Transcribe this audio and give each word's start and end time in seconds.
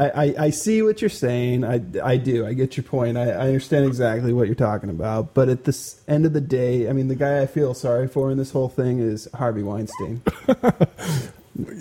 I, 0.00 0.08
I, 0.08 0.34
I 0.38 0.50
see 0.50 0.80
what 0.80 1.02
you're 1.02 1.10
saying. 1.10 1.62
I, 1.62 1.82
I 2.02 2.16
do. 2.16 2.46
I 2.46 2.54
get 2.54 2.76
your 2.76 2.84
point. 2.84 3.18
I, 3.18 3.30
I 3.30 3.46
understand 3.48 3.84
exactly 3.84 4.32
what 4.32 4.46
you're 4.46 4.54
talking 4.54 4.88
about. 4.88 5.34
But 5.34 5.50
at 5.50 5.64
the 5.64 5.94
end 6.08 6.24
of 6.24 6.32
the 6.32 6.40
day, 6.40 6.88
I 6.88 6.92
mean, 6.94 7.08
the 7.08 7.14
guy 7.14 7.42
I 7.42 7.46
feel 7.46 7.74
sorry 7.74 8.08
for 8.08 8.30
in 8.30 8.38
this 8.38 8.50
whole 8.50 8.70
thing 8.70 8.98
is 8.98 9.28
Harvey 9.34 9.62
Weinstein. 9.62 10.22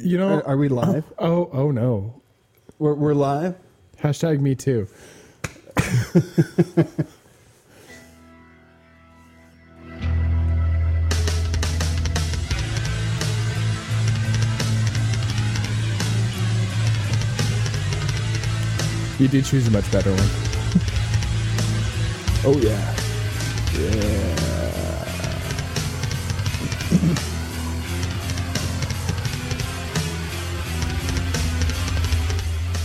You 0.04 0.18
know, 0.18 0.40
Are, 0.40 0.47
are 0.47 0.58
we 0.58 0.68
live? 0.68 1.05
Oh, 1.20 1.28
oh, 1.28 1.50
oh 1.54 1.71
no. 1.71 2.21
We're, 2.79 2.96
we're 2.96 3.13
live? 3.13 3.55
Hashtag 4.01 4.42
me 4.42 4.56
too. 4.56 4.88
You 19.20 19.28
did 19.28 19.44
choose 19.44 19.68
a 19.68 19.72
much 19.72 19.91
better 19.91 20.12
one. 20.12 20.30
Oh, 22.46 22.58
yeah. 22.58 22.96
Yeah. 23.78 24.40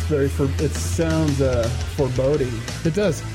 Very 0.09 0.29
for 0.29 0.51
it 0.60 0.73
sounds 0.73 1.41
uh, 1.41 1.69
foreboding. 1.97 2.52
It 2.85 2.95
does. 2.95 3.21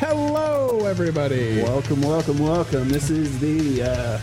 Hello, 0.00 0.86
everybody. 0.86 1.62
Welcome, 1.62 2.00
welcome, 2.00 2.38
welcome. 2.38 2.88
This 2.88 3.10
is 3.10 3.38
the 3.38 3.82
uh, 3.82 4.18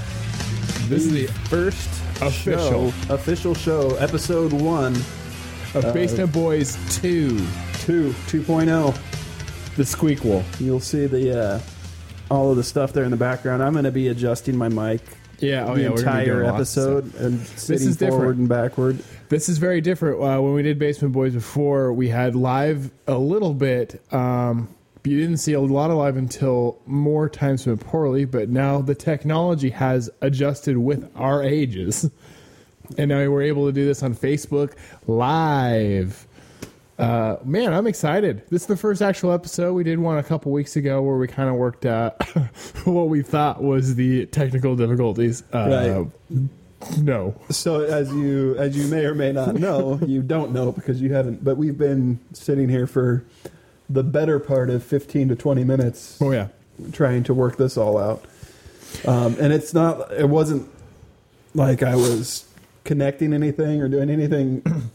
this 0.87 1.05
is 1.05 1.11
the 1.11 1.27
first 1.49 1.94
Official. 2.21 2.91
show, 2.91 3.13
official 3.13 3.53
show, 3.53 3.95
episode 3.97 4.53
one, 4.53 4.95
of 5.73 5.93
Basement 5.93 6.31
Boys 6.31 6.77
2, 7.01 7.37
two, 7.79 8.13
2.0. 8.27 9.75
The 9.75 9.83
Squeakquel. 9.83 10.43
You'll 10.61 10.79
see 10.79 11.05
the 11.07 11.37
uh, 11.37 11.59
all 12.31 12.49
of 12.51 12.55
the 12.57 12.63
stuff 12.63 12.93
there 12.93 13.03
in 13.03 13.11
the 13.11 13.17
background. 13.17 13.61
I'm 13.61 13.73
going 13.73 13.83
to 13.83 13.91
be 13.91 14.07
adjusting 14.07 14.55
my 14.57 14.69
mic 14.69 15.01
Yeah, 15.39 15.65
oh 15.67 15.75
the 15.75 15.81
yeah, 15.81 15.89
entire 15.89 16.25
doing 16.25 16.45
lots 16.45 16.61
of 16.61 16.67
stuff. 16.67 16.97
episode 17.05 17.15
and 17.21 17.45
sitting 17.45 17.87
is 17.89 17.97
different. 17.97 18.17
forward 18.21 18.37
and 18.37 18.47
backward. 18.47 19.03
This 19.27 19.49
is 19.49 19.57
very 19.57 19.81
different. 19.81 20.21
Uh, 20.21 20.41
when 20.41 20.53
we 20.53 20.63
did 20.63 20.79
Basement 20.79 21.13
Boys 21.13 21.33
before, 21.33 21.91
we 21.91 22.07
had 22.07 22.35
live 22.35 22.89
a 23.07 23.17
little 23.17 23.53
bit. 23.53 24.01
Um, 24.13 24.69
you 25.07 25.19
didn't 25.19 25.37
see 25.37 25.53
a 25.53 25.59
lot 25.59 25.91
of 25.91 25.97
live 25.97 26.17
until 26.17 26.79
more 26.85 27.29
times 27.29 27.65
went 27.67 27.81
poorly, 27.81 28.25
but 28.25 28.49
now 28.49 28.81
the 28.81 28.95
technology 28.95 29.69
has 29.69 30.09
adjusted 30.21 30.77
with 30.77 31.09
our 31.15 31.43
ages. 31.43 32.09
And 32.99 33.09
now 33.09 33.27
we're 33.31 33.41
able 33.41 33.65
to 33.65 33.71
do 33.71 33.83
this 33.83 34.03
on 34.03 34.13
Facebook 34.13 34.73
live. 35.07 36.27
Uh, 36.99 37.37
man, 37.43 37.73
I'm 37.73 37.87
excited. 37.87 38.43
This 38.51 38.61
is 38.61 38.67
the 38.67 38.77
first 38.77 39.01
actual 39.01 39.31
episode. 39.31 39.73
We 39.73 39.83
did 39.83 39.97
one 39.97 40.19
a 40.19 40.23
couple 40.23 40.51
weeks 40.51 40.75
ago 40.75 41.01
where 41.01 41.17
we 41.17 41.27
kind 41.27 41.49
of 41.49 41.55
worked 41.55 41.85
out 41.85 42.23
what 42.85 43.09
we 43.09 43.23
thought 43.23 43.63
was 43.63 43.95
the 43.95 44.27
technical 44.27 44.75
difficulties. 44.75 45.43
Uh, 45.51 45.67
No. 46.99 47.33
So 47.49 47.81
as 47.81 48.13
you 48.13 48.55
as 48.57 48.77
you 48.77 48.85
may 48.87 49.05
or 49.05 49.15
may 49.15 49.31
not 49.31 49.55
know, 49.55 49.99
you 50.05 50.21
don't 50.21 50.51
know 50.51 50.71
because 50.71 51.01
you 51.01 51.11
haven't. 51.13 51.43
But 51.43 51.57
we've 51.57 51.77
been 51.77 52.19
sitting 52.33 52.69
here 52.69 52.85
for 52.85 53.25
the 53.89 54.03
better 54.03 54.39
part 54.39 54.69
of 54.69 54.83
15 54.83 55.29
to 55.29 55.35
20 55.35 55.63
minutes 55.63 56.17
Oh, 56.21 56.31
yeah. 56.31 56.47
trying 56.91 57.23
to 57.25 57.33
work 57.33 57.57
this 57.57 57.77
all 57.77 57.97
out. 57.97 58.23
Um, 59.05 59.35
and 59.39 59.51
it's 59.53 59.73
not. 59.73 60.11
It 60.13 60.29
wasn't 60.29 60.69
like 61.53 61.83
I 61.83 61.95
was 61.95 62.45
connecting 62.83 63.33
anything 63.33 63.81
or 63.81 63.87
doing 63.89 64.09
anything 64.09 64.63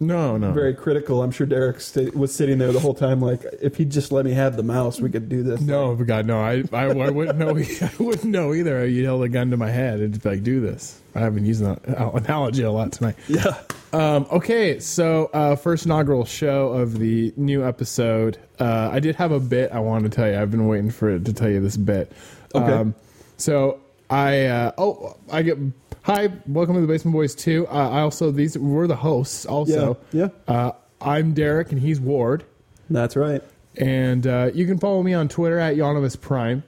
No, 0.00 0.36
no. 0.36 0.50
very 0.52 0.74
critical. 0.74 1.22
I'm 1.22 1.30
sure 1.30 1.46
Derek 1.46 1.80
sta 1.80 2.10
was 2.10 2.34
sitting 2.34 2.58
there 2.58 2.72
the 2.72 2.80
whole 2.80 2.94
time, 2.94 3.20
like 3.20 3.42
if 3.60 3.76
he'd 3.76 3.90
just 3.90 4.10
let 4.10 4.24
me 4.24 4.32
have 4.32 4.56
the 4.56 4.62
mouse, 4.64 5.00
we 5.00 5.08
could 5.10 5.28
do 5.28 5.44
this. 5.44 5.60
No, 5.60 5.94
God, 5.94 6.26
no. 6.26 6.40
I, 6.40 6.64
I, 6.72 6.86
I 6.86 7.10
wouldn't 7.10 7.38
know. 7.38 7.56
I 7.80 7.90
wouldn't 8.00 8.24
know 8.24 8.52
either. 8.52 8.84
You 8.86 9.04
held 9.04 9.22
a 9.22 9.28
gun 9.28 9.50
to 9.52 9.56
my 9.56 9.70
head 9.70 10.00
and 10.00 10.24
like, 10.24 10.42
do 10.42 10.60
this. 10.60 11.00
I 11.14 11.20
have 11.20 11.34
been 11.36 11.44
using 11.46 11.68
that 11.68 11.86
analogy 11.86 12.62
a 12.64 12.70
lot 12.72 12.90
tonight. 12.92 13.14
Yeah. 13.28 13.60
Um, 13.92 14.26
okay, 14.30 14.78
so 14.78 15.26
uh, 15.34 15.54
first 15.56 15.84
inaugural 15.84 16.24
show 16.24 16.68
of 16.68 16.98
the 16.98 17.32
new 17.36 17.64
episode. 17.64 18.38
Uh, 18.58 18.88
I 18.90 19.00
did 19.00 19.16
have 19.16 19.32
a 19.32 19.40
bit 19.40 19.70
I 19.72 19.80
wanted 19.80 20.10
to 20.10 20.16
tell 20.16 20.28
you. 20.28 20.38
I've 20.38 20.50
been 20.50 20.66
waiting 20.66 20.90
for 20.90 21.10
it 21.10 21.24
to 21.26 21.32
tell 21.32 21.50
you 21.50 21.60
this 21.60 21.76
bit. 21.76 22.10
Okay. 22.54 22.72
Um, 22.72 22.94
so 23.36 23.80
I 24.08 24.46
uh, 24.46 24.72
oh 24.78 25.16
I 25.30 25.42
get 25.42 25.58
hi 26.02 26.30
welcome 26.46 26.74
to 26.76 26.80
the 26.80 26.86
Basement 26.86 27.14
Boys 27.14 27.34
two. 27.34 27.66
Uh, 27.68 27.90
I 27.90 28.00
also 28.00 28.30
these 28.30 28.56
we're 28.56 28.86
the 28.86 28.96
hosts 28.96 29.44
also. 29.44 29.98
Yeah. 30.12 30.28
Yeah. 30.48 30.54
Uh, 30.54 30.72
I'm 31.00 31.34
Derek 31.34 31.72
and 31.72 31.80
he's 31.80 32.00
Ward. 32.00 32.44
That's 32.88 33.16
right. 33.16 33.42
And 33.76 34.26
uh, 34.26 34.50
you 34.54 34.66
can 34.66 34.78
follow 34.78 35.02
me 35.02 35.14
on 35.14 35.28
Twitter 35.28 35.58
at 35.58 35.76
Yonimus 35.76 36.20
Prime. 36.20 36.62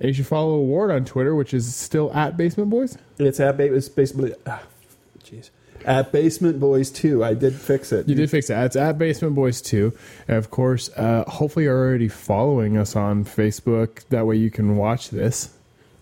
And 0.00 0.08
you 0.08 0.14
should 0.14 0.26
follow 0.26 0.58
Ward 0.60 0.90
on 0.90 1.04
Twitter, 1.04 1.34
which 1.34 1.54
is 1.54 1.74
still 1.74 2.12
at 2.12 2.36
Basement 2.36 2.70
Boys. 2.70 2.98
It's 3.18 3.40
at 3.40 3.56
ba- 3.56 3.72
it's 3.72 3.88
basically 3.88 4.34
at 5.84 6.12
Basement 6.12 6.58
Boys 6.60 6.90
Two. 6.90 7.22
I 7.24 7.34
did 7.34 7.54
fix 7.54 7.92
it. 7.92 8.08
You 8.08 8.14
did 8.14 8.30
fix 8.30 8.50
it. 8.50 8.54
It's 8.54 8.76
at 8.76 8.98
Basement 8.98 9.34
Boys 9.34 9.60
2. 9.62 9.92
And 10.28 10.36
of 10.36 10.50
course, 10.50 10.90
uh, 10.96 11.24
hopefully 11.28 11.66
you're 11.66 11.76
already 11.76 12.08
following 12.08 12.76
us 12.76 12.96
on 12.96 13.24
Facebook. 13.24 14.06
That 14.08 14.26
way 14.26 14.36
you 14.36 14.50
can 14.50 14.76
watch 14.76 15.10
this. 15.10 15.50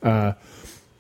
Uh, 0.02 0.32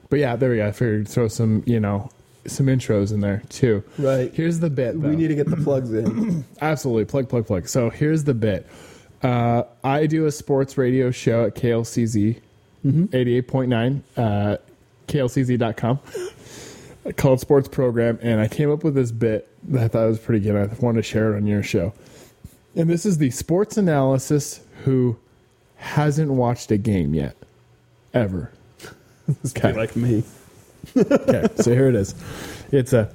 but 0.08 0.18
yeah, 0.18 0.36
there 0.36 0.50
we 0.50 0.56
go. 0.56 0.68
I 0.68 0.72
figured 0.72 1.08
throw 1.08 1.28
some, 1.28 1.62
you 1.66 1.80
know, 1.80 2.10
some 2.46 2.66
intros 2.66 3.12
in 3.12 3.20
there 3.20 3.42
too. 3.48 3.82
right. 3.98 4.32
Here's 4.34 4.60
the 4.60 4.70
bit. 4.70 5.00
Though. 5.00 5.08
We 5.08 5.16
need 5.16 5.28
to 5.28 5.34
get 5.34 5.48
the 5.48 5.56
plugs 5.56 5.92
in. 5.92 6.44
Absolutely. 6.60 7.04
Plug, 7.04 7.28
plug, 7.28 7.46
plug. 7.46 7.68
So 7.68 7.90
here's 7.90 8.24
the 8.24 8.34
bit. 8.34 8.66
Uh, 9.22 9.64
I 9.84 10.06
do 10.06 10.26
a 10.26 10.32
sports 10.32 10.78
radio 10.78 11.10
show 11.10 11.44
at 11.44 11.54
KLCZ 11.54 12.40
88.9, 12.84 14.00
uh, 14.16 14.56
klcz.com, 15.06 15.98
called 17.16 17.40
Sports 17.40 17.68
Program. 17.68 18.18
And 18.22 18.40
I 18.40 18.48
came 18.48 18.70
up 18.70 18.84
with 18.84 18.94
this 18.94 19.12
bit 19.12 19.48
that 19.68 19.84
I 19.84 19.88
thought 19.88 20.08
was 20.08 20.18
pretty 20.18 20.40
good. 20.40 20.56
I 20.56 20.74
wanted 20.80 20.98
to 20.98 21.02
share 21.02 21.32
it 21.32 21.36
on 21.36 21.46
your 21.46 21.62
show. 21.62 21.92
And 22.76 22.88
this 22.88 23.04
is 23.04 23.18
the 23.18 23.30
sports 23.30 23.76
analysis 23.76 24.60
who 24.84 25.16
hasn't 25.76 26.30
watched 26.30 26.70
a 26.70 26.76
game 26.76 27.14
yet, 27.14 27.36
ever. 28.14 28.52
Okay. 29.46 29.72
like 29.72 29.94
me. 29.94 30.24
okay, 30.96 31.46
so 31.54 31.72
here 31.72 31.88
it 31.88 31.94
is. 31.94 32.16
It's 32.72 32.92
a. 32.92 33.14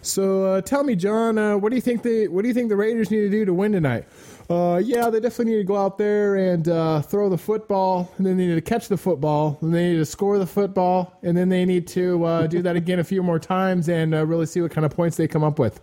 So 0.00 0.44
uh, 0.44 0.60
tell 0.62 0.82
me, 0.82 0.96
John, 0.96 1.36
uh, 1.36 1.58
what 1.58 1.68
do 1.68 1.76
you 1.76 1.82
think 1.82 2.02
the 2.02 2.28
what 2.28 2.40
do 2.40 2.48
you 2.48 2.54
think 2.54 2.70
the 2.70 2.76
Raiders 2.76 3.10
need 3.10 3.20
to 3.20 3.28
do 3.28 3.44
to 3.44 3.52
win 3.52 3.72
tonight? 3.72 4.06
Uh, 4.48 4.80
yeah, 4.84 5.10
they 5.10 5.18
definitely 5.18 5.52
need 5.52 5.58
to 5.58 5.64
go 5.64 5.76
out 5.76 5.98
there 5.98 6.36
and 6.36 6.68
uh, 6.68 7.02
throw 7.02 7.28
the 7.28 7.38
football, 7.38 8.12
and 8.16 8.24
then 8.24 8.36
they 8.36 8.46
need 8.46 8.54
to 8.54 8.60
catch 8.60 8.86
the 8.86 8.96
football, 8.96 9.58
and 9.60 9.74
they 9.74 9.90
need 9.90 9.96
to 9.96 10.06
score 10.06 10.38
the 10.38 10.46
football, 10.46 11.18
and 11.22 11.36
then 11.36 11.48
they 11.48 11.64
need 11.64 11.86
to 11.88 12.24
uh, 12.24 12.46
do 12.46 12.62
that 12.62 12.76
again 12.76 13.00
a 13.00 13.04
few 13.04 13.22
more 13.22 13.40
times 13.40 13.88
and 13.88 14.14
uh, 14.14 14.24
really 14.24 14.46
see 14.46 14.60
what 14.60 14.70
kind 14.70 14.84
of 14.84 14.92
points 14.92 15.16
they 15.16 15.26
come 15.26 15.42
up 15.42 15.58
with. 15.58 15.80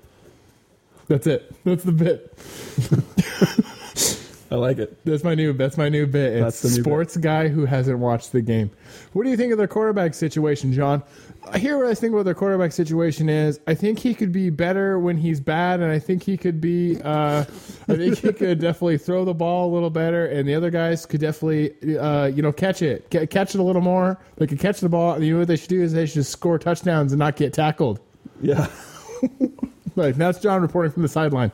That's 1.10 1.28
it. 1.28 1.54
That's 1.66 1.84
the 1.84 1.92
bit. 1.92 2.38
I 4.54 4.58
like 4.58 4.78
it. 4.78 5.04
That's 5.04 5.24
my 5.24 5.34
new. 5.34 5.52
That's 5.54 5.78
my 5.78 5.90
new 5.90 6.06
bit. 6.06 6.34
It's 6.34 6.44
That's 6.44 6.62
the 6.62 6.70
new 6.70 6.76
bit. 6.76 6.84
sports 6.84 7.18
guy 7.18 7.48
who 7.48 7.66
hasn't 7.66 7.98
watched 7.98 8.32
the 8.34 8.42
game. 8.42 8.70
What 9.14 9.24
do 9.24 9.32
you 9.32 9.36
think 9.36 9.52
of 9.52 9.58
their 9.58 9.68
quarterback 9.68 10.14
situation, 10.14 10.72
John? 10.72 11.02
Here, 11.56 11.76
what 11.76 11.88
I 11.88 11.96
think 11.96 12.14
about 12.14 12.26
their 12.26 12.36
quarterback 12.36 12.72
situation 12.72 13.30
is, 13.30 13.60
I 13.66 13.74
think 13.74 13.98
he 13.98 14.14
could 14.14 14.32
be 14.32 14.52
better 14.52 15.00
when 15.00 15.18
he's 15.18 15.40
bad, 15.40 15.80
and 15.80 15.92
I 15.92 15.98
think 15.98 16.22
he 16.22 16.38
could 16.38 16.62
be. 16.62 17.02
Uh, 17.02 17.40
I 17.90 17.96
think 17.96 18.20
he 18.20 18.32
could 18.32 18.60
definitely 18.62 19.00
throw 19.00 19.26
the 19.26 19.34
ball 19.34 19.72
a 19.72 19.72
little 19.74 19.90
better, 19.90 20.28
and 20.28 20.48
the 20.48 20.54
other 20.54 20.70
guys 20.70 21.08
could 21.08 21.20
definitely, 21.20 21.98
uh, 21.98 22.28
you 22.28 22.44
know, 22.44 22.52
catch 22.52 22.84
it, 22.84 23.10
Ca- 23.10 23.26
catch 23.26 23.56
it 23.56 23.60
a 23.60 23.64
little 23.64 23.82
more. 23.82 24.20
They 24.36 24.46
could 24.46 24.60
catch 24.60 24.82
the 24.82 24.90
ball. 24.90 25.14
And 25.16 25.26
you 25.26 25.34
know 25.34 25.40
what 25.40 25.48
they 25.48 25.56
should 25.58 25.70
do 25.70 25.82
is 25.82 25.94
they 25.94 26.06
should 26.06 26.14
just 26.14 26.32
score 26.32 26.60
touchdowns 26.60 27.12
and 27.12 27.18
not 27.18 27.38
get 27.38 27.54
tackled. 27.54 28.02
Yeah. 28.40 28.68
Like 29.96 30.16
that's 30.16 30.40
John 30.40 30.64
reporting 30.64 30.92
from 30.92 31.04
the 31.04 31.08
sideline. 31.08 31.52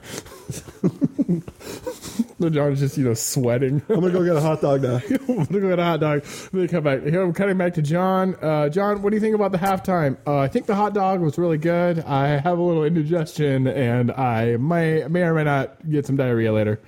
So 2.40 2.50
John's 2.50 2.80
just 2.80 2.98
you 2.98 3.06
know 3.06 3.14
sweating. 3.14 3.82
I'm 3.90 4.00
gonna 4.02 4.12
go 4.12 4.24
get 4.24 4.36
a 4.36 4.42
hot 4.42 4.62
dog 4.62 4.82
now. 4.82 4.96
I'm 5.10 5.46
gonna 5.46 5.46
go 5.60 5.70
get 5.70 5.80
a 5.80 5.84
hot 5.84 6.00
dog. 6.00 6.24
Then 6.52 6.68
come 6.68 6.84
back. 6.84 7.04
Here 7.04 7.22
I'm 7.22 7.34
cutting 7.34 7.58
back 7.58 7.74
to 7.76 7.82
John. 7.82 8.36
Uh, 8.42 8.70
John, 8.70 9.02
what 9.02 9.10
do 9.12 9.16
you 9.16 9.22
think 9.22 9.36
about 9.36 9.52
the 9.52 9.58
halftime? 9.58 10.18
Uh, 10.26 10.38
I 10.40 10.48
think 10.48 10.66
the 10.66 10.76
hot 10.76 10.94
dog 10.94 11.22
was 11.22 11.38
really 11.38 11.58
good. 11.58 12.00
I 12.00 12.28
have 12.40 12.58
a 12.58 12.62
little 12.62 12.84
indigestion, 12.84 13.68
and 13.68 14.12
I 14.12 14.58
may 14.58 15.06
may 15.08 15.22
or 15.24 15.34
may 15.34 15.44
not 15.44 15.90
get 15.90 16.06
some 16.06 16.16
diarrhea 16.18 16.52
later. 16.52 16.80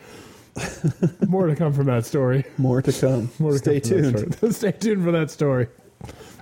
More 1.27 1.47
to 1.47 1.55
come 1.55 1.71
from 1.73 1.85
that 1.85 2.05
story. 2.05 2.43
More 2.57 2.81
to 2.81 2.91
come. 2.91 3.31
More 3.39 3.51
to 3.53 3.57
Stay 3.57 3.79
come 3.79 4.11
tuned. 4.13 4.55
Stay 4.55 4.71
tuned 4.73 5.03
for 5.03 5.11
that 5.11 5.31
story. 5.31 5.67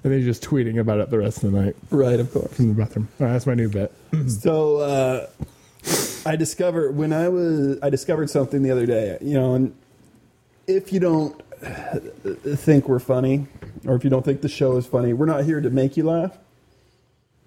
And 0.03 0.13
then 0.13 0.21
just 0.23 0.41
tweeting 0.43 0.79
about 0.79 0.99
it 0.99 1.09
the 1.09 1.19
rest 1.19 1.43
of 1.43 1.51
the 1.51 1.59
night 1.61 1.75
Right, 1.91 2.19
of 2.21 2.31
course. 2.31 2.53
from 2.53 2.69
the 2.69 2.73
bathroom. 2.73 3.09
Right, 3.19 3.33
that's 3.33 3.45
my 3.45 3.53
new 3.53 3.67
bet. 3.67 3.91
So 4.27 4.77
uh, 4.77 5.27
I 6.25 6.35
discovered 6.35 6.95
when 6.95 7.13
I 7.13 7.29
was 7.29 7.81
I 7.81 7.89
discovered 7.89 8.29
something 8.29 8.61
the 8.61 8.71
other 8.71 8.85
day. 8.85 9.17
You 9.21 9.33
know, 9.33 9.55
and 9.55 9.75
if 10.67 10.93
you 10.93 10.99
don't 10.99 11.41
think 12.57 12.87
we're 12.87 12.99
funny, 12.99 13.47
or 13.85 13.95
if 13.95 14.03
you 14.03 14.09
don't 14.09 14.23
think 14.23 14.41
the 14.41 14.49
show 14.49 14.77
is 14.77 14.85
funny, 14.85 15.13
we're 15.13 15.25
not 15.25 15.43
here 15.43 15.61
to 15.61 15.69
make 15.69 15.97
you 15.97 16.03
laugh. 16.03 16.37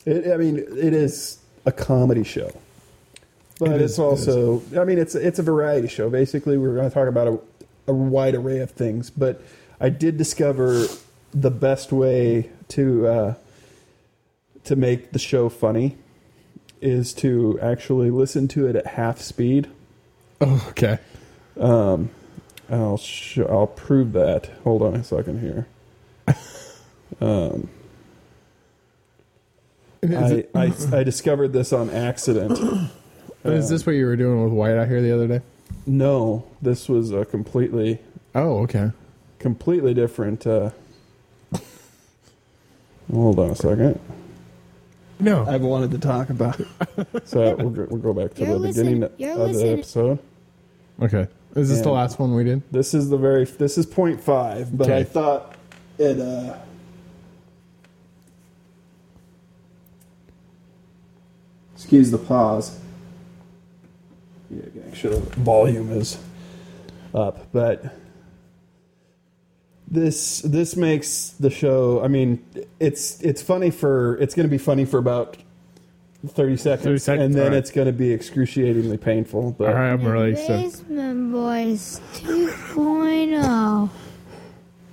It, 0.05 0.33
I 0.33 0.37
mean, 0.37 0.59
it 0.59 0.93
is 0.93 1.39
a 1.65 1.73
comedy 1.73 2.25
show, 2.25 2.51
but 3.59 3.73
It 3.73 3.83
it's 3.83 3.93
is, 3.93 3.99
it 3.99 4.03
also. 4.03 4.63
I 4.79 4.85
mean, 4.85 4.99
it's 4.99 5.15
it's 5.15 5.39
a 5.39 5.43
variety 5.43 5.89
show. 5.89 6.11
Basically, 6.11 6.59
we're 6.59 6.75
going 6.75 6.89
to 6.89 6.95
talk 6.95 7.09
about 7.09 7.29
a, 7.29 7.39
a 7.87 7.95
wide 7.95 8.35
array 8.35 8.59
of 8.59 8.71
things. 8.73 9.11
But 9.11 9.43
I 9.81 9.89
did 9.89 10.19
discover 10.19 10.87
the 11.33 11.51
best 11.51 11.93
way 11.93 12.51
to 12.69 13.07
uh, 13.07 13.35
to 14.65 14.77
make 14.77 15.13
the 15.13 15.19
show 15.19 15.49
funny 15.49 15.97
is 16.83 17.13
to 17.15 17.59
actually 17.61 18.11
listen 18.11 18.49
to 18.49 18.67
it 18.67 18.77
at 18.77 18.87
half 18.89 19.21
speed. 19.21 19.69
Oh, 20.41 20.67
okay. 20.71 20.99
Um, 21.59 22.11
I'll 22.71 22.97
sh- 22.99 23.39
I'll 23.39 23.67
prove 23.67 24.13
that. 24.13 24.47
Hold 24.65 24.83
on 24.83 24.95
a 24.97 25.05
second 25.05 25.41
here. 25.41 25.67
Um, 27.21 27.69
I, 30.03 30.45
I 30.55 30.73
I 30.93 31.03
discovered 31.05 31.53
this 31.53 31.73
on 31.73 31.91
accident. 31.91 32.59
is 33.45 33.69
this 33.69 33.87
what 33.87 33.93
you 33.93 34.07
were 34.07 34.17
doing 34.17 34.43
with 34.43 34.53
White 34.53 34.77
out 34.77 34.89
here 34.89 35.01
the 35.01 35.13
other 35.15 35.29
day? 35.29 35.41
No, 35.87 36.45
this 36.61 36.89
was 36.89 37.13
a 37.13 37.25
completely 37.25 37.99
Oh, 38.35 38.59
okay. 38.61 38.91
completely 39.39 39.95
different. 39.95 40.47
Uh, 40.47 40.71
hold 43.13 43.39
on 43.39 43.51
a 43.51 43.55
second. 43.55 44.01
No. 45.23 45.47
I've 45.47 45.63
wanted 45.63 45.91
to 45.93 45.99
talk 45.99 46.29
about 46.31 46.61
it. 46.61 46.67
So 47.25 47.55
we'll 47.57 47.71
go, 47.71 47.87
we'll 47.91 48.01
go 48.01 48.13
back 48.13 48.35
to 48.35 48.45
You're 48.45 48.59
the 48.59 48.69
beginning 48.69 49.01
listen- 49.01 49.17
you're 49.19 49.33
of 49.33 49.39
the 49.39 49.47
listening. 49.47 49.73
episode. 49.79 50.19
Okay. 51.01 51.29
Is 51.57 51.69
this 51.71 51.81
the 51.81 51.89
Yeah. 51.89 51.95
last 51.95 52.19
one 52.19 52.35
we 52.35 52.45
did? 52.45 52.63
This 52.73 52.93
is 52.95 53.09
the 53.11 53.17
very 53.17 53.45
this 53.45 53.79
is 53.79 53.87
point 53.87 54.21
five, 54.21 54.77
but 54.77 54.89
I 54.91 54.93
Okay. 55.01 55.05
thought 55.05 55.55
it. 55.99 56.19
Uh, 56.21 56.57
excuse 61.75 62.11
the 62.11 62.19
pause. 62.19 62.79
Yeah, 64.51 64.63
make 64.85 64.95
sure 64.95 65.11
the 65.13 65.21
volume 65.41 65.91
is 65.93 66.19
up, 67.15 67.47
but 67.53 67.95
this 69.93 70.41
this 70.41 70.75
makes 70.75 71.29
the 71.39 71.51
show. 71.51 72.03
I 72.03 72.09
mean, 72.09 72.45
it's 72.81 73.21
it's 73.21 73.43
funny 73.43 73.71
for 73.71 74.17
it's 74.17 74.35
going 74.35 74.49
to 74.49 74.51
be 74.51 74.59
funny 74.59 74.85
for 74.85 74.99
about. 74.99 75.37
30 76.25 76.57
seconds, 76.57 76.85
30 76.85 76.99
seconds, 76.99 77.25
and 77.25 77.35
then 77.35 77.47
alright. 77.47 77.59
it's 77.59 77.73
going 77.73 77.89
to 77.89 77.93
be 77.93 78.13
excruciatingly 78.13 78.97
painful. 78.97 79.57
But 79.59 79.71
All 79.71 79.75
right, 79.75 79.91
I'm 79.91 80.05
really 80.05 80.31
excited. 80.31 80.71
Basement 80.71 81.33
Boys 81.33 82.01
2.0. 82.13 83.91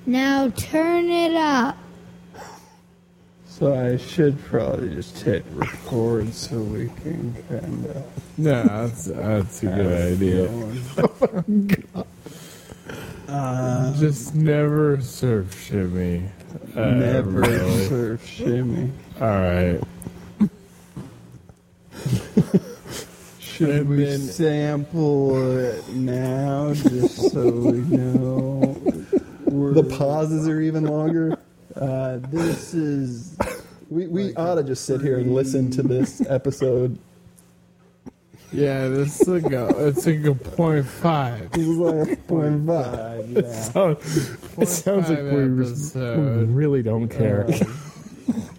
Now 0.07 0.49
turn 0.49 1.07
it 1.11 1.35
up. 1.35 1.77
So 3.45 3.75
I 3.75 3.97
should 3.97 4.43
probably 4.45 4.95
just 4.95 5.19
hit 5.19 5.45
record 5.51 6.33
so 6.33 6.57
we 6.57 6.89
can 7.03 7.35
kind 7.47 7.85
of. 7.85 8.05
No, 8.39 8.63
that's, 8.63 9.05
that's 9.05 9.61
a 9.61 9.67
good 9.67 10.13
idea. 10.13 12.05
Uh, 13.31 13.95
Just 13.99 14.33
never 14.33 14.99
surf 15.01 15.61
shimmy. 15.63 16.23
Uh, 16.75 16.89
never 16.91 17.29
really. 17.29 17.85
surf 17.87 18.25
shimmy. 18.27 18.91
All 19.21 19.27
right. 19.27 19.79
Should 23.39 23.69
And 23.69 23.89
we 23.89 24.03
then- 24.05 24.19
sample 24.19 25.57
it 25.59 25.87
now 25.89 26.73
just 26.73 27.31
so 27.31 27.51
we 27.51 27.79
know? 27.81 28.73
the 29.45 29.83
pauses 29.97 30.47
are 30.47 30.61
even 30.61 30.85
longer. 30.85 31.37
Uh, 31.75 32.17
this 32.31 32.73
is. 32.73 33.37
We, 33.89 34.07
we 34.07 34.35
ought 34.35 34.55
to 34.55 34.63
just 34.63 34.85
sit 34.85 35.01
here 35.01 35.17
and 35.19 35.33
listen 35.33 35.69
to 35.71 35.83
this 35.83 36.21
episode. 36.29 36.97
Yeah, 38.51 38.87
this 38.87 39.21
is 39.21 39.27
like 39.27 39.51
a, 39.51 39.67
it's 39.87 40.05
like 40.05 40.23
a 40.25 40.35
point 40.35 40.85
five. 40.85 41.51
This 41.51 41.67
is 41.67 41.77
like 41.77 42.11
a 42.11 42.15
point 42.23 42.67
five. 42.67 43.29
Yeah. 43.29 43.95
It 44.59 44.67
sounds 44.67 45.09
like 45.09 45.19
we, 45.19 45.47
we 45.47 46.43
really 46.45 46.83
don't 46.83 47.11
uh, 47.13 47.17
care. 47.17 47.47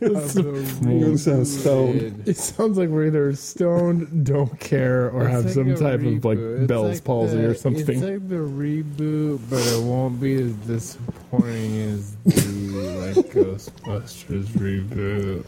You 0.00 1.16
sound 1.19 1.46
stoned. 1.46 2.26
It 2.26 2.37
sounds 2.37 2.78
like 2.78 2.88
we're 2.88 3.08
either 3.08 3.34
stoned, 3.34 4.25
don't 4.25 4.58
care, 4.58 5.10
or 5.10 5.28
have 5.28 5.50
some 5.50 5.75
type 5.75 6.00
of 6.00 6.25
like 6.25 6.66
Bell's 6.66 7.00
palsy 7.00 7.38
or 7.38 7.54
something. 7.54 7.96
It's 7.98 8.02
like 8.02 8.28
the 8.28 8.37
reboot, 8.37 9.40
but 9.50 9.60
it 9.60 9.82
won't 9.82 10.20
be 10.20 10.34
as 10.40 10.52
disappointing 10.66 11.81
as 11.82 12.16
the 12.25 13.14
like 13.14 13.26
Ghostbusters 13.32 14.46
reboot. 14.56 15.46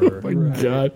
Or 0.00 0.18
Oh 0.18 0.30
my 0.30 0.62
god. 0.62 0.92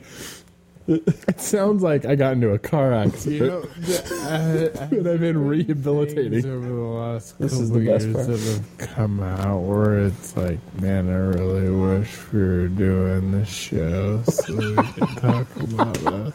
It 1.26 1.40
sounds 1.40 1.82
like 1.82 2.04
I 2.04 2.14
got 2.14 2.34
into 2.34 2.50
a 2.50 2.58
car 2.58 2.92
accident. 2.92 3.40
you 3.40 3.46
know, 3.46 3.60
the, 3.62 4.76
uh, 4.82 4.86
And 4.96 5.08
I've 5.08 5.20
been 5.20 5.46
rehabilitating. 5.46 6.44
over 6.46 6.66
the 6.66 6.72
last 6.74 7.38
This 7.38 7.52
is 7.54 7.70
the 7.70 7.80
best 7.86 8.04
years 8.06 8.14
part. 8.16 8.26
that 8.26 8.38
have 8.40 8.78
come 8.96 9.22
out 9.22 9.60
where 9.60 10.00
it's 10.00 10.36
like, 10.36 10.58
man, 10.80 11.08
I 11.08 11.16
really 11.16 11.70
wish 11.70 12.32
we 12.32 12.40
were 12.40 12.68
doing 12.68 13.32
this 13.32 13.48
show 13.48 14.22
so 14.24 14.54
we 14.56 14.74
can 14.74 15.06
talk 15.16 15.46
about 15.56 15.94
this. 15.94 16.34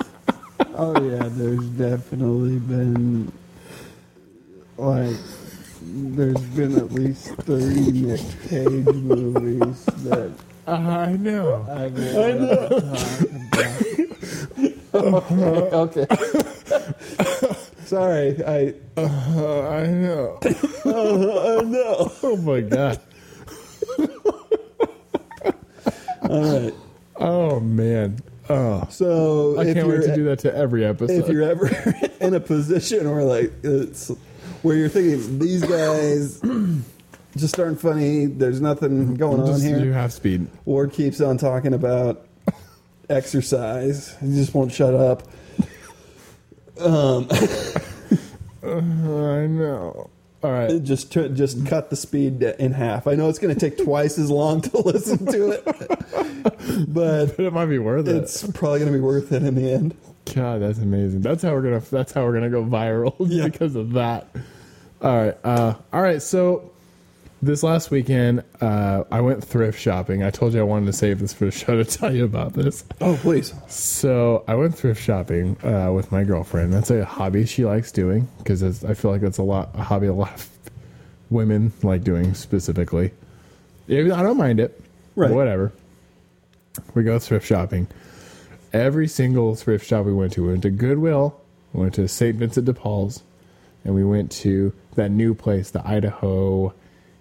Oh 0.76 1.00
yeah, 1.04 1.28
there's 1.32 1.66
definitely 1.68 2.58
been 2.60 3.32
like 4.78 5.16
there's 5.82 6.42
been 6.56 6.76
at 6.78 6.92
least 6.92 7.28
thirty 7.44 7.92
Nick 7.92 8.22
Cage 8.50 8.86
movies 8.96 9.86
that 10.04 10.32
I 10.68 11.14
know. 11.14 11.66
I 11.70 11.88
want 11.88 11.96
to 11.96 12.80
talk 12.82 13.22
about. 13.22 13.99
okay. 15.74 16.06
Sorry, 17.86 18.44
I 18.46 18.74
Uh, 18.98 19.70
I 19.70 19.88
know. 19.88 20.40
oh 20.86 21.62
no. 21.66 22.12
Oh 22.24 22.38
my 22.38 22.62
god. 22.62 23.00
All 26.30 26.60
right. 26.62 26.74
Oh 27.18 27.60
man. 27.60 28.20
Oh. 28.50 28.86
So 28.90 29.60
I 29.60 29.74
can't 29.74 29.88
wait 29.88 30.04
to 30.04 30.16
do 30.16 30.24
that 30.26 30.40
to 30.40 30.56
every 30.56 30.86
episode. 30.86 31.24
if 31.24 31.30
you're 31.30 31.44
ever 31.50 31.68
in 32.22 32.34
a 32.34 32.40
position 32.40 33.10
where 33.10 33.24
like 33.24 33.52
it's 33.64 34.10
where 34.62 34.76
you're 34.76 34.90
thinking 34.90 35.40
these 35.40 35.64
guys 35.64 36.42
just 37.38 37.60
aren't 37.60 37.80
funny, 37.80 38.26
there's 38.26 38.60
nothing 38.62 39.16
going 39.16 39.42
on 39.42 39.62
here. 39.62 39.80
do 39.80 39.92
half 39.92 40.12
speed. 40.12 40.48
Ward 40.66 40.92
keeps 40.94 41.22
on 41.22 41.38
talking 41.38 41.74
about 41.74 42.26
exercise. 43.10 44.16
He 44.22 44.28
just 44.36 44.54
won't 44.54 44.72
shut 44.72 44.94
up. 44.94 45.24
Um, 46.80 47.28
I 48.64 49.48
know. 49.48 50.10
All 50.42 50.52
right. 50.52 50.82
just 50.84 51.12
just 51.12 51.66
cut 51.66 51.90
the 51.90 51.96
speed 51.96 52.42
in 52.44 52.72
half. 52.72 53.08
I 53.08 53.16
know 53.16 53.28
it's 53.30 53.40
going 53.40 53.54
to 53.54 53.60
take 53.60 53.84
twice 53.84 54.18
as 54.18 54.30
long 54.30 54.62
to 54.62 54.78
listen 54.86 55.26
to 55.26 55.52
it, 55.52 55.66
but 55.66 56.94
But 57.36 57.40
it 57.40 57.52
might 57.54 57.66
be 57.66 57.80
worth 57.80 58.08
it. 58.08 58.16
it's 58.16 58.44
probably 58.52 58.80
going 58.80 58.92
to 58.92 58.98
be 58.98 59.04
worth 59.04 59.32
it 59.32 59.44
in 59.44 59.56
the 59.56 59.72
end. 59.72 59.96
God, 60.34 60.62
that's 60.62 60.78
amazing. 60.80 61.22
That's 61.22 61.42
how 61.42 61.54
we're 61.54 61.64
gonna. 61.64 61.80
That's 61.80 62.12
how 62.14 62.24
we're 62.24 62.34
gonna 62.34 62.52
go 62.52 62.64
viral 62.64 63.16
Yeah. 63.20 63.46
because 63.46 63.76
of 63.76 63.94
that. 63.94 64.28
All 65.02 65.18
right. 65.26 65.38
Uh, 65.44 65.74
all 65.92 66.02
right. 66.04 66.22
So 66.22 66.72
this 67.42 67.64
last 67.64 67.92
weekend, 67.92 68.44
uh, 68.62 69.04
I 69.12 69.22
went 69.22 69.44
thrift 69.44 69.80
shopping. 69.80 70.24
I 70.24 70.30
told 70.30 70.54
you 70.54 70.60
I 70.60 70.64
wanted 70.64 70.88
to 70.88 70.94
save 70.94 71.20
this 71.20 71.34
for 71.34 71.46
the 71.46 71.52
show 71.52 71.82
to 71.82 71.86
tell 71.86 72.14
you 72.14 72.26
about 72.26 72.54
this. 72.54 72.84
Oh, 73.02 73.18
please. 73.22 73.54
So 73.68 74.44
I 74.48 74.56
went 74.56 74.76
thrift 74.76 75.02
shopping 75.02 75.58
uh, 75.64 75.92
with 75.94 76.12
my 76.12 76.24
girlfriend. 76.24 76.74
That's 76.74 76.92
a 76.92 77.06
hobby 77.06 77.46
she 77.46 77.66
likes 77.66 77.92
doing 77.92 78.28
because 78.40 78.84
I 78.84 78.94
feel 78.94 79.12
like 79.12 79.22
that's 79.22 79.38
a 79.38 79.44
lot 79.44 79.70
a 79.76 79.84
hobby 79.84 80.08
a 80.08 80.14
lot 80.14 80.34
of 80.34 80.50
women 81.30 81.72
like 81.84 82.04
doing 82.04 82.34
specifically. 82.34 83.12
I 83.90 84.04
don't 84.04 84.38
mind 84.38 84.60
it. 84.60 84.80
Right. 85.16 85.32
Whatever. 85.32 85.72
We 86.94 87.04
go 87.04 87.20
thrift 87.20 87.46
shopping. 87.46 87.88
Every 88.72 89.08
single 89.08 89.56
thrift 89.56 89.86
shop 89.86 90.06
we 90.06 90.14
went 90.14 90.34
to, 90.34 90.44
we 90.44 90.50
went 90.50 90.62
to 90.62 90.70
Goodwill, 90.70 91.40
we 91.74 91.82
went 91.82 91.96
to 91.96 92.08
St. 92.08 92.36
Vincent 92.36 92.68
de 92.68 92.74
Paul's, 92.74 93.24
and 93.84 93.96
we 93.96 94.04
went 94.04 94.32
to 94.32 94.72
that 94.94 95.10
new 95.10 95.34
place, 95.34 95.72
the 95.72 95.86
Idaho 95.88 96.74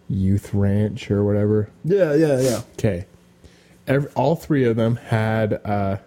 Youth 0.09 0.55
Ranch 0.55 1.11
or 1.11 1.25
whatever. 1.25 1.69
Yeah, 1.85 2.15
yeah, 2.15 2.41
yeah. 2.41 2.63
Okay. 2.73 3.07
All 4.15 4.37
three 4.37 4.65
of 4.65 4.77
them 4.77 4.97
had 4.97 5.55
uh, 5.65 5.99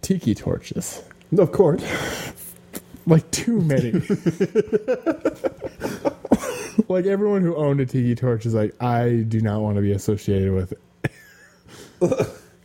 tiki 0.00 0.34
torches. 0.34 1.02
Of 1.36 1.52
course. 1.52 1.82
Like 3.06 3.28
too 3.30 3.60
many. 3.62 3.92
like 6.88 7.06
everyone 7.06 7.40
who 7.42 7.56
owned 7.56 7.80
a 7.80 7.86
tiki 7.86 8.14
torch 8.14 8.44
is 8.46 8.54
like, 8.54 8.80
I 8.80 9.24
do 9.26 9.40
not 9.40 9.62
want 9.62 9.76
to 9.76 9.82
be 9.82 9.90
associated 9.92 10.52
with 10.52 10.74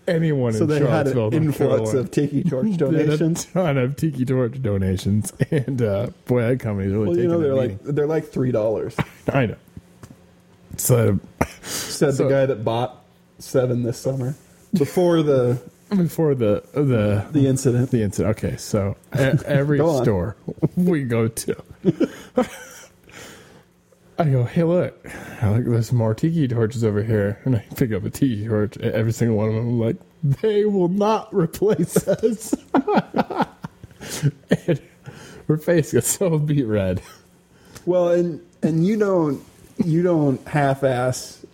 anyone 0.08 0.54
So 0.54 0.64
in 0.64 0.70
they 0.70 0.76
had 0.80 0.84
Charlottesville. 0.88 1.28
an 1.28 1.34
influx 1.34 1.94
of 1.94 2.12
tiki 2.12 2.44
torch 2.44 2.78
donations. 2.78 3.46
a 3.46 3.54
ton 3.54 3.78
of 3.78 3.96
tiki 3.96 4.26
torch 4.26 4.62
donations, 4.62 5.34
and 5.52 5.82
uh, 5.82 6.08
boy, 6.26 6.42
that 6.44 6.60
company's 6.60 6.92
really 6.94 7.08
Well, 7.08 7.18
you 7.18 7.28
know 7.28 7.40
they're 7.40 7.56
like 7.56 7.82
they're 7.84 8.08
like 8.08 8.26
three 8.26 8.52
dollars. 8.52 8.96
I 9.32 9.48
know. 9.48 9.56
So 10.78 11.20
Said 11.62 12.14
So- 12.16 12.24
the 12.24 12.30
guy 12.30 12.46
that 12.46 12.64
bought 12.64 13.04
seven 13.40 13.84
this 13.84 13.98
summer 13.98 14.36
before 14.74 15.24
the 15.24 15.62
before 15.90 16.36
the 16.36 16.64
the 16.74 17.26
The 17.32 17.48
incident. 17.48 17.92
the 17.92 18.02
incident. 18.02 18.38
Okay, 18.38 18.58
so 18.58 18.96
every 19.14 19.78
store 19.80 20.36
we 20.76 21.04
go 21.04 21.28
to, 21.28 21.56
I 24.18 24.26
go, 24.26 24.44
hey, 24.46 24.64
look, 24.64 24.98
I 25.42 25.50
look, 25.50 25.66
there's 25.66 25.92
more 25.92 26.14
tiki 26.14 26.48
torches 26.48 26.84
over 26.84 27.04
here, 27.04 27.40
and 27.44 27.58
I 27.58 27.66
pick 27.76 27.92
up 27.92 28.06
a 28.06 28.10
tiki 28.10 28.48
torch. 28.48 28.78
Every 28.78 29.12
single 29.12 29.38
one 29.38 29.50
of 29.50 29.56
them, 29.56 29.68
I'm 29.68 29.80
like, 29.80 29.98
they 30.24 30.66
will 30.66 30.88
not 30.88 31.34
replace 31.34 32.08
us. 32.08 32.56
and 34.68 34.82
her 35.48 35.58
face 35.58 35.92
gets 35.92 36.08
so 36.08 36.40
beat 36.40 36.64
red. 36.64 37.02
Well, 37.86 38.10
and 38.10 38.42
and 38.64 38.86
you 38.86 38.98
don't 38.98 39.44
you 39.84 40.02
don't 40.02 40.46
half-ass 40.48 41.46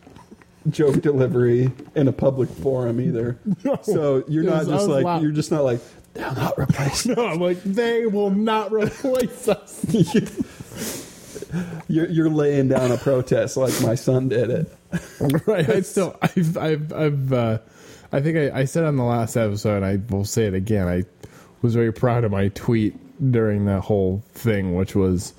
joke 0.70 1.02
delivery 1.02 1.72
in 1.96 2.08
a 2.08 2.14
public 2.14 2.50
forum 2.50 3.02
either. 3.02 3.40
So 3.84 4.24
you're 4.28 4.44
not 4.44 4.60
was- 4.60 4.68
just 4.68 4.88
like 4.88 5.04
loud. 5.04 5.24
you're 5.24 5.32
just 5.32 5.52
not 5.52 5.64
like 5.64 5.82
they'll 6.14 6.36
not 6.36 6.60
replace. 6.60 7.06
No, 7.08 7.26
I'm 7.26 7.40
like, 7.40 7.62
they 7.64 8.06
will 8.06 8.30
not 8.30 8.72
replace 8.72 9.48
us. 9.48 9.84
you're 11.88 12.10
you're 12.10 12.30
laying 12.30 12.70
down 12.70 12.92
a 12.92 12.98
protest 12.98 13.58
like 13.58 13.80
my 13.82 13.96
son 13.96 14.30
did 14.30 14.50
it. 14.50 14.78
right. 15.48 15.70
I 15.70 15.82
still, 15.82 16.18
I've, 16.22 16.58
I've, 16.58 16.94
I've, 16.94 17.34
uh, 17.34 17.58
I 18.12 18.22
think 18.22 18.38
I, 18.38 18.60
I 18.62 18.66
said 18.66 18.84
on 18.84 18.98
the 18.98 19.04
last 19.04 19.38
episode, 19.38 19.84
and 19.84 19.86
I 19.86 20.00
will 20.14 20.26
say 20.26 20.46
it 20.46 20.54
again. 20.54 20.88
I 20.88 21.04
was 21.62 21.76
very 21.76 21.94
proud 21.94 22.24
of 22.24 22.32
my 22.32 22.50
tweet 22.50 22.96
during 23.32 23.66
that 23.66 23.82
whole 23.82 24.24
thing, 24.34 24.76
which 24.76 24.96
was, 24.96 25.34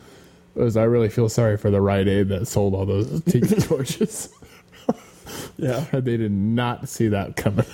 was 0.55 0.77
I 0.77 0.85
really 0.85 1.09
feel 1.09 1.29
sorry 1.29 1.57
for 1.57 1.71
the 1.71 1.81
Rite 1.81 2.09
Aid 2.09 2.29
that 2.29 2.47
sold 2.47 2.75
all 2.75 2.87
those 2.87 3.23
tiki 3.27 3.57
torches. 3.57 4.33
Yeah. 5.57 5.85
they 5.93 6.17
did 6.17 6.33
not 6.33 6.89
see 6.89 7.09
that 7.09 7.37
coming. 7.37 7.67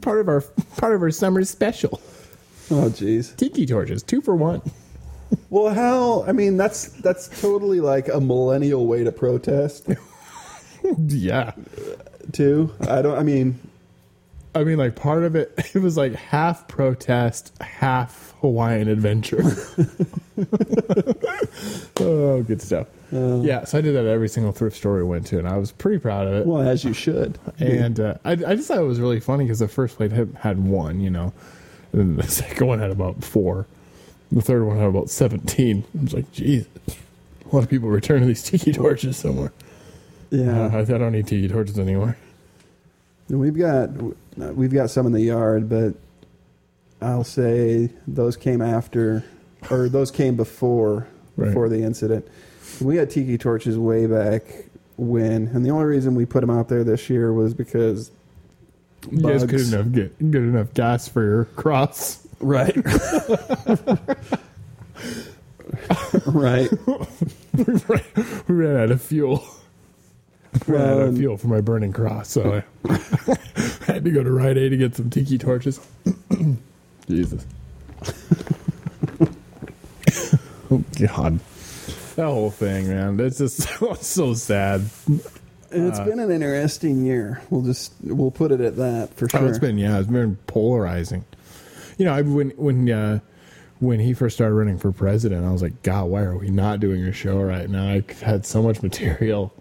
part 0.00 0.20
of 0.20 0.28
our 0.28 0.40
part 0.76 0.94
of 0.94 1.02
our 1.02 1.10
summer 1.10 1.44
special. 1.44 2.00
Oh 2.70 2.88
jeez. 2.88 3.36
Tiki 3.36 3.66
torches, 3.66 4.02
two 4.02 4.20
for 4.20 4.34
one. 4.34 4.62
Well, 5.50 5.72
how? 5.74 6.24
I 6.24 6.32
mean, 6.32 6.56
that's 6.56 6.88
that's 7.00 7.40
totally 7.40 7.80
like 7.80 8.08
a 8.08 8.20
millennial 8.20 8.86
way 8.86 9.04
to 9.04 9.12
protest 9.12 9.88
yeah. 11.08 11.52
too. 12.32 12.74
I 12.88 13.00
don't. 13.02 13.18
I 13.18 13.22
mean, 13.22 13.58
I 14.54 14.64
mean, 14.64 14.76
like 14.78 14.96
part 14.96 15.24
of 15.24 15.36
it, 15.36 15.52
it 15.74 15.78
was 15.78 15.96
like 15.96 16.14
half 16.14 16.68
protest, 16.68 17.54
half 17.60 18.34
Hawaiian 18.40 18.88
adventure. 18.88 19.42
oh, 22.00 22.42
good 22.42 22.60
stuff. 22.60 22.86
uh, 23.12 23.40
Yeah, 23.40 23.64
so 23.64 23.78
I 23.78 23.80
did 23.80 23.94
that 23.94 24.04
at 24.04 24.06
every 24.06 24.28
single 24.28 24.52
thrift 24.52 24.76
store 24.76 24.96
we 24.96 25.02
went 25.04 25.26
to, 25.28 25.38
and 25.38 25.48
I 25.48 25.56
was 25.56 25.72
pretty 25.72 25.98
proud 25.98 26.26
of 26.26 26.34
it. 26.34 26.46
well, 26.46 26.62
as 26.62 26.84
you 26.84 26.92
should. 26.92 27.38
and 27.58 27.98
uh, 28.00 28.14
I, 28.24 28.32
I 28.32 28.54
just 28.54 28.68
thought 28.68 28.78
it 28.78 28.82
was 28.82 29.00
really 29.00 29.20
funny 29.20 29.44
because 29.44 29.60
the 29.60 29.68
first 29.68 29.96
plate 29.96 30.12
had, 30.12 30.34
had 30.40 30.58
one, 30.58 31.00
you 31.00 31.10
know, 31.10 31.32
and 31.92 32.00
then 32.00 32.16
the 32.16 32.22
second 32.30 32.66
one 32.66 32.78
had 32.78 32.90
about 32.90 33.24
four. 33.24 33.66
The 34.32 34.42
third 34.42 34.64
one 34.64 34.76
had 34.76 34.86
about 34.88 35.08
17. 35.10 35.84
I 35.98 36.02
was 36.02 36.12
like, 36.14 36.30
Jesus, 36.32 36.68
a 37.50 37.54
lot 37.54 37.64
of 37.64 37.70
people 37.70 37.88
returning 37.88 38.28
these 38.28 38.42
tiki 38.50 38.72
torches 38.72 39.16
somewhere. 39.16 39.52
Yeah. 40.30 40.66
Uh, 40.66 40.70
I, 40.76 40.80
I 40.80 40.84
don't 40.84 41.12
need 41.12 41.26
tiki 41.26 41.48
torches 41.48 41.78
anymore. 41.78 42.16
We've 43.30 43.56
got 43.56 43.90
we've 44.36 44.72
got 44.72 44.90
some 44.90 45.06
in 45.06 45.12
the 45.12 45.20
yard, 45.20 45.68
but 45.68 45.94
I'll 47.00 47.24
say 47.24 47.90
those 48.06 48.36
came 48.36 48.62
after, 48.62 49.24
or 49.70 49.88
those 49.88 50.10
came 50.10 50.36
before 50.36 51.06
Right. 51.36 51.48
before 51.48 51.68
the 51.68 51.82
incident. 51.82 52.26
We 52.80 52.96
had 52.96 53.10
tiki 53.10 53.38
torches 53.38 53.78
way 53.78 54.06
back 54.06 54.42
when, 54.96 55.46
and 55.48 55.64
the 55.64 55.70
only 55.70 55.84
reason 55.84 56.14
we 56.16 56.26
put 56.26 56.40
them 56.40 56.50
out 56.50 56.68
there 56.68 56.82
this 56.82 57.08
year 57.08 57.32
was 57.32 57.54
because 57.54 58.10
You 59.10 59.20
guys 59.20 59.44
bugs. 59.44 59.70
good 59.70 59.72
enough 59.80 59.92
get 59.92 60.30
good 60.32 60.42
enough 60.42 60.74
gas 60.74 61.06
for 61.06 61.22
your 61.22 61.44
cross. 61.44 62.26
Right, 62.40 62.76
right. 66.26 66.70
we 68.48 68.54
ran 68.54 68.76
out 68.76 68.90
of 68.90 69.02
fuel. 69.02 69.44
We 70.66 70.74
ran 70.74 70.88
out 70.88 71.00
of 71.00 71.08
Um, 71.08 71.16
fuel 71.16 71.36
for 71.36 71.48
my 71.48 71.60
burning 71.60 71.92
cross, 71.92 72.30
so 72.30 72.62
I 72.88 72.88
had 73.86 74.04
to 74.04 74.10
go 74.10 74.22
to 74.22 74.30
Rite 74.30 74.56
Aid 74.56 74.70
to 74.70 74.76
get 74.76 74.96
some 74.96 75.10
tiki 75.10 75.38
torches. 75.38 75.80
Jesus. 77.08 77.44
oh 80.70 80.82
God. 80.98 81.40
That 82.16 82.26
whole 82.26 82.50
thing, 82.50 82.88
man. 82.88 83.20
It's 83.20 83.38
just 83.38 83.62
so, 83.62 83.94
so 83.94 84.34
sad. 84.34 84.82
It's 85.70 86.00
been 86.00 86.18
an 86.18 86.30
interesting 86.30 87.04
year. 87.04 87.40
We'll 87.50 87.62
just 87.62 87.92
we'll 88.02 88.30
put 88.30 88.52
it 88.52 88.60
at 88.60 88.76
that 88.76 89.14
for 89.14 89.28
sure. 89.28 89.40
Oh, 89.40 89.46
it's 89.46 89.58
been 89.58 89.78
yeah, 89.78 89.98
it's 89.98 90.08
been 90.08 90.36
polarizing. 90.46 91.24
You 91.98 92.04
know, 92.06 92.14
I, 92.14 92.22
when 92.22 92.50
when 92.50 92.90
uh, 92.90 93.20
when 93.80 94.00
he 94.00 94.14
first 94.14 94.36
started 94.36 94.54
running 94.54 94.78
for 94.78 94.90
president, 94.92 95.44
I 95.44 95.50
was 95.50 95.62
like, 95.62 95.82
God, 95.82 96.04
why 96.06 96.22
are 96.22 96.36
we 96.36 96.48
not 96.50 96.80
doing 96.80 97.02
a 97.04 97.12
show 97.12 97.40
right 97.40 97.68
now? 97.68 97.84
I 97.88 98.02
had 98.22 98.46
so 98.46 98.62
much 98.62 98.82
material, 98.82 99.52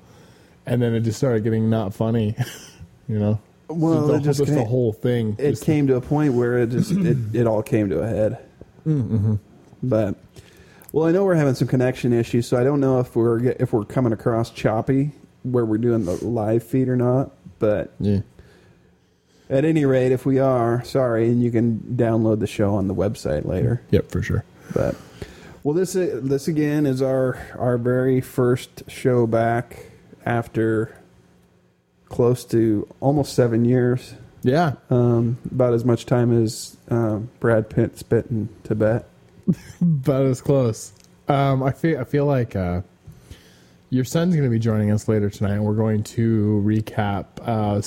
and 0.65 0.81
then 0.81 0.93
it 0.95 1.01
just 1.01 1.17
started 1.17 1.43
getting 1.43 1.69
not 1.69 1.93
funny. 1.93 2.35
you 3.07 3.19
know, 3.19 3.39
Well, 3.67 4.07
the, 4.07 4.13
it 4.15 4.23
just 4.23 4.39
just 4.39 4.51
the 4.51 4.57
came- 4.59 4.67
whole 4.67 4.93
thing. 4.93 5.35
it 5.39 5.59
came 5.61 5.87
to 5.87 5.95
a 5.95 6.01
point 6.01 6.33
where 6.33 6.59
it 6.59 6.69
just 6.69 6.91
it, 6.91 7.17
it 7.35 7.47
all 7.47 7.61
came 7.63 7.89
to 7.89 7.99
a 7.99 8.07
head. 8.07 8.37
Mm-hmm. 8.85 9.35
But 9.83 10.15
well, 10.91 11.05
I 11.07 11.11
know 11.11 11.25
we're 11.25 11.35
having 11.35 11.55
some 11.55 11.67
connection 11.67 12.13
issues, 12.13 12.47
so 12.47 12.57
I 12.57 12.63
don't 12.63 12.79
know 12.79 12.99
if 12.99 13.15
we're 13.15 13.43
if 13.59 13.73
we're 13.73 13.83
coming 13.85 14.13
across 14.13 14.49
choppy 14.51 15.11
where 15.43 15.65
we're 15.65 15.77
doing 15.77 16.05
the 16.05 16.23
live 16.25 16.63
feed 16.63 16.87
or 16.87 16.95
not. 16.95 17.31
But 17.59 17.93
yeah. 17.99 18.19
At 19.49 19.65
any 19.65 19.85
rate, 19.85 20.11
if 20.11 20.25
we 20.25 20.39
are, 20.39 20.83
sorry, 20.83 21.27
and 21.27 21.41
you 21.41 21.51
can 21.51 21.79
download 21.95 22.39
the 22.39 22.47
show 22.47 22.75
on 22.75 22.87
the 22.87 22.95
website 22.95 23.45
later. 23.45 23.81
Yep, 23.91 24.11
for 24.11 24.21
sure. 24.21 24.43
But 24.73 24.95
well, 25.63 25.73
this 25.73 25.93
this 25.93 26.47
again 26.47 26.85
is 26.85 27.01
our 27.01 27.37
our 27.57 27.77
very 27.77 28.21
first 28.21 28.83
show 28.89 29.27
back 29.27 29.85
after 30.25 30.97
close 32.09 32.43
to 32.45 32.87
almost 32.99 33.33
seven 33.33 33.65
years. 33.65 34.13
Yeah, 34.43 34.73
Um, 34.89 35.37
about 35.51 35.73
as 35.73 35.83
much 35.83 36.05
time 36.05 36.31
as 36.43 36.77
um, 36.89 37.29
Brad 37.39 37.69
Pitt 37.69 37.97
spent 37.97 38.27
in 38.27 38.47
Tibet. 38.63 39.05
about 39.81 40.25
as 40.25 40.41
close. 40.41 40.93
Um, 41.27 41.63
I 41.63 41.71
feel 41.71 41.99
I 41.99 42.03
feel 42.03 42.25
like 42.25 42.55
uh, 42.55 42.81
your 43.89 44.05
son's 44.05 44.35
going 44.35 44.47
to 44.47 44.51
be 44.51 44.59
joining 44.59 44.91
us 44.91 45.07
later 45.07 45.29
tonight, 45.29 45.53
and 45.53 45.65
we're 45.65 45.73
going 45.73 46.03
to 46.03 46.61
recap 46.65 47.25
uh, 47.45 47.81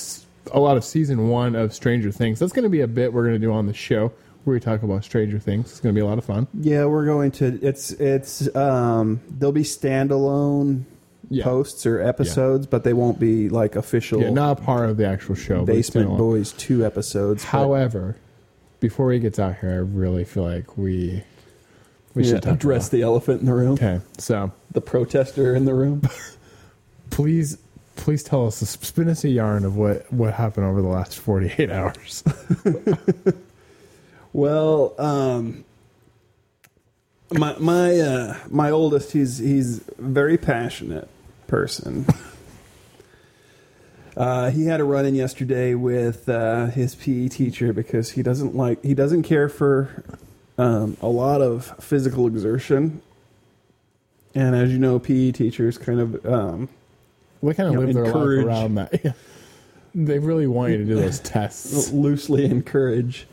a 0.52 0.60
lot 0.60 0.76
of 0.76 0.84
season 0.84 1.28
one 1.28 1.54
of 1.54 1.72
Stranger 1.74 2.10
Things. 2.12 2.38
That's 2.38 2.52
going 2.52 2.64
to 2.64 2.68
be 2.70 2.80
a 2.80 2.88
bit 2.88 3.12
we're 3.12 3.22
going 3.24 3.34
to 3.34 3.46
do 3.46 3.52
on 3.52 3.66
the 3.66 3.74
show 3.74 4.12
where 4.44 4.54
we 4.54 4.60
talk 4.60 4.82
about 4.82 5.04
Stranger 5.04 5.38
Things. 5.38 5.70
It's 5.70 5.80
going 5.80 5.94
to 5.94 5.98
be 5.98 6.02
a 6.04 6.06
lot 6.06 6.18
of 6.18 6.24
fun. 6.24 6.46
Yeah, 6.54 6.86
we're 6.86 7.04
going 7.06 7.30
to. 7.32 7.58
It's 7.62 7.92
it's 7.92 8.54
um, 8.56 9.20
there'll 9.28 9.52
be 9.52 9.62
standalone 9.62 10.84
Yeah. 11.28 11.44
posts 11.44 11.84
or 11.86 12.00
episodes, 12.00 12.66
but 12.66 12.82
they 12.84 12.92
won't 12.94 13.18
be 13.20 13.48
like 13.48 13.76
official 13.76 14.20
Yeah, 14.22 14.30
not 14.30 14.62
part 14.62 14.88
of 14.90 14.96
the 14.96 15.06
actual 15.06 15.34
show. 15.34 15.58
but 15.64 15.66
Basement 15.74 16.16
Boys 16.16 16.52
two 16.52 16.84
episodes. 16.84 17.44
but- 17.44 17.50
However, 17.50 18.16
before 18.80 19.12
he 19.12 19.18
gets 19.18 19.38
out 19.38 19.56
here, 19.58 19.70
I 19.72 19.74
really 19.76 20.24
feel 20.24 20.42
like 20.44 20.76
we 20.78 21.22
we 22.14 22.24
yeah, 22.24 22.30
should 22.30 22.46
address 22.46 22.88
the 22.88 23.02
elephant 23.02 23.40
in 23.40 23.46
the 23.46 23.54
room, 23.54 23.74
Okay, 23.74 24.00
so 24.18 24.50
the 24.72 24.80
protester 24.80 25.54
in 25.54 25.64
the 25.66 25.74
room. 25.74 26.02
please 27.10 27.58
please 28.00 28.22
tell 28.22 28.46
us 28.46 28.56
spin 28.56 29.08
us 29.08 29.24
a 29.24 29.28
yarn 29.28 29.64
of 29.64 29.76
what 29.76 30.12
what 30.12 30.34
happened 30.34 30.66
over 30.66 30.82
the 30.82 30.88
last 30.88 31.18
48 31.18 31.70
hours 31.70 32.24
Well, 34.32 34.94
um, 34.98 35.64
my 37.32 37.56
my 37.58 37.98
uh, 37.98 38.38
my 38.48 38.70
oldest, 38.70 39.12
he's 39.12 39.38
he's 39.38 39.78
a 39.88 39.92
very 39.98 40.38
passionate 40.38 41.08
person. 41.46 42.06
Uh, 44.16 44.50
he 44.50 44.66
had 44.66 44.80
a 44.80 44.84
run 44.84 45.06
in 45.06 45.14
yesterday 45.14 45.72
with 45.74 46.28
uh, 46.28 46.66
his 46.66 46.96
PE 46.96 47.28
teacher 47.28 47.72
because 47.72 48.10
he 48.10 48.22
doesn't 48.22 48.54
like 48.54 48.82
he 48.82 48.92
doesn't 48.92 49.22
care 49.22 49.48
for 49.48 50.04
um, 50.58 50.96
a 51.00 51.06
lot 51.06 51.40
of 51.40 51.72
physical 51.82 52.26
exertion, 52.26 53.00
and 54.34 54.56
as 54.56 54.72
you 54.72 54.78
know, 54.78 54.98
PE 54.98 55.30
teachers 55.30 55.78
kind 55.78 56.00
of 56.00 56.26
um, 56.26 56.68
They 57.42 57.54
kind 57.54 57.68
of 57.68 57.74
You 57.74 57.80
know, 57.80 57.86
live 57.86 57.94
their 57.94 58.04
life 58.04 58.46
around 58.46 58.74
that. 58.76 59.00
Yeah. 59.04 59.12
They 59.94 60.18
really 60.20 60.46
want 60.46 60.70
you 60.70 60.78
to 60.78 60.84
do 60.84 60.94
those 60.94 61.18
tests. 61.18 61.90
loosely 61.92 62.44
encourage 62.44 63.26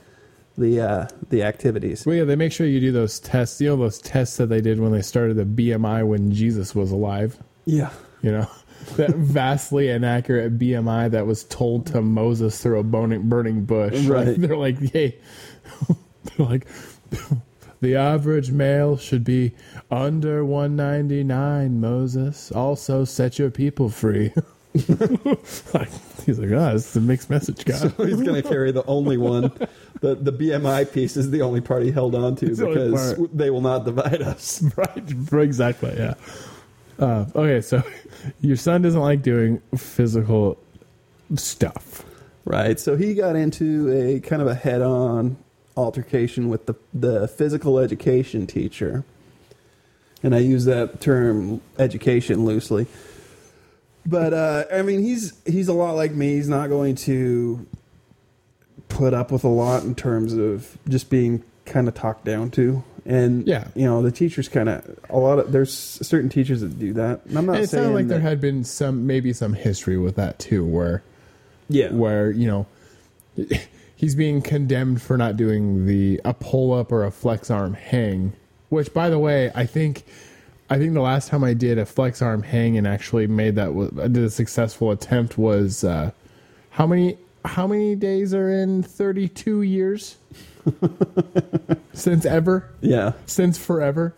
the 0.57 0.81
uh, 0.81 1.07
the 1.29 1.43
activities. 1.43 2.03
Well, 2.03 2.15
yeah, 2.15 2.23
they 2.23 2.35
make 2.35 2.51
sure 2.51 2.65
you 2.65 2.79
do 2.79 2.91
those 2.91 3.19
tests. 3.19 3.61
You 3.61 3.67
know 3.69 3.75
those 3.77 3.99
tests 3.99 4.37
that 4.37 4.47
they 4.47 4.59
did 4.61 4.79
when 4.79 4.91
they 4.91 5.03
started 5.03 5.35
the 5.37 5.43
BMI 5.45 6.07
when 6.07 6.31
Jesus 6.31 6.73
was 6.73 6.91
alive. 6.91 7.37
Yeah. 7.65 7.91
You 8.23 8.31
know 8.31 8.47
that 8.95 9.11
vastly 9.11 9.89
inaccurate 9.89 10.57
BMI 10.57 11.11
that 11.11 11.27
was 11.27 11.43
told 11.43 11.85
to 11.87 12.01
Moses 12.01 12.59
through 12.59 12.79
a 12.79 12.83
burning 12.83 13.29
burning 13.29 13.65
bush. 13.65 13.93
Like, 14.05 14.25
Right. 14.27 14.41
they're 14.41 14.57
like, 14.57 14.79
hey, 14.91 15.19
they're 16.37 16.47
like, 16.47 16.65
the 17.81 17.95
average 17.95 18.51
male 18.51 18.97
should 18.97 19.23
be 19.23 19.53
under 19.91 20.43
199. 20.43 21.79
Moses, 21.79 22.51
also 22.51 23.05
set 23.05 23.37
your 23.37 23.51
people 23.51 23.89
free. 23.89 24.33
Like, 25.73 25.89
he's 26.25 26.39
like, 26.39 26.51
oh, 26.51 26.73
this 26.73 26.89
is 26.89 26.95
a 26.95 27.01
mixed 27.01 27.29
message, 27.29 27.65
guy. 27.65 27.75
So 27.75 27.89
he's 28.05 28.21
going 28.21 28.41
to 28.41 28.47
carry 28.47 28.71
the 28.71 28.85
only 28.85 29.17
one. 29.17 29.51
The 30.01 30.15
the 30.15 30.31
BMI 30.31 30.91
piece 30.91 31.17
is 31.17 31.31
the 31.31 31.41
only 31.41 31.61
part 31.61 31.83
he 31.83 31.91
held 31.91 32.13
on 32.13 32.35
to 32.37 32.45
It's 32.45 32.59
because 32.59 33.15
part. 33.15 33.35
they 33.35 33.49
will 33.49 33.61
not 33.61 33.85
divide 33.85 34.21
us. 34.21 34.61
right, 34.75 35.41
exactly, 35.41 35.95
yeah. 35.97 36.13
Uh, 36.99 37.25
okay, 37.35 37.61
so 37.61 37.81
your 38.41 38.57
son 38.57 38.81
doesn't 38.81 39.01
like 39.01 39.21
doing 39.21 39.61
physical 39.75 40.57
stuff. 41.35 42.05
Right. 42.45 42.79
So 42.79 42.95
he 42.95 43.13
got 43.13 43.35
into 43.35 43.91
a 43.91 44.19
kind 44.19 44.41
of 44.41 44.47
a 44.47 44.55
head 44.55 44.81
on 44.81 45.37
altercation 45.77 46.49
with 46.49 46.65
the, 46.65 46.73
the 46.93 47.27
physical 47.27 47.79
education 47.79 48.47
teacher. 48.47 49.05
And 50.23 50.33
I 50.35 50.39
use 50.39 50.65
that 50.65 50.99
term 50.99 51.61
education 51.77 52.43
loosely. 52.43 52.87
But 54.05 54.33
uh, 54.33 54.65
I 54.73 54.81
mean 54.81 55.01
he's 55.01 55.33
he's 55.45 55.67
a 55.67 55.73
lot 55.73 55.93
like 55.93 56.11
me. 56.11 56.35
He's 56.35 56.49
not 56.49 56.69
going 56.69 56.95
to 56.95 57.65
put 58.89 59.13
up 59.13 59.31
with 59.31 59.43
a 59.43 59.49
lot 59.49 59.83
in 59.83 59.95
terms 59.95 60.33
of 60.33 60.77
just 60.87 61.09
being 61.09 61.43
kind 61.65 61.87
of 61.87 61.93
talked 61.93 62.25
down 62.25 62.49
to. 62.51 62.83
And 63.05 63.45
Yeah. 63.47 63.67
you 63.75 63.85
know, 63.85 64.01
the 64.01 64.11
teachers 64.11 64.49
kind 64.49 64.69
of 64.69 64.99
a 65.09 65.17
lot 65.17 65.39
of 65.39 65.51
there's 65.51 65.71
certain 65.73 66.29
teachers 66.29 66.61
that 66.61 66.79
do 66.79 66.93
that. 66.93 67.25
And 67.25 67.37
I'm 67.37 67.45
not 67.45 67.55
And 67.55 67.65
it 67.65 67.69
sounded 67.69 67.93
like 67.93 68.07
there 68.07 68.19
had 68.19 68.41
been 68.41 68.63
some, 68.63 69.05
maybe 69.07 69.33
some 69.33 69.53
history 69.53 69.97
with 69.97 70.15
that 70.15 70.39
too, 70.39 70.65
where 70.65 71.03
yeah. 71.69 71.91
where 71.91 72.31
you 72.31 72.47
know 72.47 72.65
he's 73.97 74.15
being 74.15 74.41
condemned 74.41 75.01
for 75.01 75.17
not 75.17 75.35
doing 75.35 75.85
the 75.87 76.21
a 76.23 76.33
pull 76.33 76.71
up 76.73 76.91
or 76.91 77.03
a 77.03 77.11
flex 77.11 77.51
arm 77.51 77.73
hang 77.73 78.31
which 78.69 78.93
by 78.93 79.09
the 79.09 79.19
way 79.19 79.51
i 79.55 79.65
think 79.65 80.03
i 80.69 80.77
think 80.77 80.93
the 80.93 81.01
last 81.01 81.27
time 81.29 81.43
i 81.43 81.53
did 81.53 81.77
a 81.77 81.85
flex 81.85 82.21
arm 82.21 82.43
hang 82.43 82.77
and 82.77 82.87
actually 82.87 83.27
made 83.27 83.55
that 83.55 83.69
I 84.01 84.07
did 84.07 84.23
a 84.23 84.29
successful 84.29 84.91
attempt 84.91 85.37
was 85.37 85.83
uh 85.83 86.11
how 86.69 86.85
many 86.87 87.17
how 87.43 87.65
many 87.67 87.95
days 87.95 88.33
are 88.33 88.49
in 88.51 88.83
32 88.83 89.61
years 89.63 90.17
since 91.93 92.25
ever 92.25 92.69
Yeah. 92.81 93.13
since 93.25 93.57
forever 93.57 94.13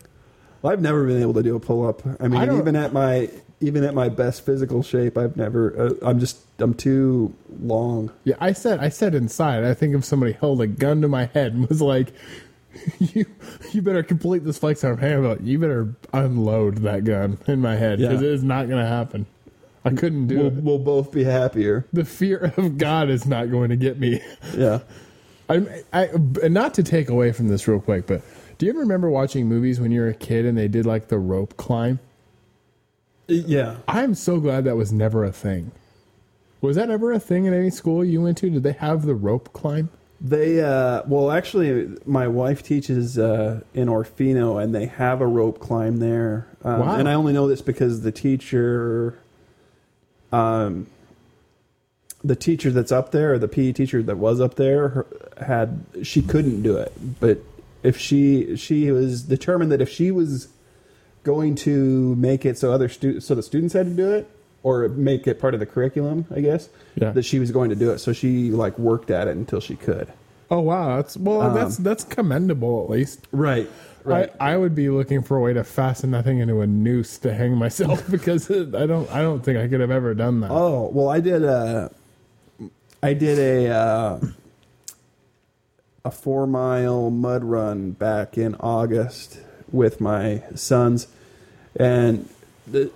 Well, 0.62 0.72
I've 0.72 0.80
never 0.82 1.06
been 1.06 1.20
able 1.22 1.34
to 1.34 1.42
do 1.42 1.56
a 1.56 1.60
pull 1.60 1.86
up. 1.86 2.02
I 2.20 2.28
mean, 2.28 2.40
I 2.40 2.58
even 2.58 2.76
at 2.76 2.92
my 2.92 3.30
even 3.60 3.84
at 3.84 3.94
my 3.94 4.08
best 4.08 4.44
physical 4.44 4.82
shape, 4.82 5.18
I've 5.18 5.36
never. 5.36 5.78
Uh, 5.78 5.94
I'm 6.06 6.18
just 6.20 6.38
I'm 6.58 6.74
too 6.74 7.34
long. 7.62 8.10
Yeah, 8.24 8.36
I 8.40 8.52
said 8.52 8.80
I 8.80 8.88
said 8.88 9.14
inside. 9.14 9.64
I 9.64 9.74
think 9.74 9.94
if 9.94 10.04
somebody 10.04 10.32
held 10.32 10.60
a 10.60 10.66
gun 10.66 11.02
to 11.02 11.08
my 11.08 11.26
head 11.26 11.52
and 11.54 11.68
was 11.68 11.80
like, 11.82 12.12
"You, 12.98 13.26
you 13.72 13.82
better 13.82 14.02
complete 14.02 14.44
this 14.44 14.58
flex 14.58 14.82
arm 14.84 14.98
hand," 14.98 15.14
I'd 15.14 15.20
be 15.20 15.26
like, 15.28 15.40
you 15.42 15.58
better 15.58 15.94
unload 16.12 16.78
that 16.78 17.04
gun 17.04 17.38
in 17.46 17.60
my 17.60 17.76
head 17.76 17.98
because 17.98 18.20
Yeah. 18.22 18.28
it 18.28 18.32
is 18.34 18.42
not 18.42 18.68
going 18.68 18.82
to 18.82 18.88
happen. 18.88 19.26
I 19.84 19.90
couldn't 19.90 20.26
do 20.26 20.36
We'll, 20.38 20.46
it. 20.48 20.52
we'll 20.54 20.78
both 20.78 21.10
be 21.10 21.24
happier. 21.24 21.86
The 21.92 22.04
fear 22.04 22.52
of 22.58 22.76
God 22.76 23.08
is 23.08 23.24
not 23.24 23.50
going 23.50 23.70
to 23.70 23.76
get 23.76 23.98
me. 23.98 24.20
Yeah. 24.56 24.80
I'm. 25.48 25.68
I, 25.92 26.04
and 26.42 26.54
not 26.54 26.74
to 26.74 26.82
take 26.82 27.08
away 27.08 27.32
from 27.32 27.48
this 27.48 27.66
real 27.66 27.80
quick, 27.80 28.06
but 28.06 28.22
do 28.58 28.66
you 28.66 28.70
ever 28.72 28.80
remember 28.80 29.10
watching 29.10 29.48
movies 29.48 29.80
when 29.80 29.90
you 29.90 30.00
were 30.02 30.08
a 30.08 30.14
kid 30.14 30.44
and 30.46 30.56
they 30.56 30.68
did 30.68 30.86
like 30.86 31.08
the 31.08 31.18
rope 31.18 31.56
climb? 31.56 31.98
Yeah. 33.30 33.76
I'm 33.88 34.14
so 34.14 34.40
glad 34.40 34.64
that 34.64 34.76
was 34.76 34.92
never 34.92 35.24
a 35.24 35.32
thing. 35.32 35.70
Was 36.60 36.76
that 36.76 36.90
ever 36.90 37.12
a 37.12 37.20
thing 37.20 37.46
in 37.46 37.54
any 37.54 37.70
school 37.70 38.04
you 38.04 38.20
went 38.22 38.36
to? 38.38 38.50
Did 38.50 38.62
they 38.62 38.72
have 38.72 39.06
the 39.06 39.14
rope 39.14 39.52
climb? 39.52 39.88
They 40.20 40.60
uh 40.60 41.02
well 41.06 41.30
actually 41.30 41.96
my 42.04 42.28
wife 42.28 42.62
teaches 42.62 43.18
uh 43.18 43.62
in 43.72 43.88
Orofino 43.88 44.62
and 44.62 44.74
they 44.74 44.84
have 44.86 45.22
a 45.22 45.26
rope 45.26 45.60
climb 45.60 45.96
there. 45.96 46.46
Um, 46.62 46.80
Wow. 46.80 46.96
and 46.96 47.08
I 47.08 47.14
only 47.14 47.32
know 47.32 47.48
this 47.48 47.62
because 47.62 48.02
the 48.02 48.12
teacher 48.12 49.16
um 50.32 50.86
the 52.22 52.36
teacher 52.36 52.70
that's 52.70 52.92
up 52.92 53.12
there 53.12 53.32
or 53.32 53.38
the 53.38 53.48
PE 53.48 53.72
teacher 53.72 54.02
that 54.02 54.18
was 54.18 54.40
up 54.42 54.56
there 54.56 54.88
her, 54.90 55.06
had 55.40 55.86
she 56.02 56.20
couldn't 56.20 56.60
do 56.62 56.76
it. 56.76 56.92
But 57.18 57.38
if 57.82 57.96
she 57.96 58.56
she 58.56 58.90
was 58.92 59.22
determined 59.22 59.72
that 59.72 59.80
if 59.80 59.88
she 59.88 60.10
was 60.10 60.48
going 61.22 61.54
to 61.54 62.14
make 62.16 62.44
it 62.46 62.58
so 62.58 62.72
other 62.72 62.88
stu- 62.88 63.20
so 63.20 63.34
the 63.34 63.42
students 63.42 63.74
had 63.74 63.86
to 63.86 63.94
do 63.94 64.10
it 64.12 64.28
or 64.62 64.88
make 64.88 65.26
it 65.26 65.40
part 65.40 65.54
of 65.54 65.60
the 65.60 65.66
curriculum, 65.66 66.26
I 66.34 66.40
guess. 66.40 66.68
Yeah. 66.96 67.10
That 67.12 67.24
she 67.24 67.38
was 67.38 67.50
going 67.50 67.70
to 67.70 67.76
do 67.76 67.90
it. 67.90 67.98
So 67.98 68.12
she 68.12 68.50
like 68.50 68.78
worked 68.78 69.10
at 69.10 69.28
it 69.28 69.36
until 69.36 69.60
she 69.60 69.76
could. 69.76 70.12
Oh 70.50 70.60
wow, 70.60 70.96
that's 70.96 71.16
well, 71.16 71.42
Um, 71.42 71.54
that's 71.54 71.76
that's 71.76 72.04
commendable 72.04 72.84
at 72.84 72.90
least. 72.90 73.26
Right. 73.32 73.68
Right. 74.02 74.32
I, 74.40 74.52
I 74.52 74.56
would 74.56 74.74
be 74.74 74.88
looking 74.88 75.22
for 75.22 75.36
a 75.36 75.40
way 75.40 75.52
to 75.52 75.62
fasten 75.62 76.10
that 76.12 76.24
thing 76.24 76.38
into 76.38 76.62
a 76.62 76.66
noose 76.66 77.18
to 77.18 77.34
hang 77.34 77.54
myself 77.56 78.02
because 78.10 78.50
I 78.50 78.86
don't 78.86 79.10
I 79.10 79.20
don't 79.20 79.44
think 79.44 79.58
I 79.58 79.68
could 79.68 79.80
have 79.80 79.90
ever 79.90 80.14
done 80.14 80.40
that. 80.40 80.50
oh 80.50 80.90
well, 80.92 81.08
I 81.10 81.20
did 81.20 81.44
a, 81.44 81.92
I 83.02 83.12
did 83.12 83.38
a 83.38 83.68
uh, 83.68 84.20
a 86.04 86.10
four 86.10 86.46
mile 86.46 87.10
mud 87.10 87.44
run 87.44 87.90
back 87.92 88.38
in 88.38 88.54
August 88.56 89.38
with 89.72 90.00
my 90.00 90.42
sons, 90.54 91.06
and 91.76 92.28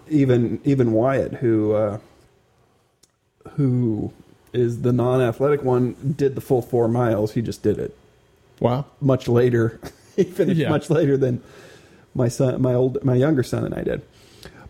even 0.08 0.60
even 0.64 0.92
Wyatt, 0.92 1.34
who 1.34 1.72
uh, 1.74 1.98
who 3.56 4.12
is 4.52 4.82
the 4.82 4.92
non 4.92 5.20
athletic 5.20 5.62
one, 5.62 6.14
did 6.16 6.34
the 6.34 6.40
full 6.40 6.62
four 6.62 6.88
miles. 6.88 7.32
He 7.34 7.42
just 7.42 7.62
did 7.62 7.78
it 7.78 7.96
Wow. 8.60 8.86
much 9.00 9.28
later. 9.28 9.80
he 10.16 10.24
finished 10.24 10.60
Yeah. 10.60 10.68
much 10.70 10.90
later 10.90 11.16
than 11.16 11.42
my 12.14 12.28
son, 12.28 12.62
my 12.62 12.74
old, 12.74 13.02
my 13.04 13.14
younger 13.14 13.42
son, 13.42 13.64
and 13.64 13.74
I 13.74 13.82
did. 13.82 14.02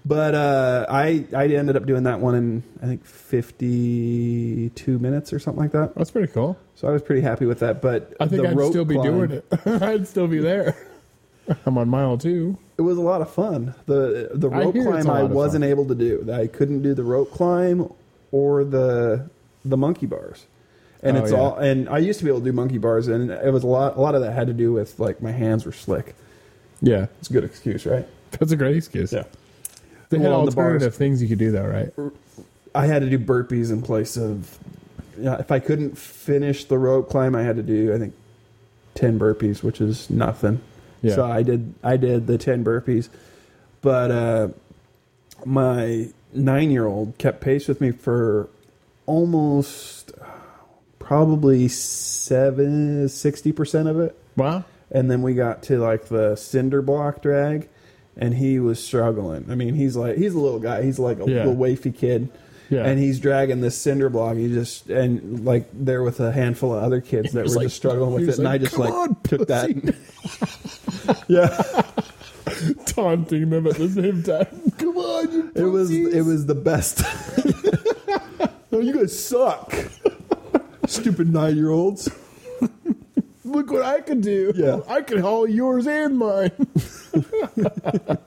But 0.07 0.35
uh, 0.35 0.87
I 0.91 1.25
I 1.35 1.47
ended 1.47 1.77
up 1.77 1.87
doing 1.87 2.03
that 2.03 2.21
one 2.21 2.35
in 2.35 2.63
I 2.83 2.87
think 2.87 3.05
fifty 3.07 4.69
two 4.71 4.99
minutes 4.99 5.33
or 5.33 5.39
something 5.39 5.63
like 5.63 5.73
that. 5.73 5.95
That's 5.95 6.11
pretty 6.11 6.31
cool. 6.33 6.59
So 6.75 6.89
I 6.89 6.91
was 6.91 7.01
pretty 7.03 7.23
happy 7.23 7.47
with 7.47 7.61
that. 7.61 7.81
But 7.81 8.15
I 8.21 8.27
think 8.29 8.45
I'd 8.45 8.61
still 8.69 8.85
be 8.85 8.97
climb, 8.97 9.13
doing 9.27 9.31
it. 9.31 9.45
I'd 9.83 10.07
still 10.07 10.27
be 10.27 10.41
there. 10.41 10.77
I'm 11.67 11.77
on 11.79 11.89
mile 11.89 12.17
two. 12.19 12.57
It 12.79 12.83
was 12.83 12.99
a 12.99 13.03
lot 13.03 13.21
of 13.21 13.31
fun. 13.31 13.75
the 13.87 14.31
The 14.35 14.51
I 14.51 14.59
rope 14.65 14.75
hear 14.75 14.95
it's 14.95 15.05
climb 15.05 15.17
a 15.17 15.21
I 15.21 15.23
wasn't 15.25 15.65
able 15.65 15.87
to 15.87 15.95
do. 15.95 16.29
I 16.33 16.47
couldn't 16.47 16.83
do 16.83 16.95
the 16.95 17.05
rope 17.05 17.31
climb 17.33 17.91
or 18.33 18.65
the 18.65 19.29
the 19.65 19.77
monkey 19.77 20.07
bars. 20.07 20.47
And 21.03 21.17
Oh, 21.19 21.23
it's 21.23 21.33
yeah. 21.33 21.39
all. 21.39 21.57
And 21.57 21.89
I 21.89 21.99
used 21.99 22.19
to 22.21 22.25
be 22.25 22.31
able 22.31 22.41
to 22.41 22.47
do 22.47 22.53
monkey 22.53 22.79
bars, 22.79 23.09
and 23.09 23.31
it 23.31 23.53
was 23.53 23.63
a 23.63 23.67
lot. 23.67 23.97
A 23.97 24.01
lot 24.01 24.15
of 24.15 24.23
that 24.23 24.33
had 24.33 24.47
to 24.47 24.53
do 24.55 24.73
with 24.73 24.99
like 24.99 25.21
my 25.23 25.33
hands 25.33 25.67
were 25.67 25.73
slick. 25.73 26.15
Yeah, 26.81 27.07
It's 27.21 27.31
a 27.31 27.33
good 27.33 27.45
excuse, 27.45 27.87
right? 27.87 28.07
that's 28.33 28.51
a 28.53 28.57
great 28.57 28.77
excuse. 28.77 29.13
Yeah. 29.13 29.23
They 30.11 30.19
had 30.19 30.29
Well, 30.31 30.41
on 30.41 30.47
the 30.47 30.51
bars. 30.53 30.65
alternative 30.67 30.95
things 30.97 31.23
you 31.23 31.29
could 31.29 31.39
do 31.39 31.51
though, 31.53 31.67
right? 31.67 31.93
I 32.75 32.87
had 32.87 33.03
to 33.03 33.11
do 33.11 33.19
burpees 33.19 33.71
in 33.71 33.83
place 33.83 34.17
of. 34.17 34.59
Yeah, 35.19 35.39
if 35.39 35.53
I 35.53 35.61
couldn't 35.61 35.97
finish 35.97 36.65
the 36.65 36.77
rope 36.79 37.09
climb, 37.09 37.37
I 37.37 37.43
had 37.43 37.55
to 37.57 37.63
do 37.63 37.95
I 37.95 37.99
think 37.99 38.15
ten 38.95 39.19
burpees, 39.19 39.63
which 39.63 39.81
is 39.81 40.11
nothing. 40.11 40.61
Yeah. 41.05 41.15
So 41.15 41.25
I 41.25 41.43
did 41.43 41.75
I 41.83 41.97
did 41.97 42.27
the 42.27 42.39
ten 42.39 42.65
burpees, 42.65 43.09
but 43.83 44.11
uh, 44.11 44.49
my 45.45 46.09
nine 46.33 46.71
year 46.71 46.87
old 46.87 47.17
kept 47.19 47.41
pace 47.41 47.69
with 47.69 47.81
me 47.81 47.91
for 47.93 48.49
almost 49.07 50.11
uh, 50.21 50.25
probably 50.99 51.69
seven 51.69 53.09
sixty 53.09 53.53
percent 53.53 53.89
of 53.89 54.01
it, 54.01 54.17
Wow. 54.37 54.65
and 54.91 55.11
then 55.11 55.23
we 55.23 55.35
got 55.35 55.63
to 55.65 55.79
like 55.79 56.07
the 56.07 56.37
cinder 56.37 56.81
block 56.83 57.21
drag, 57.23 57.69
and 58.17 58.35
he 58.35 58.59
was 58.59 58.83
struggling. 58.83 59.47
I 59.51 59.55
mean, 59.55 59.75
he's 59.75 59.97
like 59.97 60.17
he's 60.17 60.35
a 60.35 60.41
little 60.41 60.61
guy. 60.61 60.83
He's 60.83 60.99
like 60.99 61.19
a 61.19 61.31
Yeah. 61.31 61.45
little 61.45 61.57
wafy 61.57 61.95
kid. 61.97 62.31
Yeah. 62.71 62.87
And 62.87 62.99
he's 62.99 63.21
dragging 63.21 63.61
this 63.61 63.77
cinder 63.77 64.09
block. 64.09 64.37
He 64.39 64.49
just 64.49 64.89
and 64.89 65.45
like 65.45 65.69
there 65.75 66.03
with 66.03 66.19
a 66.21 66.33
handful 66.33 66.75
of 66.75 66.83
other 66.83 67.03
kids 67.03 67.33
that 67.35 67.45
were 67.47 67.53
like- 67.53 67.65
just 67.67 67.77
struggling 67.77 68.15
with 68.15 68.23
it, 68.23 68.27
was 68.29 68.39
and 68.39 68.49
I 68.49 68.57
just 68.57 68.79
like 68.79 68.91
on, 68.93 69.17
took 69.23 69.47
pussy." 69.47 69.75
that. 69.75 69.95
yeah, 71.29 71.49
Taunting 72.87 73.51
them 73.51 73.67
at 73.67 73.77
the 73.77 73.89
same 73.89 74.23
time. 74.23 74.47
Come 74.79 74.97
on, 74.97 75.33
you 75.33 75.53
it 75.55 75.65
was 75.65 75.91
it 75.91 76.23
was 76.23 76.47
the 76.47 76.55
best. 76.55 77.03
no, 78.71 78.81
you 78.81 78.95
guys 78.95 79.19
suck, 79.19 79.73
stupid 80.87 81.33
nine 81.33 81.57
year 81.57 81.71
olds. 81.71 82.09
Look 83.45 83.71
what 83.71 83.83
I 83.83 84.01
could 84.01 84.21
do. 84.21 84.53
Yeah. 84.57 84.81
I 84.89 85.03
could 85.03 85.21
haul 85.21 85.49
yours 85.49 85.87
and 85.87 86.19
mine. 86.19 86.51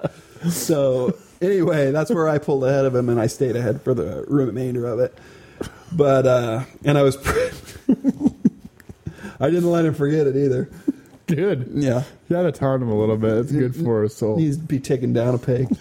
So 0.50 1.18
anyway, 1.42 1.92
that's 1.92 2.12
where 2.12 2.30
I 2.30 2.38
pulled 2.38 2.64
ahead 2.64 2.86
of 2.86 2.96
him, 2.96 3.10
and 3.10 3.20
I 3.20 3.28
stayed 3.28 3.56
ahead 3.56 3.82
for 3.82 3.94
the 3.94 4.24
remainder 4.28 4.86
of 4.86 5.00
it. 5.00 5.18
But 5.92 6.28
uh 6.28 6.64
and 6.86 6.98
I 6.98 7.02
was, 7.02 7.18
I 9.40 9.50
didn't 9.50 9.70
let 9.70 9.86
him 9.86 9.96
forget 9.96 10.28
it 10.28 10.36
either. 10.36 10.70
Good. 11.36 11.70
Yeah, 11.74 12.04
You 12.30 12.36
gotta 12.36 12.52
taunt 12.54 12.82
him 12.82 12.90
a 12.90 12.98
little 12.98 13.18
bit. 13.18 13.34
It's 13.38 13.52
good 13.52 13.76
for 13.76 14.04
his 14.04 14.16
soul. 14.16 14.38
needs 14.38 14.58
to 14.58 14.64
be 14.64 14.80
taken 14.80 15.12
down 15.14 15.36
a 15.36 15.38
peg. 15.38 15.68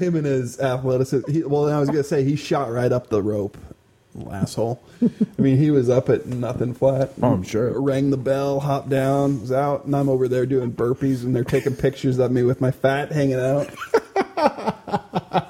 Him 0.00 0.16
and 0.16 0.26
his 0.26 0.58
athleticism. 0.60 1.30
He, 1.30 1.42
well, 1.44 1.68
I 1.72 1.78
was 1.78 1.88
gonna 1.88 2.02
say 2.04 2.24
he 2.24 2.34
shot 2.36 2.70
right 2.72 2.90
up 2.90 3.08
the 3.08 3.22
rope, 3.22 3.56
asshole. 4.30 4.82
I 5.02 5.08
mean, 5.40 5.56
he 5.58 5.70
was 5.70 5.88
up 5.88 6.08
at 6.08 6.26
nothing 6.26 6.74
flat. 6.74 7.12
Oh, 7.22 7.32
I'm 7.32 7.42
sure. 7.44 7.80
Rang 7.80 8.10
the 8.10 8.16
bell, 8.16 8.60
hopped 8.60 8.88
down, 8.88 9.40
was 9.40 9.52
out, 9.52 9.84
and 9.84 9.94
I'm 9.94 10.08
over 10.08 10.26
there 10.28 10.44
doing 10.44 10.72
burpees, 10.72 11.22
and 11.24 11.34
they're 11.36 11.44
taking 11.44 11.76
pictures 11.76 12.18
of 12.18 12.30
me 12.32 12.42
with 12.42 12.60
my 12.60 12.70
fat 12.72 13.12
hanging 13.12 13.38
out. 13.40 13.68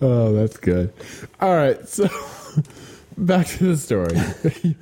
Oh, 0.00 0.32
that's 0.32 0.56
good. 0.58 0.92
All 1.40 1.56
right, 1.56 1.88
so 1.88 2.06
back 3.26 3.46
to 3.46 3.74
the 3.74 3.76
story. 3.76 4.14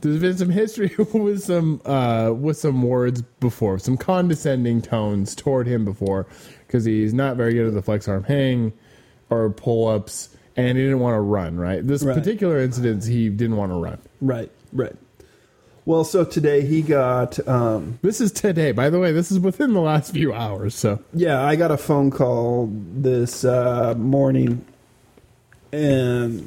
There's 0.00 0.20
been 0.20 0.36
some 0.36 0.50
history 0.50 0.92
with 1.12 1.42
some 1.42 1.80
uh, 1.84 2.32
with 2.32 2.56
some 2.56 2.82
words 2.82 3.22
before, 3.40 3.78
some 3.78 3.96
condescending 3.96 4.82
tones 4.82 5.34
toward 5.36 5.66
him 5.68 5.84
before, 5.84 6.26
because 6.66 6.84
he's 6.84 7.14
not 7.14 7.36
very 7.36 7.54
good 7.54 7.68
at 7.68 7.74
the 7.74 7.82
flex 7.82 8.08
arm 8.08 8.24
hang 8.24 8.72
or 9.30 9.50
pull 9.50 9.86
ups, 9.88 10.28
and 10.56 10.76
he 10.76 10.82
didn't 10.84 10.98
want 11.00 11.14
to 11.14 11.20
run. 11.20 11.56
Right, 11.56 11.86
this 11.86 12.02
Right. 12.02 12.16
particular 12.16 12.58
incident, 12.58 13.04
he 13.04 13.28
didn't 13.28 13.56
want 13.56 13.70
to 13.70 13.76
run. 13.76 13.98
Right, 14.20 14.50
right. 14.72 14.94
Well, 15.84 16.04
so 16.04 16.24
today 16.24 16.64
he 16.64 16.80
got, 16.82 17.44
um, 17.48 17.98
This 18.02 18.20
is 18.20 18.30
today, 18.30 18.70
by 18.72 18.88
the 18.90 19.00
way. 19.00 19.10
This 19.10 19.32
is 19.32 19.40
within 19.40 19.72
the 19.72 19.80
last 19.80 20.12
few 20.12 20.32
hours. 20.32 20.74
So 20.76 21.00
yeah, 21.12 21.42
I 21.44 21.56
got 21.56 21.70
a 21.70 21.76
phone 21.76 22.10
call 22.10 22.70
this 22.72 23.44
uh, 23.44 23.94
morning, 23.96 24.64
and 25.72 26.46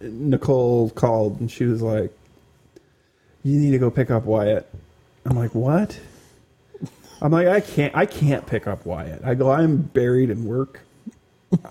Nicole 0.00 0.90
called 0.90 1.40
and 1.40 1.50
she 1.50 1.64
was 1.64 1.82
like, 1.82 2.12
"You 3.42 3.58
need 3.58 3.72
to 3.72 3.78
go 3.78 3.90
pick 3.90 4.10
up 4.10 4.24
Wyatt." 4.24 4.68
I'm 5.24 5.36
like, 5.36 5.54
"What?" 5.54 5.98
I'm 7.20 7.32
like, 7.32 7.46
"I 7.48 7.60
can't, 7.60 7.96
I 7.96 8.06
can't 8.06 8.46
pick 8.46 8.66
up 8.66 8.84
Wyatt." 8.84 9.22
I 9.24 9.34
go, 9.34 9.50
"I'm 9.50 9.78
buried 9.78 10.30
in 10.30 10.44
work. 10.44 10.80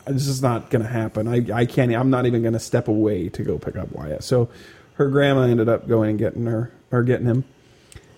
This 0.07 0.27
is 0.27 0.41
not 0.41 0.69
going 0.69 0.81
to 0.81 0.89
happen. 0.89 1.27
I, 1.27 1.45
I 1.53 1.65
can't. 1.65 1.93
I'm 1.93 2.09
not 2.09 2.25
even 2.25 2.41
going 2.41 2.53
to 2.53 2.59
step 2.59 2.87
away 2.87 3.29
to 3.29 3.43
go 3.43 3.57
pick 3.57 3.75
up 3.75 3.91
Wyatt." 3.91 4.23
So, 4.23 4.49
her 4.95 5.09
grandma 5.09 5.41
ended 5.41 5.69
up 5.69 5.87
going 5.87 6.11
and 6.11 6.19
getting 6.19 6.45
her 6.45 6.71
or 6.91 7.03
getting 7.03 7.27
him, 7.27 7.43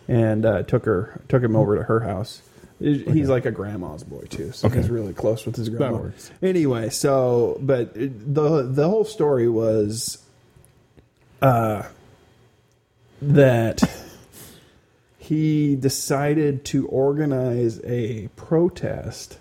and 0.07 0.45
uh, 0.45 0.63
took 0.63 0.85
her 0.85 1.21
took 1.27 1.43
him 1.43 1.55
over 1.55 1.75
to 1.75 1.83
her 1.83 2.01
house. 2.01 2.41
He's 2.79 3.27
like 3.27 3.45
a 3.45 3.51
grandma's 3.51 4.03
boy 4.03 4.25
too, 4.29 4.51
so 4.51 4.69
he's 4.69 4.89
really 4.89 5.13
close 5.13 5.45
with 5.45 5.55
his 5.55 5.69
grandma. 5.69 6.11
Anyway, 6.43 6.89
so 6.89 7.57
but 7.59 7.93
the 7.95 8.61
the 8.63 8.87
whole 8.87 9.03
story 9.03 9.49
was, 9.49 10.23
uh, 11.41 11.83
that 13.21 13.81
he 15.17 15.75
decided 15.75 16.63
to 16.65 16.87
organize 16.87 17.83
a 17.83 18.29
protest 18.35 19.39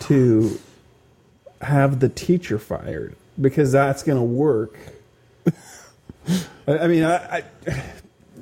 to 0.00 0.60
have 1.60 2.00
the 2.00 2.08
teacher 2.08 2.58
fired 2.58 3.16
because 3.40 3.72
that's 3.72 4.02
going 4.02 4.18
to 4.18 4.24
work. 4.24 4.78
I, 6.66 6.78
I 6.78 6.86
mean, 6.86 7.04
I, 7.04 7.16
I 7.16 7.44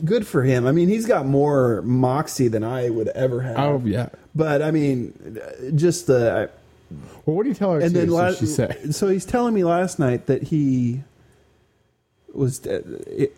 good 0.04 0.26
for 0.26 0.42
him. 0.42 0.66
I 0.66 0.72
mean, 0.72 0.88
he's 0.88 1.06
got 1.06 1.26
more 1.26 1.82
moxie 1.82 2.48
than 2.48 2.64
I 2.64 2.90
would 2.90 3.08
ever 3.08 3.40
have. 3.42 3.58
oh 3.58 3.82
yeah. 3.84 4.08
But 4.34 4.62
I 4.62 4.70
mean, 4.70 5.38
just 5.74 6.06
the 6.06 6.50
Well, 7.26 7.36
what 7.36 7.42
do 7.44 7.48
you 7.50 7.54
tell 7.54 7.72
her? 7.72 7.80
and 7.80 7.94
then 7.94 8.08
la- 8.08 8.32
she 8.32 8.46
said, 8.46 8.94
so 8.94 9.08
he's 9.08 9.24
telling 9.24 9.54
me 9.54 9.64
last 9.64 9.98
night 9.98 10.26
that 10.26 10.44
he 10.44 11.02
was 12.32 12.66
uh, 12.66 12.80
it, 13.06 13.36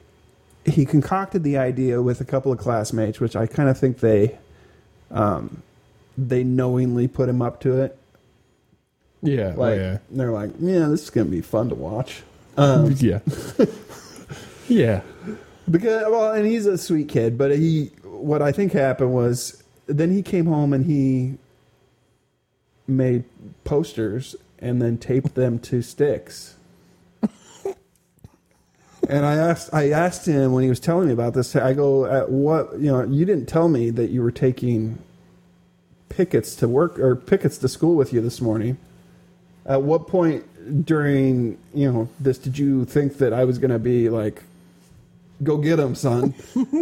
he 0.64 0.86
concocted 0.86 1.42
the 1.42 1.58
idea 1.58 2.00
with 2.00 2.20
a 2.20 2.24
couple 2.24 2.52
of 2.52 2.58
classmates, 2.58 3.20
which 3.20 3.36
I 3.36 3.46
kind 3.46 3.68
of 3.68 3.76
think 3.78 3.98
they 4.00 4.38
um, 5.10 5.62
they 6.16 6.44
knowingly 6.44 7.08
put 7.08 7.28
him 7.28 7.42
up 7.42 7.60
to 7.62 7.82
it. 7.82 7.98
"Yeah, 9.20 9.52
Like 9.56 9.72
oh, 9.72 9.82
yeah, 9.82 9.98
they're 10.10 10.30
like, 10.32 10.50
yeah, 10.60 10.86
this 10.86 11.02
is 11.02 11.10
gonna 11.10 11.28
be 11.28 11.40
fun 11.42 11.68
to 11.70 11.74
watch. 11.74 12.22
Um, 12.56 12.92
yeah, 12.98 13.18
yeah." 14.68 15.00
Because 15.70 16.04
well, 16.10 16.32
and 16.32 16.46
he's 16.46 16.66
a 16.66 16.76
sweet 16.76 17.08
kid, 17.08 17.38
but 17.38 17.56
he 17.56 17.90
what 18.04 18.42
I 18.42 18.52
think 18.52 18.72
happened 18.72 19.12
was 19.12 19.62
then 19.86 20.10
he 20.10 20.22
came 20.22 20.46
home 20.46 20.72
and 20.72 20.84
he 20.84 21.38
made 22.86 23.24
posters 23.64 24.36
and 24.58 24.80
then 24.80 24.98
taped 24.98 25.34
them 25.34 25.58
to 25.58 25.82
sticks. 25.82 26.56
and 29.08 29.26
I 29.26 29.34
asked 29.36 29.72
I 29.72 29.90
asked 29.90 30.26
him 30.26 30.52
when 30.52 30.62
he 30.62 30.68
was 30.68 30.80
telling 30.80 31.06
me 31.06 31.12
about 31.12 31.34
this, 31.34 31.56
I 31.56 31.72
go, 31.72 32.06
at 32.06 32.30
what 32.30 32.78
you 32.78 32.90
know, 32.90 33.04
you 33.04 33.24
didn't 33.24 33.46
tell 33.46 33.68
me 33.68 33.90
that 33.90 34.10
you 34.10 34.22
were 34.22 34.32
taking 34.32 34.98
pickets 36.08 36.54
to 36.56 36.68
work 36.68 36.98
or 36.98 37.16
pickets 37.16 37.58
to 37.58 37.68
school 37.68 37.96
with 37.96 38.12
you 38.12 38.20
this 38.20 38.40
morning. 38.40 38.76
At 39.66 39.82
what 39.82 40.08
point 40.08 40.84
during, 40.84 41.58
you 41.72 41.90
know, 41.90 42.08
this 42.20 42.36
did 42.38 42.58
you 42.58 42.84
think 42.84 43.16
that 43.18 43.32
I 43.32 43.44
was 43.44 43.58
gonna 43.58 43.78
be 43.78 44.10
like 44.10 44.42
go 45.44 45.58
get 45.58 45.78
him, 45.78 45.94
son. 45.94 46.34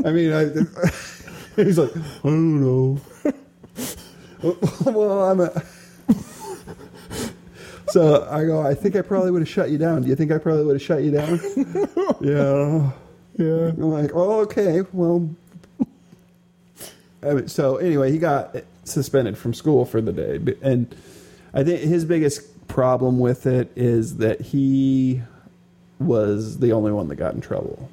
I 0.05 0.11
mean, 0.11 0.33
I, 0.33 0.45
he's 1.57 1.79
like, 1.79 1.97
I 1.97 2.01
don't 2.25 2.61
know. 2.61 3.01
well, 4.87 5.31
I'm 5.31 5.41
a. 5.41 5.63
So 7.89 8.27
I 8.31 8.45
go. 8.47 8.63
I 8.63 8.73
think 8.73 8.97
I 8.97 9.03
probably 9.03 9.31
would 9.31 9.43
have 9.43 9.49
shut 9.49 9.69
you 9.69 9.77
down. 9.77 10.01
Do 10.01 10.09
you 10.09 10.17
think 10.17 10.33
I 10.33 10.39
probably 10.39 10.65
would 10.65 10.77
have 10.77 10.83
shut 10.83 11.03
you 11.03 11.11
down? 11.11 11.39
yeah, 12.23 12.91
yeah. 13.37 13.69
I'm 13.69 13.93
like, 13.93 14.13
oh, 14.15 14.41
okay. 14.41 14.81
Well, 14.95 15.29
I 17.23 17.35
mean, 17.35 17.49
so 17.49 17.77
anyway, 17.77 18.11
he 18.11 18.17
got 18.19 18.57
suspended 18.85 19.37
from 19.37 19.53
school 19.53 19.85
for 19.85 20.01
the 20.01 20.11
day, 20.11 20.57
and 20.63 20.95
I 21.53 21.65
think 21.65 21.81
his 21.81 22.07
biggest 22.07 22.67
problem 22.67 23.19
with 23.19 23.47
it 23.47 23.71
is 23.77 24.17
that 24.17 24.41
he 24.41 25.21
was 25.99 26.61
the 26.61 26.73
only 26.73 26.93
one 26.93 27.09
that 27.09 27.17
got 27.17 27.35
in 27.35 27.43
trouble 27.43 27.91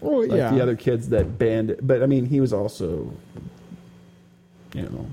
Well, 0.00 0.20
like 0.26 0.36
yeah. 0.38 0.50
the 0.50 0.60
other 0.62 0.76
kids 0.76 1.08
that 1.10 1.38
banned 1.38 1.70
it. 1.70 1.86
But 1.86 2.02
I 2.02 2.06
mean, 2.06 2.26
he 2.26 2.40
was 2.40 2.52
also, 2.52 3.12
you 4.74 4.82
know, 4.82 5.06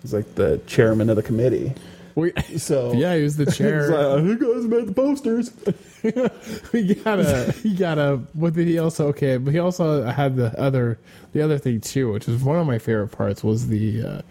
he's 0.00 0.14
like 0.14 0.34
the 0.34 0.60
chairman 0.66 1.10
of 1.10 1.16
the 1.16 1.22
committee. 1.22 1.72
We- 2.14 2.32
So 2.58 2.92
yeah, 2.92 3.16
he 3.16 3.22
was 3.22 3.36
the 3.36 3.46
chair. 3.50 3.88
like, 3.88 4.22
who 4.22 4.36
guys 4.36 4.64
made 4.66 4.86
the 4.86 4.92
posters? 4.92 5.50
we 6.72 6.94
got 6.94 7.20
a 7.20 7.52
he 7.62 7.74
got 7.74 7.98
a 7.98 8.16
what 8.34 8.54
did 8.54 8.66
he 8.66 8.76
also 8.78 9.06
okay 9.08 9.36
but 9.36 9.52
he 9.52 9.60
also 9.60 10.02
had 10.04 10.34
the 10.34 10.58
other 10.60 10.98
the 11.32 11.40
other 11.40 11.58
thing 11.58 11.80
too 11.80 12.10
which 12.12 12.26
was 12.26 12.42
one 12.42 12.58
of 12.58 12.66
my 12.66 12.76
favorite 12.76 13.08
parts 13.12 13.44
was 13.44 13.68
the 13.68 14.02
uh 14.02 14.22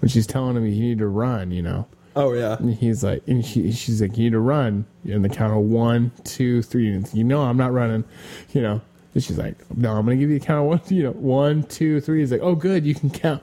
when 0.00 0.08
she's 0.08 0.24
telling 0.24 0.56
him 0.56 0.64
you 0.64 0.80
need 0.80 0.98
to 0.98 1.08
run 1.08 1.50
you 1.50 1.62
know 1.62 1.84
Oh 2.14 2.32
yeah, 2.32 2.56
and 2.58 2.72
he's 2.72 3.02
like 3.02 3.22
and 3.26 3.44
she, 3.44 3.72
she's 3.72 4.00
like 4.00 4.16
you 4.16 4.24
need 4.24 4.32
to 4.34 4.38
run 4.38 4.86
and 5.04 5.24
the 5.24 5.28
count 5.28 5.52
of 5.52 5.64
one 5.64 6.12
two 6.22 6.62
three 6.62 6.94
and 6.94 7.12
you 7.12 7.24
know 7.24 7.42
i'm 7.42 7.56
not 7.56 7.72
running 7.72 8.04
you 8.52 8.62
know 8.62 8.80
and 9.16 9.24
she's 9.24 9.38
like 9.38 9.56
no 9.76 9.92
i'm 9.94 10.04
gonna 10.04 10.14
give 10.16 10.30
you 10.30 10.38
the 10.38 10.44
count 10.44 10.68
one 10.68 10.80
you 10.88 11.02
know 11.02 11.10
one 11.12 11.62
two 11.64 12.00
three 12.00 12.20
he's 12.20 12.30
like 12.30 12.42
oh 12.42 12.54
good 12.54 12.84
you 12.86 12.94
can 12.94 13.10
count 13.10 13.42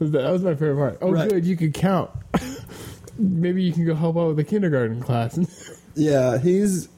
that 0.00 0.30
was 0.30 0.42
my 0.42 0.54
favorite 0.54 0.76
part 0.76 0.98
oh 1.00 1.12
Right. 1.12 1.30
good 1.30 1.44
you 1.46 1.56
can 1.56 1.72
count 1.72 2.10
maybe 3.18 3.62
you 3.62 3.72
can 3.72 3.86
go 3.86 3.94
help 3.94 4.16
out 4.16 4.26
with 4.28 4.36
the 4.36 4.44
kindergarten 4.44 5.00
class 5.00 5.38
yeah. 5.94 6.38
He's 6.38 6.88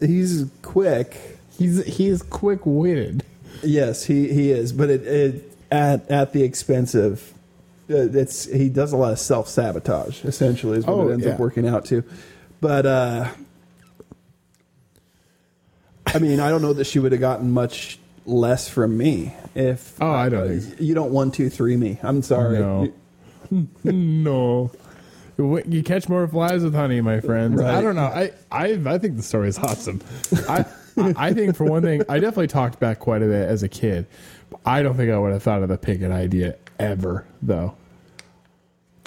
he's 0.00 0.46
quick. 0.62 1.38
he's 1.58 1.84
he's 1.84 2.22
quick-witted 2.22 3.22
Yes, 3.62 4.04
he 4.04 4.32
he 4.32 4.50
is. 4.50 4.72
But 4.72 4.90
it, 4.90 5.02
it 5.06 5.52
at 5.70 6.10
at 6.10 6.32
the 6.32 6.42
expense 6.42 6.94
of. 6.94 7.32
uh, 7.88 7.94
It's 8.12 8.44
he 8.44 8.68
does 8.68 8.92
a 8.92 8.96
lot 8.96 9.12
of 9.12 9.18
self 9.18 9.48
sabotage. 9.48 10.24
Essentially, 10.24 10.78
is 10.78 10.86
what 10.86 10.92
Oh, 10.94 11.08
it 11.08 11.12
ends 11.14 11.24
yeah. 11.24 11.32
up 11.32 11.40
working 11.40 11.66
out 11.66 11.84
to. 11.86 12.04
But 12.60 12.84
uh, 12.84 13.28
I 16.14 16.18
mean, 16.18 16.40
I 16.40 16.48
don't 16.48 16.62
know 16.62 16.72
that 16.72 16.84
she 16.84 16.98
would 16.98 17.12
have 17.12 17.20
gotten 17.20 17.50
much 17.50 17.98
less 18.26 18.68
from 18.68 18.96
me 18.96 19.34
if. 19.54 20.00
Oh, 20.00 20.10
I 20.10 20.28
don't 20.28 20.42
uh, 20.42 20.60
think 20.60 20.80
You 20.80 20.94
don't 20.94 21.12
one 21.12 21.30
two 21.30 21.50
three 21.50 21.76
me. 21.76 21.98
I'm 22.02 22.22
sorry. 22.22 22.58
No. 22.58 22.92
no. 23.84 24.70
You 25.36 25.82
catch 25.82 26.08
more 26.08 26.26
flies 26.28 26.62
with 26.62 26.74
honey, 26.74 27.00
my 27.00 27.20
friends. 27.20 27.60
I 27.60 27.80
don't 27.80 27.96
know. 27.96 28.04
I, 28.04 28.30
I 28.52 28.80
I 28.86 28.98
think 28.98 29.16
the 29.16 29.22
story 29.22 29.48
is 29.48 29.58
awesome. 29.58 30.00
I 30.48 30.64
I 30.96 31.32
think 31.32 31.56
for 31.56 31.64
one 31.64 31.82
thing, 31.82 32.02
I 32.08 32.20
definitely 32.20 32.46
talked 32.46 32.78
back 32.78 33.00
quite 33.00 33.22
a 33.22 33.26
bit 33.26 33.48
as 33.48 33.62
a 33.62 33.68
kid. 33.68 34.06
I 34.64 34.82
don't 34.82 34.96
think 34.96 35.10
I 35.10 35.18
would 35.18 35.32
have 35.32 35.42
thought 35.42 35.62
of 35.62 35.68
the 35.68 35.78
picket 35.78 36.12
idea 36.12 36.56
ever, 36.78 37.26
though. 37.42 37.74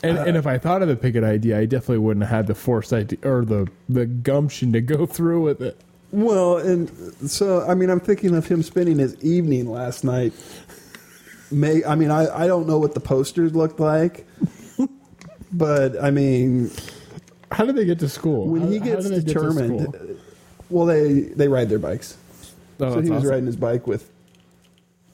And, 0.03 0.17
uh, 0.17 0.23
and 0.23 0.37
if 0.37 0.45
I 0.45 0.57
thought 0.57 0.81
of 0.81 0.89
the 0.89 0.95
picket 0.95 1.23
idea, 1.23 1.57
I 1.57 1.65
definitely 1.65 1.99
wouldn't 1.99 2.25
have 2.25 2.35
had 2.35 2.47
the 2.47 2.55
foresight 2.55 3.09
to, 3.09 3.17
or 3.27 3.45
the 3.45 3.67
the 3.89 4.05
gumption 4.05 4.73
to 4.73 4.81
go 4.81 5.05
through 5.05 5.41
with 5.41 5.61
it. 5.61 5.79
Well, 6.11 6.57
and 6.57 6.89
so 7.29 7.65
I 7.67 7.73
mean, 7.75 7.89
I'm 7.89 7.99
thinking 7.99 8.35
of 8.35 8.47
him 8.47 8.63
spending 8.63 8.97
his 8.99 9.15
evening 9.23 9.69
last 9.69 10.03
night. 10.03 10.33
May 11.51 11.83
I 11.83 11.95
mean, 11.95 12.11
I 12.11 12.43
I 12.43 12.47
don't 12.47 12.67
know 12.67 12.77
what 12.79 12.93
the 12.93 12.99
posters 12.99 13.55
looked 13.55 13.79
like, 13.79 14.25
but 15.51 16.01
I 16.01 16.11
mean, 16.11 16.71
How 17.51 17.65
did 17.65 17.75
they 17.75 17.85
get 17.85 17.99
to 17.99 18.09
school? 18.09 18.47
when 18.47 18.61
How- 18.61 18.67
he 18.69 18.79
how 18.79 18.85
gets 18.85 19.03
they 19.09 19.15
get 19.15 19.27
to 19.27 19.33
determined, 19.33 19.81
school? 19.95 20.17
well, 20.69 20.85
they 20.85 21.21
they 21.21 21.47
ride 21.47 21.69
their 21.69 21.79
bikes. 21.79 22.17
Oh, 22.79 22.89
so 22.89 22.95
that's 22.95 23.05
he 23.07 23.11
was 23.11 23.19
awesome. 23.19 23.29
riding 23.29 23.45
his 23.47 23.55
bike 23.57 23.85
with 23.87 24.09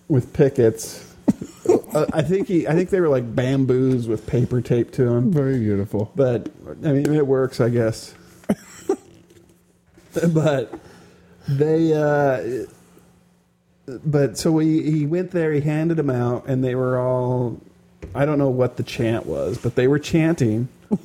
with 0.10 0.32
pickets. 0.34 1.10
uh, 1.96 2.06
I 2.14 2.22
think 2.22 2.48
he 2.48 2.68
I 2.68 2.74
think 2.74 2.90
they 2.92 3.00
were 3.00 3.10
like 3.10 3.34
bamboos 3.36 4.08
with 4.08 4.28
paper 4.28 4.62
taped 4.62 4.94
to 4.96 5.06
them. 5.06 5.32
Very 5.32 5.58
beautiful. 5.60 6.12
But 6.16 6.50
I 6.84 6.92
mean, 6.92 7.14
it 7.14 7.26
works, 7.26 7.60
I 7.62 7.70
guess. 7.70 8.14
but 10.34 10.74
they, 11.48 11.94
uh, 11.94 12.66
but 14.06 14.38
so 14.38 14.58
he 14.60 14.82
he 14.90 15.06
went 15.06 15.32
there. 15.32 15.52
He 15.52 15.62
handed 15.62 15.98
them 15.98 16.10
out, 16.10 16.46
and 16.48 16.64
they 16.64 16.76
were 16.76 16.98
all 17.00 17.60
I 18.16 18.26
don't 18.26 18.38
know 18.38 18.50
what 18.50 18.78
the 18.78 18.84
chant 18.84 19.26
was, 19.26 19.58
but 19.58 19.76
they 19.76 19.88
were 19.88 20.00
chanting. 20.00 20.70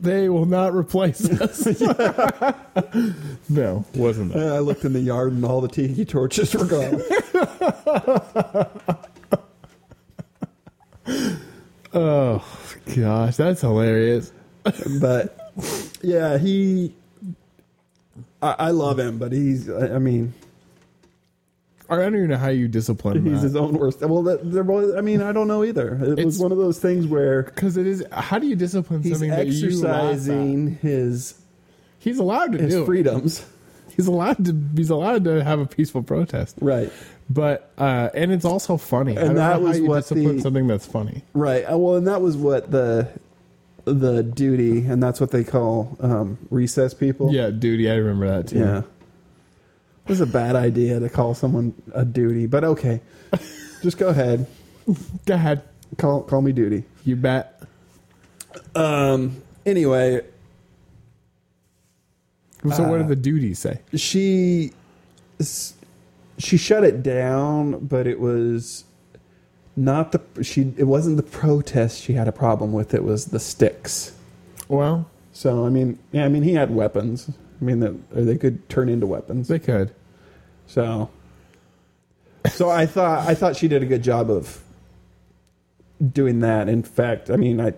They 0.00 0.28
will 0.28 0.46
not 0.46 0.74
replace 0.74 1.24
us. 1.30 1.64
no, 3.48 3.84
wasn't 3.94 4.32
that. 4.32 4.52
I 4.52 4.58
looked 4.58 4.84
in 4.84 4.94
the 4.94 5.00
yard 5.00 5.32
and 5.32 5.44
all 5.44 5.60
the 5.60 5.68
tiki 5.68 6.04
torches 6.04 6.52
were 6.56 6.64
gone. 6.64 7.00
Oh 11.94 12.42
gosh, 12.96 13.36
that's 13.36 13.60
hilarious. 13.60 14.32
but 15.00 15.52
yeah, 16.02 16.38
he. 16.38 16.94
I, 18.42 18.56
I 18.58 18.70
love 18.70 18.98
him, 18.98 19.18
but 19.18 19.32
he's. 19.32 19.70
I 19.70 19.94
I 19.94 19.98
mean, 19.98 20.34
I 21.88 21.96
don't 21.96 22.14
even 22.14 22.28
know 22.30 22.36
how 22.38 22.48
you 22.48 22.68
discipline 22.68 23.18
him. 23.18 23.24
he's 23.32 23.42
that. 23.42 23.48
his 23.48 23.56
own 23.56 23.74
worst. 23.74 24.00
Well, 24.00 24.22
that, 24.24 24.50
there 24.50 24.62
was. 24.62 24.94
I 24.94 25.00
mean, 25.00 25.20
I 25.22 25.32
don't 25.32 25.48
know 25.48 25.64
either. 25.64 25.94
It 25.96 26.08
It's- 26.12 26.24
was 26.24 26.38
one 26.38 26.52
of 26.52 26.58
those 26.58 26.78
things 26.78 27.06
where 27.06 27.42
Because 27.44 27.76
it 27.76 27.86
is. 27.86 28.04
How 28.12 28.38
do 28.38 28.46
you 28.46 28.56
discipline 28.56 29.02
he's 29.02 29.12
something 29.12 29.30
that 29.30 29.46
you 29.46 29.80
laugh 29.82 29.94
at? 30.04 30.10
exercising 30.12 30.78
his 30.82 31.34
He's 31.98 32.18
allowed 32.18 32.52
to 32.52 32.58
his 32.58 32.74
do. 32.74 32.82
it. 32.82 32.86
freedoms. 32.86 33.44
He's 33.96 34.06
allowed 34.06 34.44
to. 34.46 34.58
He's 34.74 34.90
allowed 34.90 35.24
to 35.24 35.44
have 35.44 35.60
a 35.60 35.66
peaceful 35.66 36.02
protest. 36.02 36.56
Right. 36.60 36.90
But 37.28 37.70
uh, 37.78 38.08
and 38.14 38.32
it's 38.32 38.44
also 38.44 38.76
funny. 38.78 39.16
I 39.16 39.20
And 39.20 39.28
don't 39.30 39.36
that 39.36 39.60
know 39.60 39.66
was 39.66 39.76
how 39.76 39.82
you 39.82 39.88
what 39.88 39.96
discipline 40.00 40.36
the- 40.36 40.42
something 40.42 40.66
that's 40.66 40.86
funny. 40.86 41.22
Right. 41.34 41.62
Uh, 41.64 41.76
Well, 41.78 41.96
and 41.96 42.06
that 42.06 42.20
was 42.22 42.36
what 42.36 42.70
the 42.70 43.06
the 43.84 44.22
duty, 44.22 44.84
and 44.86 45.02
that's 45.02 45.20
what 45.20 45.30
they 45.30 45.44
call 45.44 45.96
um, 46.00 46.38
recess 46.50 46.94
people. 46.94 47.32
Yeah, 47.32 47.50
duty. 47.50 47.90
I 47.90 47.94
remember 47.96 48.28
that 48.28 48.48
too. 48.48 48.58
Yeah. 48.58 48.78
It 50.04 50.08
was 50.08 50.20
a 50.20 50.26
bad 50.26 50.56
idea 50.56 50.98
to 51.00 51.08
call 51.08 51.34
someone 51.34 51.74
a 51.94 52.04
duty, 52.04 52.46
but 52.46 52.64
okay. 52.64 53.00
Just 53.82 53.98
go 53.98 54.08
ahead. 54.08 54.46
Go 55.26 55.34
ahead. 55.34 55.62
Call 55.96 56.22
call 56.22 56.42
me 56.42 56.52
duty. 56.52 56.84
You 57.04 57.16
bet. 57.16 57.62
Um. 58.74 59.42
Anyway, 59.64 60.22
So 62.74 62.82
what 62.88 62.94
Uh, 62.94 62.98
did 62.98 63.08
the 63.08 63.16
duty 63.16 63.54
say? 63.54 63.80
she 63.94 64.72
she 66.38 66.56
shut 66.56 66.82
it 66.84 67.02
down, 67.02 67.78
but 67.86 68.06
it 68.06 68.18
was 68.18 68.84
not 69.76 70.12
the 70.12 70.44
she. 70.44 70.72
It 70.76 70.84
wasn't 70.84 71.16
the 71.16 71.22
protest 71.22 72.02
she 72.02 72.12
had 72.12 72.28
a 72.28 72.32
problem 72.32 72.72
with. 72.72 72.94
It 72.94 73.04
was 73.04 73.26
the 73.26 73.40
sticks. 73.40 74.12
Well, 74.68 75.06
So 75.32 75.66
I 75.66 75.70
mean, 75.70 75.98
yeah, 76.12 76.24
I 76.24 76.28
mean, 76.28 76.42
he 76.42 76.54
had 76.54 76.70
weapons. 76.74 77.30
I 77.60 77.64
mean, 77.64 77.80
that 77.80 78.10
they 78.10 78.36
could 78.36 78.68
turn 78.68 78.88
into 78.88 79.06
weapons. 79.06 79.48
they 79.48 79.58
could. 79.58 79.94
So, 80.66 81.10
so 82.50 82.70
I 82.70 82.86
thought 82.86 83.28
I 83.28 83.34
thought 83.34 83.56
she 83.56 83.68
did 83.68 83.82
a 83.82 83.86
good 83.86 84.02
job 84.02 84.30
of 84.30 84.62
doing 86.12 86.40
that. 86.40 86.68
In 86.68 86.82
fact, 86.82 87.30
I 87.30 87.36
mean, 87.36 87.60
I 87.60 87.72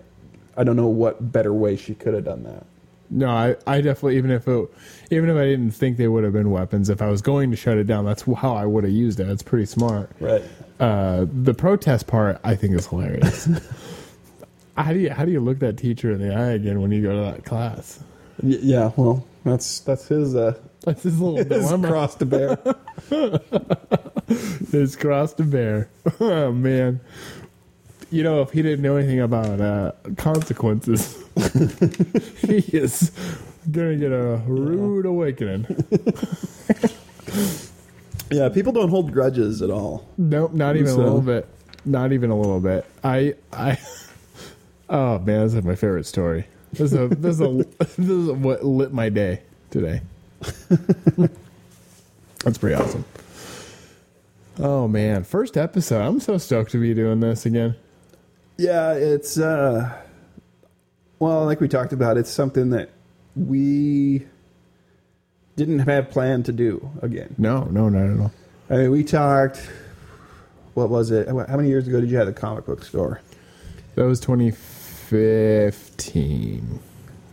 I 0.57 0.63
don't 0.63 0.75
know 0.75 0.87
what 0.87 1.31
better 1.31 1.53
way 1.53 1.75
she 1.75 1.93
could 1.95 2.13
have 2.13 2.23
done 2.25 2.43
that. 2.43 2.65
No, 3.09 3.29
I, 3.29 3.55
I 3.67 3.81
definitely 3.81 4.17
even 4.17 4.31
if 4.31 4.47
it, 4.47 4.69
even 5.11 5.29
if 5.29 5.37
I 5.37 5.45
didn't 5.45 5.71
think 5.71 5.97
they 5.97 6.07
would 6.07 6.23
have 6.23 6.33
been 6.33 6.49
weapons, 6.49 6.89
if 6.89 7.01
I 7.03 7.09
was 7.09 7.21
going 7.21 7.51
to 7.51 7.57
shut 7.57 7.77
it 7.77 7.83
down, 7.85 8.03
that's 8.05 8.23
how 8.23 8.55
I 8.55 8.65
would 8.65 8.83
have 8.83 8.93
used 8.93 9.19
it. 9.19 9.29
It's 9.29 9.43
pretty 9.43 9.67
smart. 9.67 10.09
Right. 10.19 10.43
Uh, 10.79 11.25
the 11.31 11.53
protest 11.53 12.07
part, 12.07 12.39
I 12.43 12.55
think, 12.55 12.75
is 12.75 12.87
hilarious. 12.87 13.47
how 14.77 14.91
do 14.91 14.99
you 14.99 15.09
how 15.09 15.23
do 15.25 15.31
you 15.31 15.39
look 15.39 15.59
that 15.59 15.77
teacher 15.77 16.11
in 16.11 16.19
the 16.19 16.33
eye 16.35 16.51
again 16.51 16.81
when 16.81 16.91
you 16.91 17.01
go 17.01 17.13
to 17.15 17.31
that 17.31 17.45
class? 17.45 17.99
Y- 18.43 18.57
yeah. 18.61 18.91
Well, 18.97 19.25
that's 19.45 19.79
that's 19.81 20.07
his 20.09 20.35
uh, 20.35 20.57
That's 20.81 21.03
his 21.03 21.19
little 21.21 21.37
his 21.37 21.47
dilemma. 21.47 21.87
cross 21.87 22.15
to 22.15 22.25
bear. 22.25 22.57
His 24.71 24.95
cross 24.95 25.33
to 25.35 25.43
bear. 25.43 25.87
oh 26.19 26.51
man. 26.51 26.99
You 28.11 28.23
know, 28.23 28.41
if 28.41 28.51
he 28.51 28.61
didn't 28.61 28.81
know 28.81 28.97
anything 28.97 29.19
about 29.21 29.61
uh, 29.61 29.91
consequences, 30.17 31.17
he 32.41 32.57
is 32.75 33.11
gonna 33.71 33.95
get 33.97 34.11
a 34.11 34.41
rude 34.47 35.05
awakening. 35.05 35.65
Yeah. 38.31 38.49
People 38.49 38.73
don't 38.73 38.89
hold 38.89 39.11
grudges 39.11 39.61
at 39.61 39.69
all. 39.69 40.07
Nope, 40.17 40.53
not 40.53 40.75
even 40.75 40.87
So- 40.87 40.95
a 40.95 41.03
little 41.03 41.21
bit. 41.21 41.47
Not 41.87 42.13
even 42.13 42.31
a 42.31 42.37
little 42.37 42.59
bit. 42.59 42.85
I, 43.03 43.35
I. 43.53 43.77
Oh 44.87 45.17
man, 45.17 45.43
this 45.45 45.55
is 45.55 45.63
my 45.63 45.73
favorite 45.73 46.05
story. 46.05 46.45
This 46.71 46.93
is 46.93 46.93
a, 46.93 47.07
this 47.07 47.39
is 47.39 47.41
a, 47.41 47.47
this 47.79 47.97
is 47.97 48.29
what 48.31 48.63
lit 48.63 48.93
my 48.93 49.09
day 49.09 49.41
today. 49.71 50.01
That's 52.43 52.57
pretty 52.59 52.75
awesome. 52.75 53.03
Oh 54.59 54.87
man, 54.87 55.23
first 55.23 55.57
episode. 55.57 56.01
I'm 56.01 56.19
so 56.19 56.37
stoked 56.37 56.71
to 56.71 56.77
be 56.79 56.93
doing 56.93 57.19
this 57.19 57.47
again. 57.47 57.75
Yeah, 58.57 58.93
it's 58.93 59.39
uh 59.39 59.91
well, 61.17 61.45
like 61.45 61.59
we 61.61 61.67
talked 61.67 61.91
about, 61.93 62.17
it's 62.17 62.29
something 62.29 62.69
that 62.69 62.91
we 63.35 64.27
didn't 65.55 65.79
have 65.79 66.09
planned 66.09 66.45
to 66.45 66.51
do 66.51 66.89
again. 67.01 67.35
No, 67.37 67.65
no, 67.65 67.89
not 67.89 68.09
at 68.09 68.19
all. 68.19 68.31
I 68.69 68.77
mean, 68.77 68.91
we 68.91 69.03
talked 69.03 69.61
what 70.75 70.89
was 70.89 71.09
it? 71.09 71.27
How 71.27 71.55
many 71.55 71.69
years 71.69 71.87
ago 71.87 71.99
did 72.01 72.11
you 72.11 72.17
have 72.17 72.27
the 72.27 72.33
comic 72.33 72.65
book 72.65 72.83
store? 72.83 73.21
That 73.95 74.03
was 74.03 74.19
2015. 74.19 76.79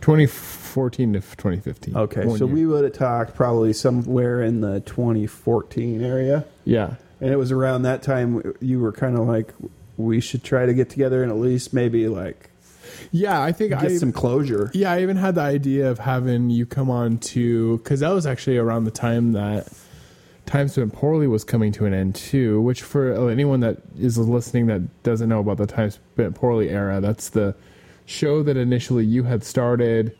2014 0.01 1.13
to 1.13 1.19
2015. 1.19 1.95
Okay, 1.95 2.25
One 2.25 2.35
so 2.37 2.45
year. 2.45 2.53
we 2.53 2.65
would 2.65 2.83
have 2.85 2.93
talked 2.93 3.35
probably 3.35 3.73
somewhere 3.73 4.41
in 4.41 4.61
the 4.61 4.79
2014 4.81 6.01
area. 6.01 6.45
Yeah. 6.65 6.95
And 7.19 7.31
it 7.31 7.37
was 7.37 7.51
around 7.51 7.83
that 7.83 8.01
time 8.01 8.55
you 8.59 8.79
were 8.79 8.93
kind 8.93 9.15
of 9.17 9.27
like 9.27 9.53
we 9.97 10.21
should 10.21 10.43
try 10.43 10.65
to 10.65 10.73
get 10.73 10.89
together 10.89 11.21
and 11.21 11.31
at 11.31 11.37
least 11.37 11.73
maybe 11.73 12.07
like 12.07 12.49
Yeah, 13.11 13.41
I 13.41 13.51
think 13.51 13.73
I. 13.73 13.81
get 13.81 13.91
I 13.91 13.97
some 13.97 14.11
closure. 14.11 14.71
Yeah, 14.73 14.91
I 14.91 15.01
even 15.01 15.17
had 15.17 15.35
the 15.35 15.41
idea 15.41 15.89
of 15.89 15.99
having 15.99 16.49
you 16.49 16.65
come 16.65 16.89
on 16.89 17.17
to 17.19 17.77
because 17.77 17.99
that 18.01 18.09
was 18.09 18.25
actually 18.25 18.57
around 18.57 18.85
the 18.85 18.91
time 18.91 19.33
that 19.33 19.71
Time 20.45 20.67
Spent 20.67 20.93
Poorly 20.93 21.27
was 21.27 21.43
coming 21.43 21.71
to 21.73 21.85
an 21.85 21.93
end 21.93 22.15
too. 22.15 22.61
Which 22.61 22.81
for 22.81 23.29
anyone 23.29 23.61
that 23.61 23.77
is 23.97 24.17
listening 24.17 24.67
that 24.67 25.03
doesn't 25.03 25.29
know 25.29 25.39
about 25.39 25.57
the 25.57 25.67
Time 25.67 25.89
Spent 25.89 26.35
Poorly 26.35 26.69
era, 26.69 26.99
that's 27.01 27.29
the 27.29 27.55
show 28.05 28.43
that 28.43 28.57
initially 28.57 29.05
you 29.05 29.23
had 29.23 29.43
started, 29.43 30.15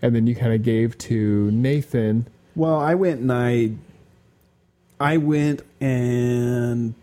and 0.00 0.14
then 0.14 0.26
you 0.26 0.34
kind 0.34 0.52
of 0.52 0.62
gave 0.62 0.98
to 0.98 1.50
Nathan. 1.50 2.26
Well, 2.54 2.78
I 2.78 2.94
went 2.94 3.20
and 3.20 3.32
I 3.32 3.72
I 5.00 5.16
went 5.16 5.62
and 5.80 6.94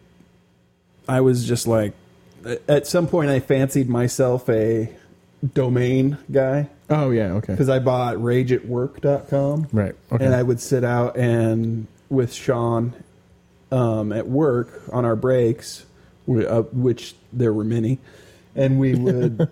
I 1.08 1.22
was 1.22 1.46
just 1.46 1.68
like 1.68 1.94
at 2.68 2.88
some 2.88 3.08
point 3.08 3.30
I 3.30 3.39
fancied 3.39 3.89
myself 3.89 4.48
a 4.48 4.96
domain 5.54 6.17
guy. 6.32 6.69
Oh 6.89 7.12
yeah, 7.12 7.34
okay, 7.34 7.54
because 7.54 7.69
I 7.69 7.80
bought 7.80 8.17
rageatwork.com 8.17 9.67
right, 9.71 9.95
okay, 10.12 10.25
and 10.25 10.34
I 10.34 10.43
would 10.43 10.60
sit 10.60 10.84
out 10.84 11.17
and 11.17 11.88
with 12.10 12.34
Sean 12.34 12.93
um, 13.71 14.12
at 14.12 14.28
work 14.28 14.82
on 14.91 15.06
our 15.06 15.15
breaks, 15.15 15.86
uh, 16.28 16.63
which 16.73 17.15
there 17.32 17.54
were 17.54 17.63
many, 17.63 17.99
and 18.56 18.80
we 18.80 18.95
would 18.95 19.49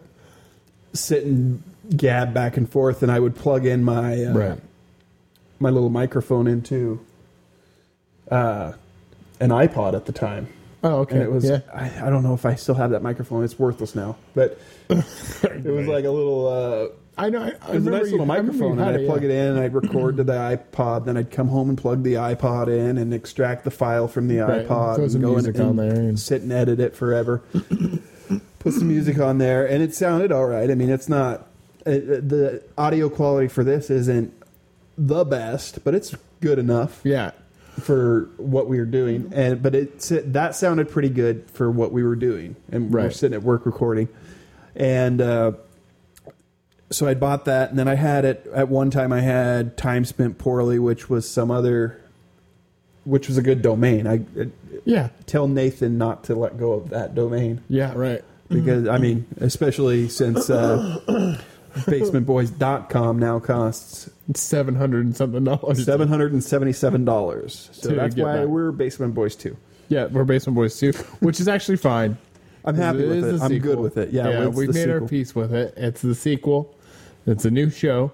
sit 0.93 1.23
and 1.23 1.63
gab 1.95 2.33
back 2.33 2.57
and 2.57 2.69
forth, 2.69 3.03
and 3.03 3.11
I 3.11 3.19
would 3.19 3.35
plug 3.35 3.65
in 3.65 3.83
my 3.83 4.25
uh, 4.25 4.33
right, 4.33 4.59
my 5.59 5.69
little 5.69 5.89
microphone 5.89 6.47
into 6.47 6.99
uh, 8.31 8.73
an 9.39 9.49
iPod 9.49 9.93
at 9.93 10.05
the 10.05 10.11
time. 10.11 10.47
Oh 10.83 10.99
okay, 10.99 11.15
And 11.15 11.23
it 11.23 11.31
was 11.31 11.45
yeah, 11.45 11.61
I, 11.73 12.07
I 12.07 12.09
don't 12.09 12.23
know 12.23 12.33
if 12.33 12.45
I 12.45 12.55
still 12.55 12.75
have 12.75 12.91
that 12.91 13.01
microphone. 13.01 13.43
It's 13.43 13.57
worthless 13.57 13.95
now, 13.95 14.17
but 14.35 14.59
it 14.89 15.65
was 15.65 15.87
like 15.87 16.05
a 16.05 16.11
little. 16.11 16.47
Uh, 16.47 16.87
I 17.19 17.29
know. 17.29 17.41
I, 17.41 17.47
I 17.47 17.71
it 17.71 17.75
was 17.75 17.87
a 17.87 17.89
nice 17.89 18.03
little 18.03 18.19
you 18.19 18.25
microphone, 18.25 18.79
and 18.79 18.81
I'd 18.81 19.01
it, 19.01 19.07
plug 19.07 19.23
yeah. 19.23 19.29
it 19.29 19.31
in, 19.31 19.47
and 19.53 19.59
I'd 19.59 19.73
record 19.73 20.17
to 20.17 20.23
the 20.23 20.33
iPod. 20.33 21.05
Then 21.05 21.17
I'd 21.17 21.31
come 21.31 21.47
home 21.47 21.69
and 21.69 21.77
plug 21.77 22.03
the 22.03 22.13
iPod 22.13 22.67
in, 22.67 22.97
and 22.97 23.13
extract 23.13 23.63
the 23.63 23.71
file 23.71 24.07
from 24.07 24.27
the 24.27 24.39
Right, 24.39 24.67
iPod, 24.67 24.95
throw 24.95 25.05
and 25.05 25.21
go 25.21 25.37
in 25.37 25.45
and 25.79 25.79
and- 25.79 26.19
sit 26.19 26.41
and 26.43 26.51
edit 26.51 26.79
it 26.79 26.95
forever. 26.95 27.39
Put 28.59 28.73
some 28.73 28.87
music 28.87 29.19
on 29.19 29.37
there, 29.37 29.65
and 29.65 29.81
it 29.81 29.95
sounded 29.95 30.31
all 30.31 30.45
right. 30.45 30.69
I 30.69 30.75
mean, 30.75 30.89
it's 30.89 31.07
not 31.07 31.47
uh, 31.85 31.91
the 31.91 32.61
audio 32.77 33.07
quality 33.09 33.47
for 33.47 33.63
this 33.63 33.89
isn't 33.89 34.33
the 34.97 35.23
best, 35.23 35.83
but 35.83 35.95
it's 35.95 36.13
good 36.41 36.59
enough 36.59 37.01
Yeah, 37.03 37.31
for 37.79 38.29
what 38.37 38.67
we 38.67 38.79
were 38.79 38.85
doing, 38.85 39.31
and 39.35 39.61
but 39.61 39.75
it 39.75 39.99
that 40.33 40.55
sounded 40.55 40.89
pretty 40.89 41.09
good 41.09 41.49
for 41.51 41.69
what 41.69 41.91
we 41.91 42.03
were 42.03 42.15
doing, 42.15 42.55
and 42.71 42.91
we're 42.91 43.03
Right. 43.03 43.13
sitting 43.13 43.35
at 43.35 43.43
work 43.43 43.65
recording, 43.65 44.07
and 44.75 45.21
uh, 45.21 45.51
so 46.89 47.07
I 47.07 47.13
bought 47.13 47.45
that, 47.45 47.69
and 47.69 47.77
then 47.77 47.87
I 47.87 47.95
had 47.95 48.25
it 48.25 48.47
at 48.53 48.69
one 48.69 48.89
time. 48.89 49.11
I 49.11 49.21
had 49.21 49.77
time 49.77 50.05
spent 50.05 50.37
poorly, 50.37 50.79
which 50.79 51.09
was 51.09 51.29
some 51.29 51.51
other, 51.51 51.99
which 53.03 53.27
was 53.27 53.37
a 53.37 53.41
good 53.41 53.61
domain. 53.61 54.07
I 54.07 54.21
uh, 54.39 54.45
yeah, 54.85 55.09
tell 55.25 55.47
Nathan 55.47 55.97
not 55.97 56.23
to 56.25 56.35
let 56.35 56.57
go 56.57 56.73
of 56.73 56.89
that 56.89 57.13
domain 57.13 57.61
yeah, 57.67 57.93
right. 57.95 58.23
because 58.47 58.87
I 58.87 58.97
mean, 58.99 59.25
especially 59.41 60.07
since 60.09 60.49
uh, 60.49 61.37
basementboys.com 61.85 63.19
now 63.19 63.39
costs 63.39 64.09
Seven 64.35 64.75
hundred 64.75 65.05
and 65.05 65.15
something 65.15 65.43
dollars. 65.45 65.85
seven 65.85 66.07
hundred 66.09 66.33
and 66.33 66.43
seventy-seven 66.43 67.05
dollars. 67.05 67.69
So 67.73 67.89
To 67.89 67.95
that's 67.95 68.13
get 68.15 68.25
why 68.25 68.37
back. 68.39 68.47
we're 68.47 68.71
Basement 68.73 69.13
Boys 69.13 69.35
too. 69.37 69.55
Yeah, 69.87 70.07
we're 70.07 70.25
Basement 70.25 70.55
Boys 70.55 70.77
too, 70.77 70.91
which 71.21 71.39
is 71.39 71.47
actually 71.47 71.77
fine. 71.77 72.17
I'm 72.65 72.75
happy 72.75 73.05
It 73.05 73.07
with 73.07 73.17
is 73.19 73.23
it. 73.35 73.37
the 73.37 73.43
I'm 73.45 73.51
good 73.59 73.61
sequel. 73.69 73.83
with 73.83 73.97
it. 73.97 74.09
Yeah, 74.11 74.27
yeah 74.29 74.47
it's 74.47 74.55
we've 74.57 74.67
the 74.67 74.73
made 74.73 74.89
our 74.89 74.97
sequel. 74.97 75.07
peace 75.07 75.33
with 75.35 75.53
it. 75.53 75.73
It's 75.77 76.01
the 76.01 76.13
sequel. 76.13 76.75
It's 77.25 77.45
a 77.45 77.51
new 77.51 77.69
show. 77.69 78.11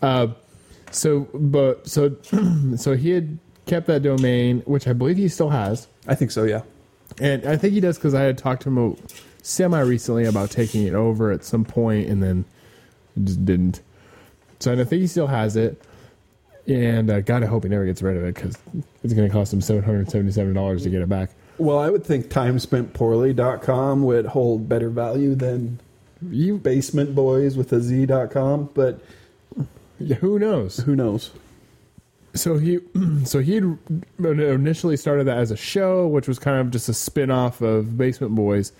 Uh, 0.00 0.28
so, 0.90 1.28
but 1.34 1.86
so, 1.86 2.16
so 2.76 2.96
he 2.96 3.10
had 3.10 3.38
kept 3.66 3.86
that 3.88 4.02
domain, 4.02 4.60
which 4.64 4.88
I 4.88 4.94
believe 4.94 5.18
he 5.18 5.28
still 5.28 5.50
has, 5.50 5.86
I 6.08 6.14
think 6.14 6.30
so. 6.30 6.44
Yeah. 6.44 6.62
and 7.20 7.44
I 7.46 7.56
think 7.58 7.74
he 7.74 7.80
does 7.80 7.98
because 7.98 8.14
I 8.14 8.22
had 8.22 8.38
talked 8.38 8.62
to 8.62 8.70
him 8.70 8.96
semi 9.42 9.80
recently 9.80 10.24
about 10.24 10.50
taking 10.50 10.86
it 10.86 10.94
over 10.94 11.30
at 11.30 11.44
some 11.44 11.64
point, 11.66 12.08
and 12.08 12.22
then 12.22 12.46
just 13.22 13.44
didn't. 13.44 13.80
So 14.60 14.72
I 14.72 14.76
think 14.76 15.00
he 15.00 15.06
still 15.06 15.26
has 15.26 15.56
it. 15.56 15.82
And 16.66 17.10
uh, 17.10 17.20
God, 17.20 17.42
I 17.42 17.46
hope 17.46 17.64
he 17.64 17.68
never 17.68 17.84
gets 17.84 18.02
rid 18.02 18.16
of 18.16 18.24
it 18.24 18.34
because 18.34 18.56
it's 19.02 19.12
going 19.14 19.26
to 19.26 19.32
cost 19.32 19.52
him 19.52 19.60
seven 19.60 19.82
hundred 19.82 20.10
seventy-seven 20.10 20.54
dollars 20.54 20.84
to 20.84 20.90
get 20.90 21.02
it 21.02 21.08
back. 21.08 21.30
Well, 21.58 21.78
I 21.78 21.90
would 21.90 22.04
think 22.04 22.26
timespentpoorly.com 22.26 24.04
would 24.04 24.26
hold 24.26 24.68
better 24.68 24.88
value 24.88 25.34
than 25.34 25.80
You, 26.22 26.58
Basement 26.58 27.14
Boys 27.14 27.56
with 27.56 27.72
a 27.72 27.80
Z.com, 27.80 28.70
but 28.74 29.00
who 30.20 30.38
knows? 30.38 30.78
who 30.78 30.96
knows? 30.96 31.30
So 32.34 32.56
he, 32.56 32.78
so 33.24 33.40
he 33.40 33.60
initially 34.18 34.96
started 34.96 35.24
that 35.26 35.36
as 35.36 35.50
a 35.50 35.56
show, 35.56 36.06
which 36.06 36.26
was 36.26 36.38
kind 36.38 36.58
of 36.58 36.70
just 36.70 36.88
a 36.88 36.94
spin-off 36.94 37.60
of 37.60 37.98
Basement 37.98 38.34
Boyz, 38.34 38.72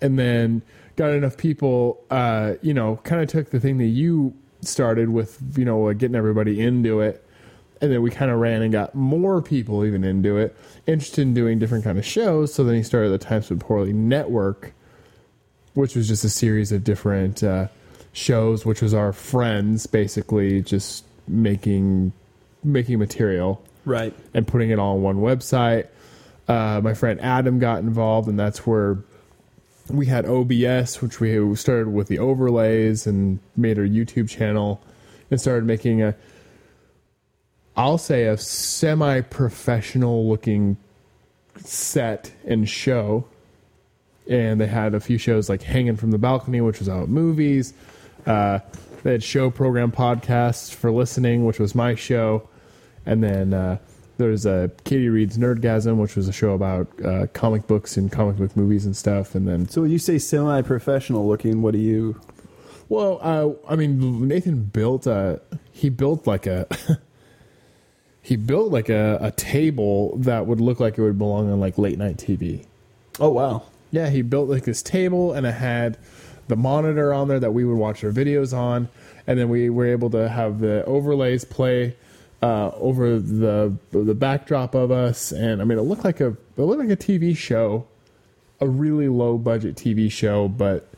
and 0.00 0.18
then 0.18 0.62
got 0.96 1.10
enough 1.10 1.36
people, 1.36 2.02
uh, 2.10 2.54
you 2.62 2.74
know, 2.74 2.96
kind 3.04 3.22
of 3.22 3.28
took 3.28 3.50
the 3.50 3.60
thing 3.60 3.78
that 3.78 3.86
you 3.86 4.34
started 4.60 5.08
with, 5.08 5.40
you 5.56 5.64
know, 5.64 5.88
uh, 5.88 5.92
getting 5.92 6.14
everybody 6.16 6.60
into 6.60 7.00
it, 7.00 7.24
and 7.80 7.90
then 7.92 8.02
we 8.02 8.10
kind 8.10 8.30
of 8.30 8.38
ran 8.38 8.62
and 8.62 8.72
got 8.72 8.94
more 8.94 9.42
people 9.42 9.84
even 9.84 10.04
into 10.04 10.36
it, 10.36 10.56
interested 10.86 11.22
in 11.22 11.34
doing 11.34 11.58
different 11.58 11.82
kind 11.84 11.98
of 11.98 12.04
shows. 12.04 12.54
So 12.54 12.62
then 12.64 12.74
he 12.74 12.82
started 12.82 13.08
the 13.10 13.18
Times 13.18 13.46
Spent 13.46 13.60
Poorly 13.60 13.92
Network, 13.92 14.72
which 15.74 15.96
was 15.96 16.06
just 16.06 16.22
a 16.24 16.28
series 16.28 16.70
of 16.72 16.84
different 16.84 17.42
uh, 17.42 17.68
shows, 18.12 18.64
which 18.66 18.82
was 18.82 18.92
our 18.94 19.12
friends 19.12 19.86
basically 19.86 20.62
just 20.62 21.04
making 21.26 22.12
making 22.64 22.98
material 22.98 23.60
Right. 23.84 24.14
and 24.34 24.46
putting 24.46 24.70
it 24.70 24.78
all 24.78 24.94
on 24.96 25.02
one 25.02 25.16
website. 25.16 25.88
Uh, 26.46 26.80
my 26.84 26.94
friend 26.94 27.20
Adam 27.20 27.58
got 27.58 27.80
involved, 27.80 28.28
and 28.28 28.38
that's 28.38 28.64
where 28.66 28.98
we 29.88 30.06
had 30.06 30.26
OBS, 30.26 31.02
which 31.02 31.20
we 31.20 31.56
started 31.56 31.88
with 31.88 32.08
the 32.08 32.18
overlays 32.18 33.06
and 33.06 33.40
made 33.56 33.78
our 33.78 33.86
YouTube 33.86 34.28
channel 34.28 34.80
and 35.30 35.40
started 35.40 35.64
making 35.64 36.02
a, 36.02 36.14
I'll 37.76 37.98
say, 37.98 38.26
a 38.26 38.36
semi 38.36 39.20
professional 39.22 40.28
looking 40.28 40.76
set 41.56 42.32
and 42.46 42.68
show. 42.68 43.26
And 44.28 44.60
they 44.60 44.66
had 44.66 44.94
a 44.94 45.00
few 45.00 45.18
shows 45.18 45.48
like 45.48 45.62
Hanging 45.62 45.96
from 45.96 46.12
the 46.12 46.18
Balcony, 46.18 46.60
which 46.60 46.78
was 46.78 46.88
out 46.88 47.08
movies. 47.08 47.74
Uh, 48.24 48.60
they 49.02 49.12
had 49.12 49.22
show 49.22 49.50
program 49.50 49.90
podcasts 49.90 50.72
for 50.72 50.92
listening, 50.92 51.44
which 51.44 51.58
was 51.58 51.74
my 51.74 51.96
show. 51.96 52.48
And 53.04 53.22
then 53.22 53.52
uh, 53.52 53.78
there's 54.22 54.46
a 54.46 54.70
Katie 54.84 55.08
Reed's 55.08 55.36
Nerdgasm, 55.36 55.96
which 55.96 56.16
was 56.16 56.28
a 56.28 56.32
show 56.32 56.52
about 56.52 56.86
uh, 57.04 57.26
comic 57.32 57.66
books 57.66 57.96
and 57.96 58.10
comic 58.10 58.36
book 58.36 58.56
movies 58.56 58.86
and 58.86 58.96
stuff. 58.96 59.34
And 59.34 59.46
then, 59.46 59.68
So 59.68 59.82
when 59.82 59.90
you 59.90 59.98
say 59.98 60.18
semi-professional 60.18 61.26
looking, 61.26 61.60
what 61.62 61.72
do 61.72 61.78
you? 61.78 62.20
well, 62.88 63.18
uh, 63.22 63.50
I 63.72 63.76
mean, 63.76 64.28
Nathan 64.28 64.64
built 64.64 65.06
a 65.06 65.40
he 65.72 65.88
built 65.88 66.26
like 66.26 66.46
a 66.46 66.66
he 68.22 68.36
built 68.36 68.70
like 68.70 68.88
a, 68.88 69.18
a 69.20 69.30
table 69.32 70.16
that 70.18 70.46
would 70.46 70.60
look 70.60 70.78
like 70.80 70.98
it 70.98 71.02
would 71.02 71.18
belong 71.18 71.50
on 71.50 71.58
like 71.60 71.78
late 71.78 71.98
night 71.98 72.16
TV. 72.18 72.66
Oh 73.18 73.30
wow. 73.30 73.62
Yeah, 73.90 74.08
he 74.10 74.22
built 74.22 74.48
like 74.48 74.64
this 74.64 74.82
table 74.82 75.32
and 75.32 75.46
it 75.46 75.52
had 75.52 75.98
the 76.48 76.56
monitor 76.56 77.12
on 77.12 77.28
there 77.28 77.40
that 77.40 77.52
we 77.52 77.64
would 77.64 77.76
watch 77.76 78.02
our 78.04 78.10
videos 78.10 78.56
on, 78.56 78.88
and 79.26 79.38
then 79.38 79.48
we 79.48 79.70
were 79.70 79.86
able 79.86 80.10
to 80.10 80.28
have 80.28 80.60
the 80.60 80.84
overlays 80.86 81.44
play 81.44 81.96
uh, 82.42 82.70
over 82.74 83.18
the 83.20 83.72
the 83.92 84.14
backdrop 84.14 84.74
of 84.74 84.90
us, 84.90 85.32
and 85.32 85.62
I 85.62 85.64
mean 85.64 85.78
it 85.78 85.82
looked 85.82 86.04
like 86.04 86.20
a 86.20 86.28
it 86.28 86.58
looked 86.58 86.80
like 86.80 86.90
a 86.90 86.96
TV 86.96 87.36
show, 87.36 87.86
a 88.60 88.68
really 88.68 89.08
low 89.08 89.38
budget 89.38 89.76
TV 89.76 90.10
show, 90.10 90.48
but 90.48 90.88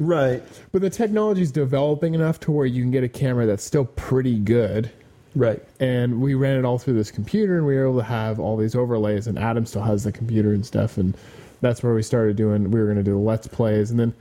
Right. 0.00 0.42
but 0.70 0.80
the 0.80 0.90
technology 0.90 1.42
is 1.42 1.50
developing 1.50 2.14
enough 2.14 2.38
to 2.40 2.52
where 2.52 2.66
you 2.66 2.82
can 2.82 2.92
get 2.92 3.02
a 3.02 3.08
camera 3.08 3.46
that's 3.46 3.64
still 3.64 3.84
pretty 3.84 4.38
good. 4.38 4.90
Right. 5.34 5.60
And 5.80 6.20
we 6.20 6.34
ran 6.34 6.56
it 6.56 6.64
all 6.64 6.78
through 6.78 6.94
this 6.94 7.10
computer, 7.10 7.56
and 7.58 7.66
we 7.66 7.74
were 7.74 7.84
able 7.88 7.98
to 7.98 8.04
have 8.04 8.38
all 8.38 8.56
these 8.56 8.74
overlays. 8.76 9.26
And 9.26 9.38
Adam 9.38 9.66
still 9.66 9.82
has 9.82 10.04
the 10.04 10.12
computer 10.12 10.52
and 10.52 10.64
stuff, 10.64 10.96
and 10.98 11.16
that's 11.60 11.82
where 11.82 11.94
we 11.94 12.02
started 12.02 12.36
doing. 12.36 12.70
We 12.70 12.78
were 12.78 12.86
going 12.86 12.96
to 12.98 13.02
do 13.02 13.12
the 13.12 13.18
let's 13.18 13.48
plays, 13.48 13.90
and 13.90 13.98
then 13.98 14.14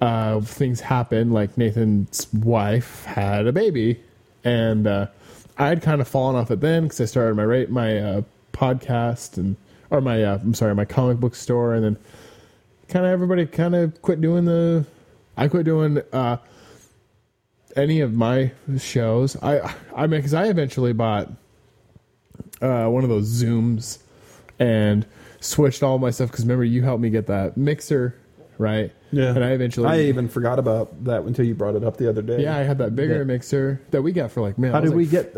uh, 0.00 0.40
things 0.40 0.80
happened. 0.80 1.34
Like 1.34 1.58
Nathan's 1.58 2.32
wife 2.32 3.04
had 3.04 3.46
a 3.48 3.52
baby, 3.52 4.00
and 4.44 4.86
uh, 4.86 5.06
I 5.58 5.68
had 5.68 5.82
kind 5.82 6.00
of 6.00 6.08
fallen 6.08 6.36
off 6.36 6.50
it 6.50 6.60
then 6.60 6.84
because 6.84 7.00
I 7.00 7.04
started 7.06 7.34
my 7.34 7.42
rate 7.42 7.70
my 7.70 7.98
uh, 7.98 8.22
podcast 8.52 9.36
and 9.38 9.56
or 9.90 10.00
my 10.00 10.22
uh, 10.22 10.38
I'm 10.42 10.54
sorry 10.54 10.74
my 10.74 10.84
comic 10.84 11.18
book 11.18 11.34
store, 11.34 11.74
and 11.74 11.84
then 11.84 11.96
kind 12.88 13.06
of 13.06 13.12
everybody 13.12 13.46
kind 13.46 13.74
of 13.74 14.00
quit 14.02 14.20
doing 14.20 14.44
the. 14.44 14.84
I 15.36 15.48
quit 15.48 15.64
doing. 15.64 16.02
Uh, 16.12 16.38
any 17.76 18.00
of 18.00 18.14
my 18.14 18.50
shows. 18.78 19.36
I 19.42 19.74
I 19.94 20.06
mean, 20.06 20.18
because 20.18 20.34
I 20.34 20.46
eventually 20.46 20.92
bought 20.92 21.30
uh, 22.60 22.86
one 22.86 23.04
of 23.04 23.10
those 23.10 23.28
Zooms 23.42 23.98
and 24.58 25.06
switched 25.40 25.82
all 25.82 25.98
my 25.98 26.10
stuff. 26.10 26.30
Because 26.30 26.44
remember, 26.44 26.64
you 26.64 26.82
helped 26.82 27.02
me 27.02 27.10
get 27.10 27.26
that 27.26 27.56
mixer, 27.56 28.16
right? 28.58 28.92
Yeah. 29.12 29.34
And 29.34 29.44
I 29.44 29.50
eventually, 29.50 29.86
I 29.88 30.00
even 30.02 30.28
forgot 30.28 30.58
about 30.58 31.04
that 31.04 31.22
until 31.22 31.44
you 31.44 31.54
brought 31.54 31.74
it 31.76 31.84
up 31.84 31.96
the 31.96 32.08
other 32.08 32.22
day. 32.22 32.42
yeah, 32.42 32.56
I 32.56 32.60
had 32.64 32.78
that 32.78 32.96
bigger 32.96 33.18
Yeah. 33.18 33.24
mixer 33.24 33.80
that 33.92 34.02
we 34.02 34.12
got 34.12 34.30
for 34.32 34.40
like 34.40 34.58
man. 34.58 34.72
How 34.72 34.78
it 34.78 34.82
was 34.82 34.90
did 34.90 34.96
we 34.96 35.06
get? 35.06 35.36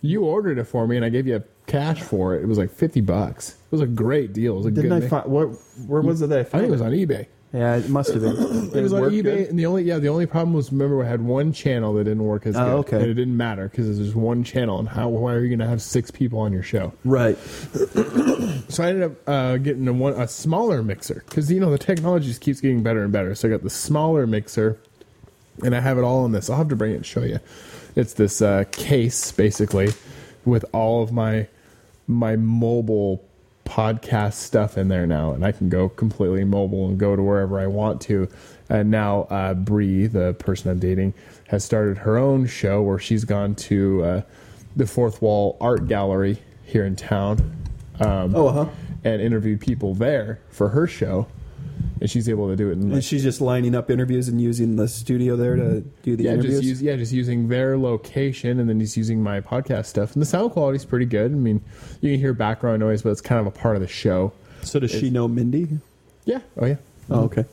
You 0.00 0.24
ordered 0.24 0.58
it 0.58 0.64
for 0.64 0.86
me, 0.86 0.94
and 0.96 1.04
I 1.04 1.08
gave 1.08 1.26
you 1.26 1.42
cash 1.66 2.00
for 2.02 2.34
it. 2.36 2.42
It 2.42 2.46
was 2.46 2.56
like 2.58 2.70
fifty 2.70 3.00
bucks. 3.00 3.50
It 3.50 3.72
was 3.72 3.80
a 3.80 3.86
great 3.86 4.32
deal. 4.32 4.54
It 4.54 4.56
was 4.58 4.66
a 4.66 4.70
Didn't 4.70 4.90
good. 4.90 4.96
I 4.96 5.00
mi- 5.00 5.08
find 5.08 5.26
what? 5.26 5.48
Where 5.86 6.02
was 6.02 6.22
it? 6.22 6.28
That 6.28 6.38
I, 6.38 6.40
I 6.40 6.44
found 6.44 6.62
think 6.62 6.68
it 6.68 6.70
was 6.72 6.80
on 6.82 6.92
eBay. 6.92 7.26
Yeah, 7.52 7.76
it 7.76 7.88
must 7.88 8.12
have 8.12 8.22
been. 8.22 8.36
It 8.74 8.82
was 8.82 8.92
on 8.92 9.00
worked 9.00 9.14
eBay, 9.14 9.22
good? 9.22 9.48
and 9.48 9.58
the 9.58 9.64
only 9.64 9.82
yeah, 9.84 9.98
the 9.98 10.08
only 10.08 10.26
problem 10.26 10.52
was 10.52 10.70
remember 10.70 11.02
I 11.02 11.08
had 11.08 11.22
one 11.22 11.52
channel 11.54 11.94
that 11.94 12.04
didn't 12.04 12.22
work 12.24 12.46
as 12.46 12.54
Oh, 12.56 12.64
good, 12.64 12.94
okay. 12.94 12.96
and 12.96 13.06
it 13.06 13.14
didn't 13.14 13.36
matter 13.36 13.68
because 13.68 13.86
there's 13.86 13.98
just 13.98 14.14
one 14.14 14.44
channel, 14.44 14.78
and 14.78 14.86
how 14.88 15.08
why 15.08 15.32
are 15.32 15.40
you 15.40 15.48
going 15.48 15.58
to 15.60 15.66
have 15.66 15.80
six 15.80 16.10
people 16.10 16.38
on 16.40 16.52
your 16.52 16.62
show? 16.62 16.92
Right. 17.04 17.38
So 18.70 18.84
I 18.84 18.88
ended 18.88 19.04
up 19.04 19.12
uh, 19.26 19.56
getting 19.56 19.88
a 19.88 19.92
one 19.94 20.12
a 20.12 20.28
smaller 20.28 20.82
mixer 20.82 21.22
because 21.26 21.50
you 21.50 21.58
know 21.58 21.70
the 21.70 21.78
technology 21.78 22.26
just 22.26 22.42
keeps 22.42 22.60
getting 22.60 22.82
better 22.82 23.02
and 23.02 23.10
better. 23.10 23.34
So 23.34 23.48
I 23.48 23.50
got 23.50 23.62
the 23.62 23.70
smaller 23.70 24.26
mixer, 24.26 24.78
and 25.64 25.74
I 25.74 25.80
have 25.80 25.96
it 25.96 26.02
all 26.04 26.26
in 26.26 26.32
this. 26.32 26.50
I'll 26.50 26.58
have 26.58 26.68
to 26.68 26.76
bring 26.76 26.92
it 26.92 26.96
and 26.96 27.06
show 27.06 27.22
you. 27.22 27.38
It's 27.96 28.12
this 28.14 28.42
uh, 28.42 28.64
case 28.70 29.32
basically 29.32 29.88
with 30.44 30.66
all 30.74 31.02
of 31.02 31.12
my 31.12 31.48
my 32.06 32.36
mobile 32.36 33.24
podcast 33.68 34.34
stuff 34.34 34.78
in 34.78 34.88
there 34.88 35.06
now, 35.06 35.32
and 35.32 35.44
I 35.44 35.52
can 35.52 35.68
go 35.68 35.88
completely 35.88 36.44
mobile 36.44 36.88
and 36.88 36.98
go 36.98 37.14
to 37.14 37.22
wherever 37.22 37.60
I 37.60 37.66
want 37.66 38.00
to. 38.02 38.28
And 38.70 38.90
now 38.90 39.22
uh, 39.30 39.54
Bree, 39.54 40.06
the 40.06 40.34
person 40.34 40.70
I'm 40.70 40.78
dating, 40.78 41.14
has 41.48 41.64
started 41.64 41.98
her 41.98 42.16
own 42.16 42.46
show 42.46 42.82
where 42.82 42.98
she's 42.98 43.24
gone 43.24 43.54
to 43.56 44.04
uh, 44.04 44.22
the 44.76 44.86
Fourth 44.86 45.20
Wall 45.22 45.56
Art 45.60 45.86
Gallery 45.86 46.38
here 46.64 46.84
in 46.84 46.96
town. 46.96 47.56
Um, 48.00 48.34
Oh, 48.34 48.50
huh. 48.50 48.66
and 49.04 49.20
interviewed 49.20 49.60
people 49.60 49.94
there 49.94 50.40
for 50.50 50.68
her 50.70 50.86
show, 50.86 51.26
and 52.00 52.10
she's 52.10 52.28
able 52.28 52.48
to 52.48 52.56
do 52.56 52.70
it. 52.70 52.74
In 52.74 52.92
And 52.92 53.04
she's 53.04 53.22
just 53.22 53.40
lining 53.40 53.74
up 53.74 53.90
interviews 53.90 54.28
and 54.28 54.40
using 54.40 54.76
the 54.76 54.88
studio 54.88 55.36
there 55.36 55.56
to 55.56 55.80
do 56.02 56.16
the 56.16 56.24
yeah, 56.24 56.32
interviews. 56.32 56.54
just 56.60 56.64
use, 56.64 56.82
yeah, 56.82 56.96
just 56.96 57.12
using 57.12 57.48
their 57.48 57.78
location, 57.78 58.60
and 58.60 58.68
then 58.68 58.80
just 58.80 58.96
using 58.96 59.22
my 59.22 59.40
podcast 59.40 59.86
stuff. 59.86 60.14
And 60.14 60.22
the 60.22 60.26
sound 60.26 60.52
quality 60.52 60.76
is 60.76 60.84
pretty 60.84 61.06
good. 61.06 61.32
I 61.32 61.34
mean, 61.34 61.62
you 62.00 62.12
can 62.12 62.20
hear 62.20 62.32
background 62.32 62.80
noise, 62.80 63.02
but 63.02 63.10
it's 63.10 63.20
kind 63.20 63.40
of 63.40 63.46
a 63.46 63.50
part 63.50 63.76
of 63.76 63.82
the 63.82 63.88
show. 63.88 64.32
so 64.62 64.78
does 64.78 64.90
she 64.90 65.10
know 65.10 65.28
Mindy? 65.28 65.78
Yeah. 66.24 66.40
Oh 66.56 66.66
yeah. 66.66 66.76
Oh, 67.10 67.22
okay. 67.24 67.44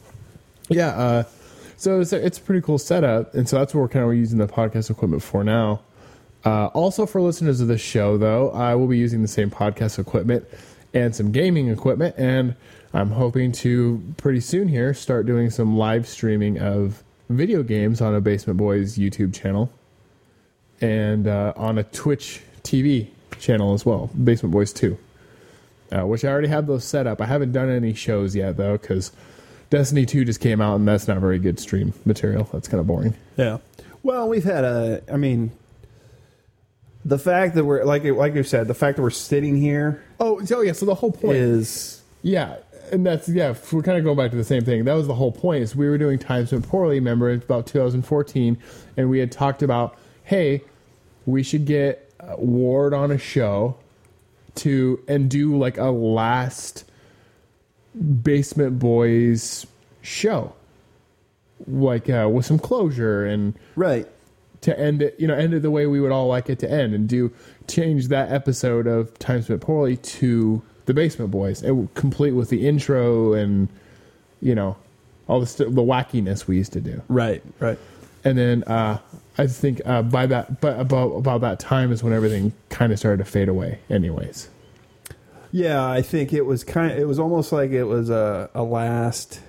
Yeah. 0.69 0.89
Uh, 0.89 1.23
so 1.77 1.99
it's 1.99 2.13
a, 2.13 2.25
it's 2.25 2.37
a 2.37 2.41
pretty 2.41 2.61
cool 2.61 2.77
setup, 2.77 3.33
and 3.33 3.47
so 3.47 3.57
that's 3.57 3.73
what 3.73 3.81
we're 3.81 3.89
kind 3.89 4.05
of 4.05 4.13
using 4.15 4.37
the 4.37 4.47
podcast 4.47 4.89
equipment 4.89 5.23
for 5.23 5.43
now. 5.43 5.81
Uh, 6.43 6.67
also, 6.67 7.05
for 7.05 7.21
listeners 7.21 7.59
of 7.59 7.67
this 7.67 7.81
show, 7.81 8.17
though, 8.17 8.51
I 8.51 8.75
will 8.75 8.87
be 8.87 8.97
using 8.97 9.21
the 9.21 9.27
same 9.27 9.49
podcast 9.49 9.97
equipment 9.97 10.45
and 10.93 11.15
some 11.15 11.31
gaming 11.31 11.69
equipment, 11.69 12.15
and 12.17 12.55
I'm 12.95 13.11
hoping 13.11 13.51
to 13.51 14.01
pretty 14.15 14.39
soon 14.39 14.69
here 14.69 14.93
start 14.93 15.25
doing 15.25 15.49
some 15.49 15.77
live 15.77 16.07
streaming 16.07 16.59
of 16.59 17.03
video 17.29 17.61
games 17.61 17.99
on 17.99 18.15
a 18.15 18.21
Basement 18.21 18.57
Boyz 18.57 18.97
YouTube 18.97 19.33
channel 19.33 19.69
and 20.79 21.27
uh, 21.27 21.51
on 21.57 21.77
a 21.77 21.83
Twitch 21.83 22.41
TV 22.63 23.09
channel 23.37 23.73
as 23.73 23.85
well, 23.85 24.09
Basement 24.23 24.55
Boyz 24.55 24.73
2, 24.73 24.97
uh, 25.91 26.07
which 26.07 26.23
I 26.23 26.29
already 26.29 26.47
have 26.47 26.67
those 26.67 26.85
set 26.85 27.05
up. 27.05 27.19
I 27.19 27.25
haven't 27.25 27.51
done 27.51 27.69
any 27.69 27.93
shows 27.93 28.33
yet, 28.33 28.55
though, 28.55 28.77
because 28.77 29.11
Destiny 29.69 30.05
2 30.05 30.23
just 30.23 30.39
came 30.39 30.61
out, 30.61 30.75
and 30.75 30.87
that's 30.87 31.05
not 31.05 31.17
very 31.17 31.37
good 31.37 31.59
stream 31.59 31.93
material. 32.05 32.47
That's 32.53 32.69
kind 32.69 32.79
of 32.79 32.87
boring. 32.87 33.13
Yeah. 33.35 33.57
Well, 34.03 34.29
we've 34.29 34.45
had 34.45 34.63
a. 34.63 35.03
I 35.11 35.17
mean, 35.17 35.51
the 37.03 37.19
fact 37.19 37.55
that 37.55 37.65
we're 37.65 37.83
like 37.83 38.05
like 38.05 38.35
you 38.35 38.43
said, 38.43 38.69
the 38.69 38.73
fact 38.73 38.95
that 38.95 39.01
we're 39.01 39.09
sitting 39.09 39.57
here 39.57 40.01
Oh, 40.17 40.45
so 40.45 40.61
yeah. 40.61 40.71
So 40.71 40.85
the 40.85 40.95
whole 40.95 41.11
point 41.11 41.35
is 41.37 42.01
Yeah, 42.21 42.57
and 42.91 43.05
that's 43.05 43.27
yeah. 43.29 43.53
We're 43.71 43.81
kind 43.81 43.97
of 43.97 44.03
going 44.03 44.17
back 44.17 44.31
to 44.31 44.37
the 44.37 44.43
same 44.43 44.63
thing. 44.63 44.85
That 44.85 44.93
was 44.93 45.07
the 45.07 45.15
whole 45.15 45.31
point. 45.31 45.63
Is 45.63 45.75
we 45.75 45.87
were 45.89 45.97
doing 45.97 46.19
Time 46.19 46.45
Spent 46.45 46.67
Poorly. 46.67 46.95
Remember, 46.95 47.29
it's 47.29 47.45
about 47.45 47.67
2014, 47.67 48.57
and 48.97 49.09
we 49.09 49.19
had 49.19 49.31
talked 49.31 49.61
about, 49.63 49.97
hey, 50.23 50.61
we 51.25 51.43
should 51.43 51.65
get 51.65 52.11
uh, 52.19 52.35
Ward 52.37 52.93
on 52.93 53.11
a 53.11 53.17
show 53.17 53.75
to 54.55 55.03
and 55.07 55.29
do 55.29 55.57
like 55.57 55.77
a 55.77 55.85
last 55.91 56.85
Basement 58.23 58.79
Boyz 58.79 59.65
show, 60.01 60.53
like 61.67 62.09
uh, 62.09 62.29
with 62.31 62.45
some 62.45 62.59
closure 62.59 63.25
and 63.25 63.53
Right. 63.75 64.07
to 64.61 64.77
end 64.79 65.01
it, 65.01 65.15
you 65.19 65.27
know, 65.27 65.35
end 65.35 65.53
it 65.53 65.61
the 65.61 65.71
way 65.71 65.85
we 65.87 65.99
would 65.99 66.11
all 66.11 66.27
like 66.27 66.49
it 66.49 66.59
to 66.59 66.69
end, 66.71 66.93
and 66.93 67.07
do 67.07 67.31
change 67.67 68.07
that 68.09 68.31
episode 68.31 68.87
of 68.87 69.17
Time 69.19 69.41
Spent 69.41 69.61
Poorly 69.61 69.97
to 69.97 70.61
the 70.85 70.93
Basement 70.93 71.31
Boyz, 71.31 71.63
and 71.63 71.93
complete 71.95 72.31
with 72.31 72.49
the 72.49 72.67
intro 72.67 73.33
and 73.33 73.67
you 74.41 74.53
know 74.55 74.75
all 75.27 75.39
the 75.39 75.45
st- 75.47 75.73
the 75.75 75.81
wackiness 75.81 76.47
we 76.47 76.57
used 76.57 76.73
to 76.73 76.81
do. 76.81 77.01
Right. 77.07 77.41
Right. 77.59 77.79
And 78.23 78.37
then 78.37 78.63
uh, 78.63 78.97
I 79.37 79.47
think 79.47 79.81
uh, 79.85 80.01
by 80.01 80.25
that, 80.27 80.61
but 80.61 80.79
about 80.79 81.09
about 81.13 81.41
that 81.41 81.59
time 81.59 81.91
is 81.91 82.03
when 82.03 82.13
everything 82.13 82.53
kind 82.69 82.91
of 82.91 82.99
started 82.99 83.23
to 83.23 83.29
fade 83.29 83.49
away. 83.49 83.79
Anyways, 83.89 84.49
Yeah, 85.51 85.87
I 85.87 86.01
think 86.01 86.33
it 86.33 86.45
was 86.45 86.63
kind. 86.63 86.91
Of, 86.91 86.99
It 86.99 87.05
was 87.07 87.19
almost 87.19 87.51
like 87.51 87.71
it 87.71 87.83
was 87.85 88.09
a, 88.09 88.49
a 88.55 88.63
last, 88.63 89.39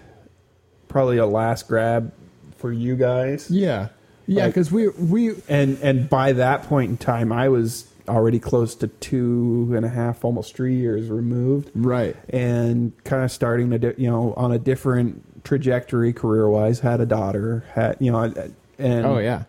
probably 0.88 1.16
a 1.18 1.26
last 1.26 1.68
grab 1.68 2.12
for 2.58 2.72
you 2.72 2.96
guys. 2.96 3.50
yeah, 3.50 3.88
yeah, 4.26 4.44
Like- 4.44 4.54
because 4.54 4.70
we 4.72 4.88
we 4.88 5.34
And 5.48 5.78
and 5.82 6.08
by 6.08 6.32
that 6.32 6.62
point 6.64 6.90
in 6.90 6.96
time, 6.96 7.32
I 7.32 7.48
was 7.48 7.86
already 8.08 8.38
close 8.38 8.74
to 8.76 8.88
two 8.88 9.72
and 9.76 9.84
a 9.84 9.88
half, 9.88 10.24
almost 10.24 10.54
three 10.54 10.76
years 10.76 11.08
removed, 11.08 11.70
right, 11.74 12.16
and 12.28 12.92
kind 13.04 13.24
of 13.24 13.30
starting 13.30 13.70
to, 13.78 13.94
you 14.00 14.10
know, 14.10 14.34
on 14.36 14.52
a 14.52 14.58
different 14.58 15.44
trajectory 15.44 16.12
career 16.12 16.48
wise. 16.48 16.80
Had 16.80 17.00
a 17.00 17.06
daughter, 17.06 17.64
had 17.72 17.96
you 18.00 18.12
know, 18.12 18.32
and 18.78 19.06
oh 19.06 19.18
yeah, 19.18 19.44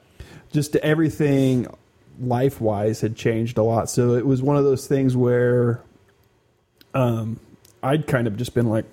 just 0.52 0.76
everything 0.78 1.68
life 2.20 2.60
wise 2.62 3.02
had 3.02 3.16
changed 3.16 3.58
a 3.58 3.64
lot. 3.64 3.90
So 3.90 4.16
it 4.16 4.26
was 4.26 4.42
one 4.42 4.58
of 4.58 4.64
those 4.64 4.88
things 4.88 5.16
where 5.16 5.82
um, 6.94 7.40
I'd 7.84 8.08
kind 8.08 8.28
of 8.28 8.38
just 8.38 8.54
been 8.54 8.68
like, 8.68 8.86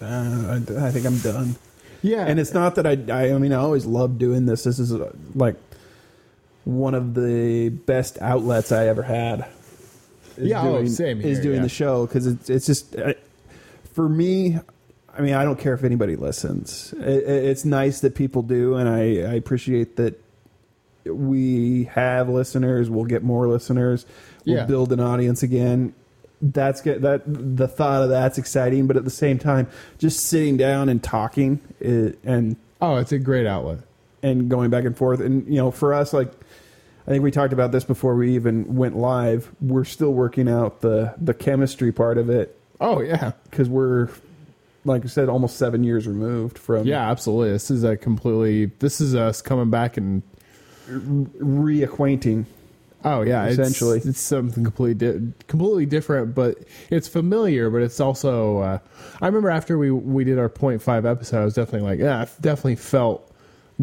uh, 0.00 0.06
I, 0.06 0.86
I 0.86 0.90
think 0.90 1.06
I'm 1.06 1.18
done. 1.18 1.56
yeah, 2.02 2.26
And 2.26 2.40
it's 2.40 2.52
not 2.52 2.74
that 2.74 2.86
I, 2.86 2.98
I, 3.12 3.34
I 3.34 3.38
mean, 3.38 3.52
I 3.52 3.56
always 3.56 3.86
loved 3.86 4.18
doing 4.18 4.46
this. 4.46 4.64
This 4.64 4.78
is 4.78 4.92
uh, 4.92 5.12
like 5.34 5.56
one 6.64 6.94
of 6.94 7.14
the 7.14 7.70
best 7.70 8.18
outlets 8.20 8.72
I 8.72 8.86
ever 8.88 9.02
had. 9.02 9.46
is 10.36 10.48
Yeah, 10.48 10.62
oh, 10.62 10.72
doing, 10.78 10.88
same 10.88 11.20
is 11.20 11.38
here, 11.38 11.42
doing 11.42 11.56
yeah. 11.56 11.62
the 11.62 11.68
show 11.68 12.06
because 12.06 12.26
it's 12.26 12.48
it's 12.50 12.66
just 12.66 12.96
uh, 12.96 13.14
for 13.94 14.08
me. 14.08 14.58
I 15.14 15.20
mean, 15.20 15.34
I 15.34 15.44
don't 15.44 15.58
care 15.58 15.74
if 15.74 15.84
anybody 15.84 16.16
listens. 16.16 16.94
It, 16.98 17.06
it- 17.06 17.44
it's 17.44 17.64
nice 17.66 18.00
that 18.00 18.14
people 18.14 18.42
do, 18.42 18.76
and 18.76 18.88
I, 18.88 19.00
I 19.30 19.34
appreciate 19.34 19.96
that 19.96 20.18
we 21.04 21.84
have 21.84 22.28
listeners. 22.28 22.88
We'll 22.88 23.04
get 23.04 23.22
more 23.22 23.48
listeners. 23.48 24.06
We'll 24.46 24.56
Yeah. 24.56 24.64
build 24.66 24.92
an 24.92 25.00
audience 25.00 25.42
again. 25.42 25.94
That's 26.40 26.80
good. 26.80 27.02
That 27.02 27.22
the 27.26 27.68
thought 27.68 28.02
of 28.02 28.08
that's 28.08 28.38
exciting, 28.38 28.86
but 28.86 28.96
at 28.96 29.04
the 29.04 29.10
same 29.10 29.38
time, 29.38 29.68
just 29.98 30.20
sitting 30.26 30.56
down 30.56 30.88
and 30.88 31.02
talking 31.02 31.60
i 31.80 32.14
and 32.24 32.56
oh, 32.80 32.96
it's 32.96 33.12
a 33.12 33.18
great 33.18 33.46
outlet. 33.46 33.78
and 34.24 34.48
going 34.48 34.70
back 34.70 34.84
and 34.84 34.96
forth. 34.96 35.20
And 35.20 35.46
you 35.46 35.56
know, 35.56 35.70
for 35.70 35.92
us, 35.94 36.12
like 36.12 36.32
I 37.06 37.10
think 37.10 37.22
we 37.22 37.30
talked 37.30 37.52
about 37.52 37.72
this 37.72 37.84
before 37.84 38.14
we 38.14 38.34
even 38.34 38.76
went 38.76 38.96
live. 38.96 39.50
We're 39.60 39.84
still 39.84 40.12
working 40.12 40.48
out 40.48 40.80
the 40.80 41.14
the 41.18 41.34
chemistry 41.34 41.92
part 41.92 42.18
of 42.18 42.30
it 42.30 42.58
Oh 42.82 43.00
yeah, 43.00 43.30
because 43.44 43.68
we're, 43.68 44.08
like 44.84 45.04
I 45.04 45.06
said, 45.06 45.28
almost 45.28 45.56
seven 45.56 45.84
years 45.84 46.08
removed 46.08 46.58
from 46.58 46.84
yeah, 46.84 47.08
absolutely. 47.08 47.52
This 47.52 47.70
is 47.70 47.84
a 47.84 47.96
completely. 47.96 48.66
This 48.80 49.00
is 49.00 49.14
us 49.14 49.40
coming 49.40 49.70
back 49.70 49.96
and 49.96 50.22
reacquainting. 50.88 52.46
Oh 53.04 53.22
yeah, 53.22 53.46
Essentially. 53.46 54.00
it's, 54.04 54.20
something 54.20 54.64
completely 54.64 54.94
di- 54.94 55.32
completely 55.46 55.86
different, 55.86 56.34
but 56.34 56.58
it's 56.90 57.06
familiar. 57.06 57.70
But 57.70 57.82
it's 57.82 58.00
also. 58.00 58.58
Uh, 58.58 58.78
I 59.20 59.26
remember 59.26 59.50
after 59.50 59.78
we 59.78 59.92
we 59.92 60.24
did 60.24 60.40
our 60.40 60.48
point 60.48 60.82
five 60.82 61.06
episode, 61.06 61.40
I 61.40 61.44
was 61.44 61.54
definitely 61.54 61.88
like, 61.88 62.00
yeah, 62.00 62.22
I 62.22 62.24
definitely 62.40 62.76
felt 62.76 63.32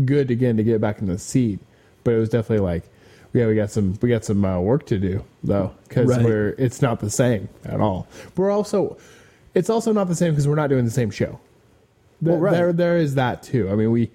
good 0.04 0.30
again 0.30 0.58
to 0.58 0.64
get 0.64 0.82
back 0.82 1.00
in 1.00 1.06
the 1.08 1.18
seat. 1.18 1.60
But 2.04 2.16
it 2.16 2.18
was 2.18 2.30
definitely 2.30 2.66
like, 2.66 2.84
yeah, 3.34 3.48
we 3.48 3.56
got 3.56 3.70
some 3.72 3.98
we 4.02 4.10
got 4.10 4.26
some 4.26 4.44
uh, 4.44 4.60
work 4.60 4.86
to 4.88 4.98
do 4.98 5.24
though, 5.44 5.72
because 5.88 6.08
Right. 6.08 6.24
we're 6.24 6.50
it's 6.58 6.82
not 6.82 7.00
the 7.00 7.10
same 7.10 7.50
at 7.66 7.80
all. 7.80 8.08
We're 8.36 8.52
also, 8.52 8.98
it's 9.54 9.70
also 9.70 9.92
not 9.94 10.08
the 10.08 10.16
same 10.16 10.32
because 10.32 10.48
we're 10.48 10.56
not 10.56 10.70
doing 10.70 10.86
the 10.86 10.92
same 10.92 11.12
show. 11.12 11.40
There, 12.22 12.34
Well, 12.34 12.42
right. 12.42 12.52
there, 12.52 12.74
there 12.74 12.98
is 12.98 13.16
that 13.16 13.44
too. 13.44 13.70
I 13.70 13.76
mean, 13.76 13.92
we 13.92 14.10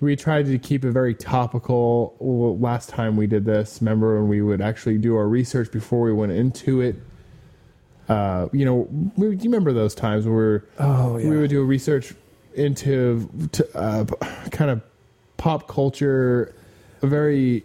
we 0.00 0.14
tried 0.16 0.46
to 0.46 0.58
keep 0.58 0.84
it 0.84 0.92
very 0.92 1.14
topical. 1.14 2.14
Last 2.20 2.88
time 2.88 3.16
we 3.16 3.26
did 3.26 3.44
this, 3.44 3.78
remember 3.80 4.20
when 4.20 4.28
we 4.28 4.42
would 4.42 4.60
actually 4.60 4.98
do 4.98 5.16
our 5.16 5.26
research 5.28 5.72
before 5.72 6.02
we 6.02 6.12
went 6.12 6.30
into 6.32 6.80
it? 6.80 6.94
Uh, 8.08 8.48
you 8.52 8.64
know, 8.64 8.88
we, 9.16 9.34
do 9.34 9.44
you 9.44 9.50
remember 9.50 9.72
those 9.72 9.94
times 9.94 10.26
where 10.26 10.64
Oh, 10.78 11.16
yeah. 11.18 11.28
we 11.28 11.36
would 11.36 11.50
do 11.50 11.60
a 11.60 11.64
research 11.64 12.14
into 12.54 13.28
to, 13.52 13.76
uh, 13.78 14.04
kind 14.50 14.70
of 14.70 14.82
pop 15.36 15.68
culture, 15.68 16.54
a 17.02 17.06
very 17.06 17.64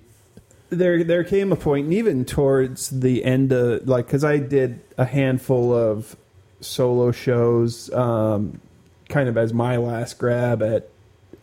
there 0.76 1.03
there 1.03 1.24
came 1.24 1.51
a 1.51 1.55
point, 1.55 1.86
and 1.86 1.93
even 1.93 2.26
towards 2.26 2.89
the 2.89 3.24
end 3.24 3.51
of 3.51 3.88
like, 3.88 4.05
because 4.07 4.24
I 4.24 4.38
did 4.38 4.80
a 4.97 5.05
handful 5.05 5.74
of 5.74 6.15
solo 6.61 7.11
shows, 7.11 7.91
um, 7.93 8.59
kind 9.09 9.28
of 9.30 9.38
as 9.38 9.53
my 9.53 9.78
last 9.78 10.17
grab 10.17 10.61
at 10.61 10.89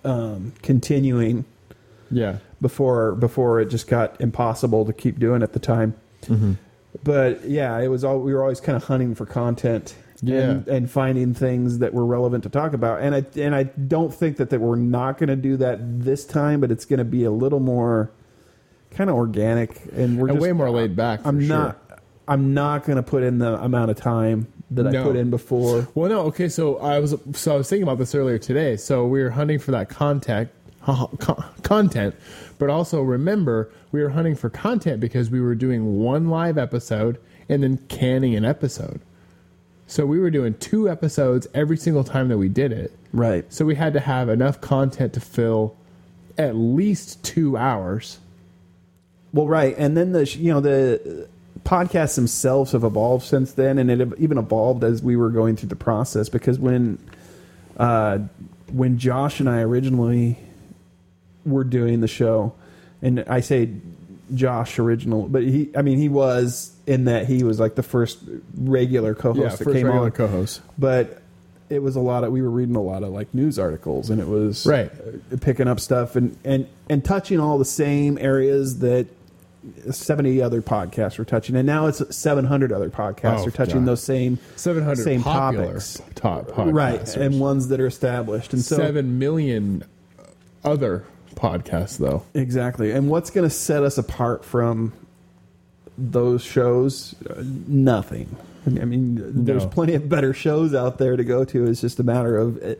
um, 0.05 0.53
continuing 0.63 1.45
yeah 2.11 2.39
before 2.61 3.15
before 3.15 3.61
it 3.61 3.67
just 3.67 3.87
got 3.87 4.21
impossible 4.21 4.85
to 4.85 4.93
keep 4.93 5.19
doing 5.19 5.43
at 5.43 5.53
the 5.53 5.59
time. 5.61 5.95
But 7.05 7.45
yeah, 7.49 7.79
it 7.79 7.89
was 7.89 8.03
all 8.05 8.19
we 8.21 8.35
were 8.35 8.43
always 8.43 8.61
kind 8.61 8.77
of 8.77 8.85
hunting 8.85 9.15
for 9.15 9.27
content. 9.27 9.95
And, 10.23 10.29
Yeah. 10.67 10.75
and 10.75 10.91
finding 10.91 11.33
things 11.33 11.79
that 11.79 11.95
were 11.95 12.05
relevant 12.05 12.43
to 12.43 12.51
talk 12.51 12.75
about, 12.75 13.01
and 13.01 13.15
I 13.15 13.25
and 13.37 13.55
I 13.55 13.63
don't 13.63 14.13
think 14.13 14.37
that, 14.37 14.51
that 14.51 14.61
we're 14.61 14.77
not 14.77 15.17
going 15.17 15.31
to 15.31 15.37
do 15.37 15.57
that 15.57 15.79
this 16.05 16.27
time, 16.27 16.61
but 16.61 16.71
it's 16.71 16.85
going 16.85 16.99
to 16.99 17.07
be 17.07 17.25
a 17.25 17.31
little 17.31 17.59
more 17.61 18.11
kind 18.91 19.11
of 19.11 19.17
organic, 19.17 19.71
and 19.93 20.19
we're 20.19 20.29
and 20.29 20.37
just 20.37 20.43
way 20.43 20.53
more 20.53 20.71
laid 20.71 20.97
back. 20.97 21.21
I'm 21.25 21.41
sure. 21.41 21.49
not. 21.49 21.79
I'm 22.29 22.55
not 22.55 22.85
going 22.85 22.97
to 22.97 23.03
put 23.03 23.25
in 23.25 23.39
the 23.39 23.61
amount 23.61 23.91
of 23.91 23.97
time 23.97 24.47
that 24.71 24.87
I 24.87 25.03
put 25.03 25.17
in 25.17 25.31
before. 25.31 25.89
Well, 25.95 26.09
no, 26.09 26.21
okay. 26.27 26.49
So 26.49 26.79
I 26.79 27.01
was 27.01 27.15
so 27.33 27.55
I 27.55 27.57
was 27.57 27.69
thinking 27.69 27.83
about 27.83 27.99
this 27.99 28.15
earlier 28.15 28.39
today. 28.39 28.77
So 28.77 29.07
we 29.07 29.23
were 29.23 29.31
hunting 29.31 29.59
for 29.59 29.73
that 29.73 29.89
contact 29.89 30.53
con- 30.85 31.45
content, 31.63 32.15
but 32.59 32.71
also 32.71 33.03
remember 33.03 33.71
we 33.93 34.03
were 34.03 34.11
hunting 34.11 34.37
for 34.37 34.49
content 34.49 35.01
because 35.01 35.31
we 35.31 35.41
were 35.41 35.55
doing 35.55 35.99
one 35.99 36.29
live 36.29 36.57
episode 36.57 37.19
and 37.49 37.63
then 37.63 37.79
canning 37.89 38.37
an 38.37 38.45
episode. 38.45 39.01
So 39.87 40.07
we 40.07 40.21
were 40.21 40.31
doing 40.31 40.55
two 40.55 40.89
episodes 40.89 41.49
every 41.53 41.77
single 41.77 42.05
time 42.05 42.29
that 42.29 42.39
we 42.39 42.49
did 42.49 42.71
it. 42.71 42.93
Right. 43.13 43.53
So 43.53 43.65
we 43.65 43.75
had 43.75 43.93
to 43.95 44.01
have 44.01 44.29
enough 44.29 44.61
content 44.61 45.15
to 45.15 45.21
fill 45.21 45.77
at 46.39 46.55
least 46.55 47.25
two 47.25 47.57
hours. 47.57 48.21
Well, 49.33 49.47
right, 49.47 49.75
and 49.79 49.97
then 49.97 50.13
the 50.13 50.25
you 50.27 50.53
know 50.53 50.61
the 50.61 51.29
podcasts 51.65 52.17
themselves 52.17 52.73
have 52.73 52.85
evolved 52.85 53.25
since 53.25 53.53
then, 53.53 53.79
and 53.79 53.91
it 53.91 54.09
even 54.19 54.39
evolved 54.39 54.83
as 54.85 55.03
we 55.03 55.17
were 55.17 55.31
going 55.31 55.57
through 55.57 55.69
the 55.69 55.77
process. 55.77 56.29
Because 56.29 56.59
when 56.59 56.99
uh, 57.77 58.19
when 58.73 58.99
Josh 58.99 59.41
and 59.41 59.49
I 59.49 59.61
originally 59.61 60.39
were 61.47 61.65
doing 61.65 62.01
the 62.01 62.09
show, 62.09 62.55
and 63.03 63.25
I 63.29 63.41
say 63.41 63.71
Josh 64.35 64.79
original, 64.79 65.29
but 65.29 65.43
he, 65.43 65.71
I 65.77 65.83
mean, 65.83 65.99
he 65.99 66.09
was 66.09 66.73
in 66.87 67.05
that 67.05 67.27
he 67.27 67.45
was 67.45 67.59
like 67.61 67.75
the 67.77 67.83
first 67.83 68.19
regular 68.57 69.15
co-host 69.15 69.39
Yeah, 69.41 69.49
that 69.51 69.65
first 69.65 69.77
came 69.77 69.87
regular 69.87 70.07
on, 70.07 70.11
co-host. 70.13 70.61
but 70.79 71.23
it 71.69 71.81
was 71.83 71.95
a 71.95 72.01
lot 72.01 72.25
of 72.25 72.33
we 72.33 72.43
were 72.43 72.51
reading 72.51 72.75
a 72.75 72.83
lot 72.83 73.05
of 73.05 73.11
like 73.11 73.33
news 73.33 73.57
articles 73.59 74.11
and 74.11 74.21
it 74.21 74.27
was 74.27 74.67
Right. 74.67 74.91
picking 75.41 75.69
up 75.69 75.79
stuff 75.79 76.17
and 76.17 76.37
and 76.45 76.67
and 76.89 77.05
touching 77.05 77.39
all 77.39 77.59
the 77.59 77.65
same 77.65 78.19
areas 78.19 78.81
that 78.81 79.07
70 79.91 80.41
other 80.41 80.63
podcasts 80.63 81.19
were 81.19 81.25
touching 81.25 81.55
and 81.57 81.67
now 81.67 81.87
it's 81.87 82.03
700 82.17 82.73
other 82.73 82.89
podcasts 82.91 83.41
Oh, 83.41 83.47
are 83.49 83.51
touching 83.51 83.81
God. 83.81 83.87
those 83.89 84.03
same 84.03 84.39
Seven 84.57 84.83
hundred 84.85 85.05
same 85.05 85.23
topics 85.23 86.01
top 86.15 86.47
podcasters. 86.49 86.73
right 86.75 87.17
and 87.17 87.39
ones 87.41 87.69
that 87.69 87.79
are 87.81 87.87
established 87.87 88.53
and 88.55 88.63
so 88.65 88.77
Seven 88.77 89.19
million 89.19 89.85
other 90.65 91.05
podcasts, 91.35 91.99
though. 91.99 92.23
exactly 92.35 92.91
and 92.91 93.09
what's 93.11 93.31
going 93.31 93.49
to 93.49 93.55
set 93.55 93.83
us 93.83 93.99
apart 93.99 94.45
from 94.45 94.93
those 95.99 96.43
shows 96.43 97.15
nothing 97.69 98.35
i 98.67 98.71
mean 98.85 99.45
there's 99.45 99.65
No. 99.65 99.69
plenty 99.71 99.95
of 99.95 100.09
better 100.09 100.33
shows 100.33 100.75
out 100.75 100.99
there 100.99 101.17
to 101.17 101.25
go 101.25 101.45
to 101.45 101.67
it's 101.67 101.81
just 101.83 101.99
a 102.01 102.03
matter 102.03 102.37
of 102.39 102.63
uh, 102.63 102.75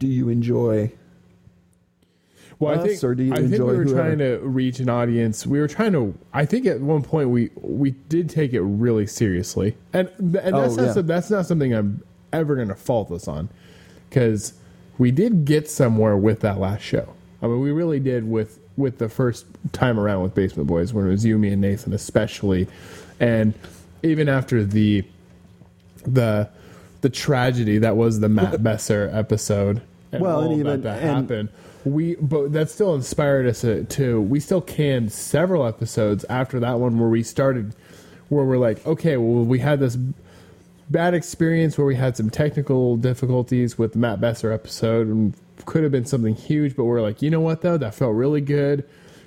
do 0.00 0.06
you 0.08 0.28
enjoy 0.28 0.90
Well, 2.64 2.80
I 2.80 2.86
think 2.86 3.04
or 3.04 3.14
do 3.14 3.22
you 3.22 3.32
I 3.32 3.36
think 3.36 3.52
we 3.52 3.58
were 3.60 3.84
whoever? 3.84 3.94
trying 3.94 4.18
to 4.18 4.38
reach 4.38 4.80
an 4.80 4.88
audience. 4.88 5.46
We 5.46 5.60
were 5.60 5.68
trying 5.68 5.92
to. 5.92 6.14
I 6.32 6.44
think 6.44 6.66
at 6.66 6.80
one 6.80 7.02
point 7.02 7.30
we 7.30 7.50
we 7.60 7.92
did 8.08 8.28
take 8.30 8.52
it 8.52 8.60
really 8.62 9.06
seriously, 9.06 9.76
and 9.92 10.08
and 10.18 10.32
that's 10.34 10.52
Oh, 10.54 10.84
not 10.86 10.96
yeah. 10.96 11.02
that's 11.02 11.30
not 11.30 11.46
something 11.46 11.74
I'm 11.74 12.02
ever 12.32 12.54
going 12.56 12.68
to 12.68 12.74
fault 12.74 13.10
us 13.12 13.28
on 13.28 13.48
because 14.08 14.54
we 14.98 15.10
did 15.10 15.44
get 15.44 15.68
somewhere 15.70 16.16
with 16.16 16.40
that 16.40 16.58
last 16.58 16.82
show. 16.82 17.08
I 17.42 17.46
mean, 17.46 17.60
we 17.60 17.70
really 17.72 18.00
did 18.00 18.28
with 18.28 18.58
with 18.76 18.98
the 18.98 19.08
first 19.08 19.46
time 19.72 20.00
around 20.00 20.22
with 20.22 20.34
Basement 20.34 20.68
Boyz 20.68 20.92
when 20.92 21.06
it 21.06 21.10
was 21.10 21.24
you, 21.24 21.38
me, 21.38 21.50
and 21.50 21.60
Nathan, 21.60 21.92
especially, 21.92 22.66
and 23.20 23.54
even 24.02 24.28
after 24.28 24.64
the 24.64 25.04
the 26.06 26.48
the 27.00 27.08
tragedy 27.10 27.78
that 27.78 27.96
was 27.96 28.20
the 28.20 28.28
Matt 28.28 28.62
Besser 28.62 29.10
episode. 29.12 29.82
And 30.12 30.22
Well, 30.22 30.40
and 30.42 30.52
even- 30.60 30.66
that, 30.66 30.82
that 30.82 31.02
and- 31.02 31.10
happened. 31.28 31.48
We 31.84 32.14
but 32.16 32.52
that 32.52 32.70
still 32.70 32.94
inspired 32.94 33.46
us 33.46 33.60
to, 33.60 33.84
to 33.84 34.20
we 34.20 34.40
still 34.40 34.60
canned 34.60 35.12
several 35.12 35.66
episodes 35.66 36.24
after 36.30 36.60
that 36.60 36.80
one 36.80 36.98
where 36.98 37.10
we 37.10 37.22
started 37.22 37.74
where 38.30 38.44
we're 38.44 38.58
like 38.58 38.84
okay 38.86 39.18
well 39.18 39.44
we 39.44 39.58
had 39.58 39.80
this 39.80 39.98
bad 40.90 41.14
experience 41.14 41.76
where 41.78 41.86
we 41.86 41.94
had 41.94 42.16
some 42.16 42.30
technical 42.30 42.96
difficulties 42.96 43.78
with 43.78 43.92
the 43.92 43.98
Matt 43.98 44.20
Besser 44.20 44.52
episode 44.52 45.06
and 45.06 45.34
could 45.64 45.82
have 45.82 45.92
been 45.92 46.04
something 46.04 46.34
huge, 46.34 46.76
but 46.76 46.84
we're 46.84 47.00
like, 47.00 47.22
you 47.22 47.30
know 47.30 47.40
what 47.40 47.62
though, 47.62 47.76
that 47.78 47.94
felt 47.94 48.14
really 48.14 48.40
good 48.40 48.84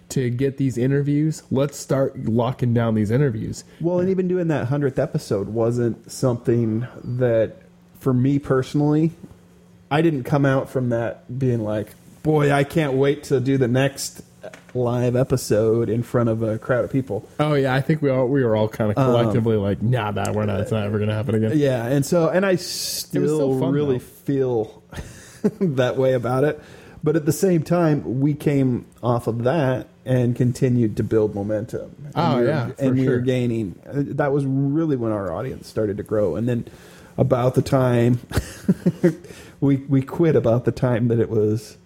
to 0.09 0.29
get 0.29 0.57
these 0.57 0.77
interviews. 0.77 1.43
Let's 1.51 1.77
start 1.77 2.17
locking 2.25 2.73
down 2.73 2.95
these 2.95 3.11
interviews. 3.11 3.63
Well, 3.81 3.99
and 3.99 4.09
even 4.09 4.27
doing 4.27 4.47
that 4.47 4.67
hundredth 4.67 4.99
episode 4.99 5.49
wasn't 5.49 6.09
something 6.11 6.87
that, 7.03 7.57
for 7.99 8.13
me 8.13 8.39
personally, 8.39 9.11
I 9.89 10.01
didn't 10.01 10.23
come 10.23 10.45
out 10.45 10.69
from 10.69 10.89
that 10.89 11.39
being 11.39 11.63
like, 11.63 11.89
"Boy, 12.27 12.51
I 12.51 12.63
can't 12.63 12.93
wait 12.93 13.23
to 13.25 13.39
do 13.39 13.57
the 13.57 13.67
next 13.67 14.21
live 14.73 15.15
episode 15.15 15.89
in 15.89 16.03
front 16.03 16.29
of 16.29 16.43
a 16.43 16.57
crowd 16.59 16.83
of 16.85 16.91
people." 16.91 17.27
Oh 17.39 17.53
yeah, 17.53 17.73
I 17.73 17.81
think 17.81 18.01
we 18.01 18.09
all 18.09 18.27
we 18.27 18.43
were 18.43 18.55
all 18.55 18.67
kind 18.69 18.91
of 18.91 18.97
um, 18.97 19.05
collectively 19.11 19.55
like, 19.55 19.81
nah, 19.81 20.11
that 20.11 20.35
we're 20.35 20.45
not. 20.45 20.59
It's 20.59 20.71
not 20.71 20.83
ever 20.85 20.99
gonna 20.99 21.13
happen 21.15 21.35
again. 21.35 21.53
Yeah, 21.57 21.85
and 21.85 22.05
so 22.05 22.29
and 22.29 22.45
I 22.45 22.55
still 22.57 23.59
fun, 23.59 23.71
really 23.73 23.97
though. 23.97 24.03
feel 24.03 24.83
that 25.61 25.97
way 25.97 26.13
about 26.13 26.43
it. 26.43 26.59
But 27.03 27.15
at 27.15 27.25
the 27.25 27.31
same 27.31 27.63
time, 27.63 28.19
we 28.19 28.33
came 28.33 28.85
off 29.01 29.27
of 29.27 29.43
that 29.43 29.87
and 30.03 30.35
continued 30.35 30.97
to 30.97 31.03
build 31.03 31.35
momentum. 31.35 31.95
And 32.05 32.13
Oh, 32.15 32.35
we 32.37 32.41
were- 32.41 32.47
yeah, 32.47 32.67
for 32.71 32.81
and 32.83 32.95
we 32.99 33.07
were 33.07 33.19
gaining. 33.19 33.79
Uh, 33.87 33.93
that 34.15 34.33
was 34.33 34.45
really 34.45 34.95
when 34.95 35.11
our 35.11 35.31
audience 35.31 35.67
started 35.67 35.97
to 35.97 36.03
grow. 36.03 36.35
And 36.35 36.49
then 36.49 36.65
about 37.17 37.55
the 37.55 37.61
time 37.61 38.19
we 39.61 39.77
we 39.77 40.01
quit, 40.01 40.35
about 40.35 40.65
the 40.65 40.71
time 40.71 41.07
that 41.09 41.19
it 41.19 41.29
was 41.29 41.77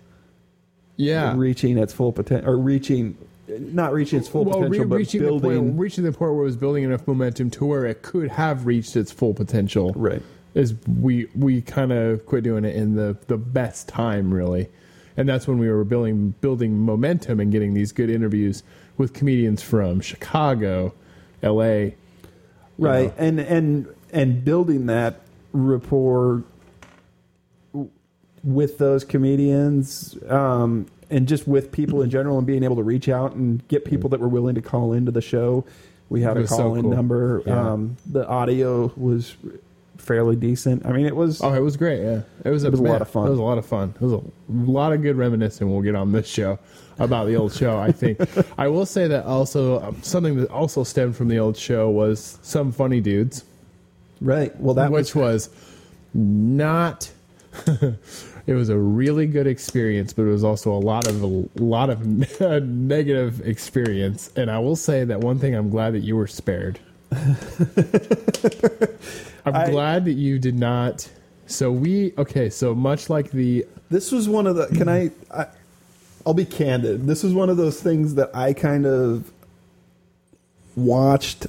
Yeah. 1.02 1.34
reaching 1.36 1.78
its 1.78 1.94
full 1.94 2.12
potential, 2.12 2.50
or 2.50 2.58
reaching, 2.58 3.18
not 3.48 3.94
reaching 3.94 4.20
its 4.20 4.28
full 4.28 4.46
well, 4.46 4.60
re- 4.62 4.68
potential, 4.70 4.86
but 4.90 4.96
reaching 4.98 5.22
the 5.22 5.28
building. 5.28 5.60
point, 5.70 5.80
reaching 5.80 6.04
the 6.04 6.12
point 6.12 6.32
where 6.34 6.42
it 6.42 6.46
was 6.46 6.56
building 6.58 6.84
enough 6.84 7.08
momentum 7.08 7.50
to 7.52 7.66
where 7.66 7.86
it 7.86 8.02
could 8.02 8.30
have 8.30 8.66
reached 8.66 8.96
its 8.96 9.12
full 9.12 9.34
potential. 9.34 9.94
right. 9.96 10.22
is 10.54 10.76
we 11.00 11.28
we 11.36 11.62
kind 11.62 11.92
of 11.92 12.26
quit 12.26 12.44
doing 12.44 12.66
it 12.66 12.76
in 12.76 12.96
the 12.96 13.18
the 13.28 13.38
best 13.38 13.88
time 13.88 14.34
really 14.34 14.68
and 15.18 15.28
that's 15.30 15.48
when 15.48 15.58
we 15.60 15.70
were 15.70 15.84
building 15.86 16.34
building 16.42 16.78
momentum 16.78 17.40
and 17.40 17.52
getting 17.54 17.74
these 17.74 17.92
good 17.94 18.10
interviews 18.10 18.62
with 18.98 19.14
comedians 19.14 19.62
from 19.62 20.02
chicago 20.02 20.94
la 21.42 21.52
right 21.52 21.96
know. 22.78 23.14
and 23.18 23.40
and 23.40 23.88
and 24.12 24.44
building 24.44 24.88
that 24.88 25.22
rapport 25.54 26.44
w- 26.44 26.46
with 28.44 28.78
those 28.80 29.04
comedians 29.04 30.18
um 30.30 30.88
and 31.12 31.28
just 31.28 31.48
with 31.48 31.72
people 31.72 32.02
in 32.02 32.10
general 32.10 32.38
and 32.38 32.48
being 32.48 32.64
able 32.64 32.76
to 32.78 32.84
reach 32.84 33.10
out 33.10 33.34
and 33.36 33.68
get 33.68 33.84
people 33.86 34.10
that 34.10 34.20
were 34.20 34.30
willing 34.30 34.56
to 34.56 34.62
call 34.62 34.94
into 34.94 35.12
the 35.12 35.22
show. 35.22 35.66
We 36.10 36.22
had 36.22 36.38
a 36.38 36.42
was 36.42 36.50
so 36.50 36.58
call 36.58 36.76
in 36.76 36.82
cool. 36.84 36.92
number. 36.92 37.44
Yeah. 37.46 37.72
um 37.72 37.98
the 38.06 38.26
audio 38.28 38.92
was 38.96 39.36
fairly 39.98 40.36
decent. 40.36 40.86
I 40.86 40.92
mean 40.92 41.06
it 41.06 41.16
was 41.16 41.42
oh 41.44 41.54
it 41.54 41.60
was 41.60 41.78
great 41.78 42.02
yeah. 42.02 42.22
It 42.44 42.50
was, 42.50 42.64
It 42.64 42.72
was 42.72 42.80
a 42.80 42.84
lot 42.84 43.02
of 43.02 43.10
fun. 43.10 43.28
it 43.28 43.30
was 43.30 43.40
a 43.40 43.44
lot 43.44 43.58
of 43.60 43.66
fun. 43.66 43.94
It 43.96 44.02
was 44.02 44.14
a 44.14 44.22
lot 44.50 44.94
of 44.94 45.02
good 45.02 45.18
reminiscing 45.18 45.70
we'll 45.72 45.82
get 45.82 45.96
on 45.96 46.12
this 46.12 46.28
show 46.28 46.58
about 47.00 47.26
the 47.26 47.36
old 47.36 47.54
show 47.54 47.78
i 47.80 47.92
think. 47.92 48.20
I 48.58 48.68
will 48.68 48.86
say 48.86 49.08
that 49.08 49.26
also 49.26 49.82
um, 49.82 50.02
something 50.04 50.38
that 50.38 50.50
also 50.50 50.84
stemmed 50.84 51.16
from 51.16 51.28
the 51.30 51.40
old 51.40 51.58
show 51.58 51.90
was 51.90 52.40
some 52.42 52.72
funny 52.72 53.02
dudes. 53.02 53.44
Right. 54.20 54.56
Well 54.60 54.74
that 54.76 54.92
which 54.92 55.14
was 55.14 55.50
was 55.50 55.50
not 56.14 57.12
it 58.48 58.54
was 58.54 58.70
a 58.70 58.78
really 58.78 59.26
good 59.28 59.48
experience 59.48 60.14
but 60.14 60.24
it 60.24 60.32
was 60.32 60.44
also 60.44 60.72
a 60.72 60.80
lot 60.80 61.08
of 61.08 61.24
a 61.24 61.48
lot 61.62 61.90
of 61.90 62.06
negative 62.66 63.46
experience. 63.48 64.32
And 64.36 64.50
i 64.52 64.60
will 64.60 64.76
say 64.76 65.04
that 65.04 65.20
one 65.20 65.40
thing 65.40 65.56
i'm 65.56 65.70
glad 65.70 65.94
that 65.94 66.00
you 66.02 66.16
were 66.16 66.28
spared. 66.28 66.80
I'm 69.46 69.56
I- 69.56 69.70
glad 69.70 70.06
that 70.06 70.14
you 70.14 70.40
did 70.40 70.58
not. 70.58 71.10
So 71.48 71.72
we 71.72 72.14
okay 72.18 72.50
so 72.50 72.74
much 72.74 73.10
like 73.10 73.32
the 73.32 73.66
this 73.90 74.12
was 74.12 74.30
one 74.30 74.48
of 74.48 74.56
the 74.56 74.68
can 74.68 74.88
I, 74.88 75.12
I 75.34 75.48
i'll 76.26 76.34
be 76.34 76.46
candid. 76.46 77.08
This 77.08 77.24
was 77.24 77.34
one 77.34 77.50
of 77.50 77.58
those 77.58 77.82
things 77.82 78.16
that 78.16 78.34
i 78.34 78.54
kind 78.54 78.86
of 78.86 79.30
watched 80.78 81.48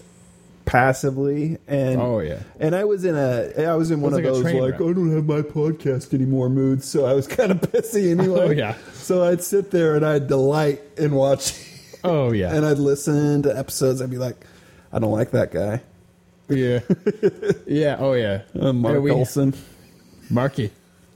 passively 0.65 1.59
and 1.67 2.01
oh 2.01 2.21
yeah 2.21 2.39
And 2.61 2.75
I 2.75 2.85
was 2.85 3.05
in 3.05 3.15
a, 3.17 3.53
I 3.65 3.75
was 3.75 3.91
in 3.91 4.01
one 4.01 4.13
was 4.13 4.19
of 4.19 4.25
like 4.25 4.33
those 4.35 4.45
like 4.45 4.73
wreck. 4.73 4.75
I 4.81 4.93
don't 4.93 5.13
have 5.13 5.27
my 5.27 5.41
podcast 5.43 6.15
anymore 6.15 6.49
moods, 6.49 6.87
so 6.87 7.05
I 7.05 7.13
was 7.15 7.27
kind 7.27 7.51
of 7.51 7.61
pissy 7.61 8.11
anyway. 8.17 8.41
Oh, 8.49 8.51
yeah. 8.51 8.77
So 8.93 9.25
I'd 9.25 9.43
sit 9.43 9.71
there 9.71 9.97
and 9.97 10.05
I'd 10.07 10.29
delight 10.29 10.81
in 10.97 11.13
watching, 11.15 11.67
oh 12.05 12.33
yeah 12.41 12.55
and 12.55 12.65
I'd 12.65 12.79
listen 12.79 13.43
to 13.43 13.57
episodes. 13.57 14.01
I'd 14.01 14.11
be 14.11 14.19
like, 14.19 14.47
I 14.93 14.99
don't 14.99 15.13
like 15.13 15.33
that 15.33 15.51
guy, 15.53 15.81
yeah 16.49 16.81
yeah 17.67 17.97
oh 17.99 18.13
yeah 18.15 18.43
uh, 18.61 18.73
Mark 18.73 18.95
Yeah, 18.95 19.01
we- 19.01 19.11
Olson. 19.11 19.55
Marky. 20.31 20.71